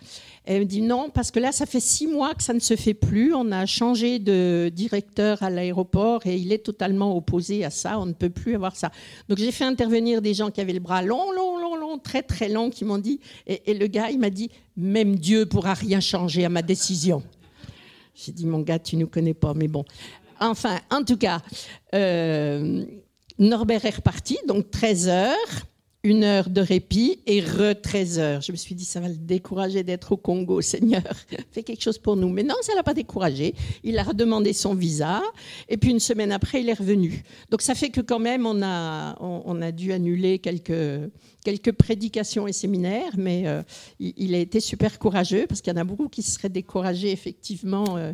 Elle 0.48 0.60
me 0.62 0.66
dit 0.66 0.82
non, 0.82 1.10
parce 1.10 1.32
que 1.32 1.40
là, 1.40 1.52
ça 1.52 1.66
fait 1.66 1.80
six 1.80 2.06
mois 2.06 2.36
que 2.36 2.44
ça 2.44 2.54
ne 2.54 2.60
se 2.60 2.76
fait 2.76 2.94
plus. 2.94 3.34
On 3.34 3.52
a 3.52 3.66
changé 3.66 4.20
de 4.20 4.72
directeur 4.74 5.42
à 5.42 5.50
l'aéroport 5.50 6.22
et 6.26 6.36
il 6.36 6.54
est 6.54 6.64
totalement 6.64 7.18
opposé 7.18 7.66
à 7.66 7.72
ça. 7.72 8.00
On 8.00 8.06
ne 8.06 8.14
peut 8.14 8.30
plus 8.30 8.54
avoir 8.54 8.76
ça. 8.76 8.92
Donc 9.28 9.40
j'ai 9.40 9.52
fait 9.52 9.64
intervenir 9.64 10.22
des 10.22 10.36
gens 10.36 10.52
qui 10.52 10.62
avaient 10.62 10.75
le 10.76 10.80
bras 10.80 11.02
long, 11.02 11.32
long, 11.32 11.58
long, 11.58 11.76
long, 11.76 11.98
très, 11.98 12.22
très 12.22 12.50
long, 12.50 12.70
qui 12.70 12.86
m'ont 12.86 12.98
dit. 12.98 13.20
Et, 13.48 13.74
le 13.74 13.88
gars, 13.88 14.10
il 14.12 14.20
m'a 14.20 14.30
dit 14.30 14.52
même 14.78 15.16
Dieu 15.16 15.46
pourra 15.46 15.74
rien 15.74 16.00
changer 16.00 16.46
à 16.46 16.50
ma 16.50 16.62
décision. 16.62 17.24
J'ai 18.14 18.32
dit 18.32 18.46
mon 18.46 18.60
gars, 18.60 18.80
tu 18.80 18.96
ne 18.96 19.02
nous 19.02 19.08
connais 19.08 19.34
pas, 19.34 19.54
mais 19.54 19.68
bon. 19.68 19.84
Enfin, 20.40 20.80
en 20.92 21.04
tout 21.04 21.18
cas, 21.18 21.42
euh, 21.94 22.86
Norbert 23.40 23.86
est 23.86 23.96
reparti, 23.96 24.38
donc 24.48 24.70
13 24.72 25.08
heures 25.10 25.66
une 26.06 26.24
heure 26.24 26.52
de 26.52 26.62
répit 26.62 27.20
et 27.26 27.42
re 27.42 27.74
13 27.82 28.20
heures. 28.20 28.42
Je 28.42 28.52
me 28.52 28.58
suis 28.58 28.76
dit, 28.76 28.86
ça 28.86 29.00
va 29.00 29.10
le 29.10 29.16
décourager 29.16 29.84
d'être 29.84 30.12
au 30.12 30.18
Congo, 30.18 30.62
Seigneur. 30.62 31.02
Fais 31.52 31.64
quelque 31.64 31.82
chose 31.82 31.98
pour 31.98 32.16
nous. 32.16 32.30
Mais 32.30 32.44
non, 32.44 32.54
ça 32.62 32.76
l'a 32.76 32.84
pas 32.84 32.94
découragé. 32.94 33.56
Il 33.84 33.98
a 33.98 34.04
redemandé 34.04 34.54
son 34.54 34.76
visa 34.76 35.24
et 35.68 35.78
puis 35.78 35.90
une 35.90 36.00
semaine 36.00 36.32
après, 36.32 36.62
il 36.62 36.70
est 36.70 36.74
revenu. 36.74 37.24
Donc 37.50 37.64
ça 37.64 37.74
fait 37.74 37.90
que 37.90 38.02
quand 38.02 38.20
même, 38.20 38.46
on 38.46 38.62
a, 38.62 39.18
on, 39.20 39.62
a 39.64 39.72
dû 39.72 39.94
annuler 39.94 40.38
quelques, 40.38 41.10
quelques 41.44 41.72
prédications 41.72 42.48
et 42.48 42.54
séminaires, 42.54 43.14
mais 43.18 43.48
euh, 43.48 43.64
il, 44.00 44.36
a 44.36 44.40
été 44.40 44.60
super 44.60 45.00
courageux 45.00 45.48
parce 45.48 45.62
qu'il 45.62 45.74
y 45.74 45.76
en 45.76 45.82
a 45.82 45.84
beaucoup 45.84 46.08
qui 46.08 46.22
se 46.22 46.32
seraient 46.32 46.50
découragés 46.50 47.12
effectivement. 47.12 47.98
Euh, 47.98 48.14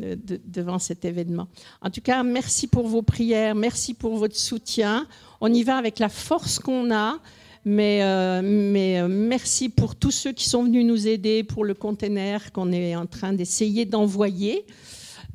devant 0.00 0.78
cet 0.78 1.04
événement. 1.04 1.48
En 1.82 1.90
tout 1.90 2.00
cas, 2.00 2.22
merci 2.22 2.66
pour 2.66 2.86
vos 2.86 3.02
prières, 3.02 3.54
merci 3.54 3.94
pour 3.94 4.16
votre 4.16 4.36
soutien. 4.36 5.06
On 5.40 5.52
y 5.52 5.62
va 5.62 5.76
avec 5.76 5.98
la 5.98 6.08
force 6.08 6.58
qu'on 6.58 6.94
a. 6.94 7.18
Mais, 7.64 8.02
euh, 8.02 8.40
euh, 8.42 9.08
merci 9.08 9.68
pour 9.68 9.94
tous 9.94 10.10
ceux 10.10 10.32
qui 10.32 10.48
sont 10.48 10.64
venus 10.64 10.84
nous 10.84 11.06
aider 11.06 11.42
pour 11.44 11.64
le 11.64 11.74
container 11.74 12.52
qu'on 12.52 12.72
est 12.72 12.96
en 12.96 13.06
train 13.06 13.32
d'essayer 13.32 13.84
d'envoyer. 13.84 14.64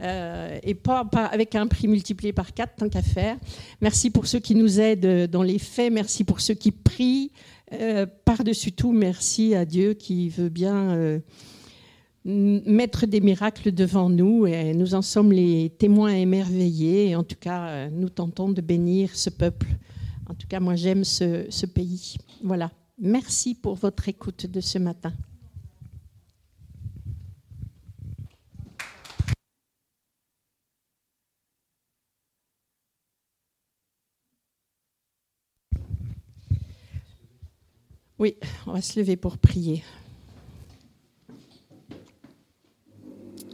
Euh, 0.01 0.57
et 0.63 0.73
pas, 0.73 1.07
avec 1.31 1.55
un 1.55 1.67
prix 1.67 1.87
multiplié 1.87 2.33
par 2.33 2.53
4 2.53 2.75
tant 2.77 2.89
qu'à 2.89 3.01
faire. 3.01 3.37
Merci 3.79 4.09
pour 4.09 4.27
ceux 4.27 4.39
qui 4.39 4.55
nous 4.55 4.79
aident 4.79 5.29
dans 5.29 5.43
les 5.43 5.59
faits, 5.59 5.93
merci 5.93 6.23
pour 6.23 6.41
ceux 6.41 6.55
qui 6.55 6.71
prient. 6.71 7.31
Par-dessus 8.25 8.71
tout, 8.71 8.91
merci 8.91 9.55
à 9.55 9.65
Dieu 9.65 9.93
qui 9.93 10.29
veut 10.29 10.49
bien 10.49 11.19
mettre 12.25 13.05
des 13.05 13.21
miracles 13.21 13.71
devant 13.71 14.09
nous 14.09 14.47
et 14.47 14.73
nous 14.73 14.95
en 14.95 15.03
sommes 15.03 15.31
les 15.31 15.69
témoins 15.69 16.13
émerveillés. 16.13 17.09
Et 17.09 17.15
en 17.15 17.23
tout 17.23 17.35
cas, 17.39 17.67
euh, 17.67 17.89
nous 17.91 18.09
tentons 18.09 18.49
de 18.49 18.61
bénir 18.61 19.15
ce 19.15 19.29
peuple. 19.29 19.67
En 20.27 20.33
tout 20.33 20.47
cas, 20.47 20.59
moi, 20.59 20.75
j'aime 20.75 21.03
ce, 21.03 21.45
ce 21.49 21.65
pays. 21.67 22.17
Voilà. 22.43 22.71
Merci 22.99 23.53
pour 23.53 23.75
votre 23.75 24.09
écoute 24.09 24.47
de 24.47 24.59
ce 24.59 24.79
matin. 24.79 25.13
Oui, 38.17 38.35
on 38.65 38.71
va 38.71 38.81
se 38.81 38.97
lever 38.97 39.17
pour 39.17 39.37
prier. 39.37 39.83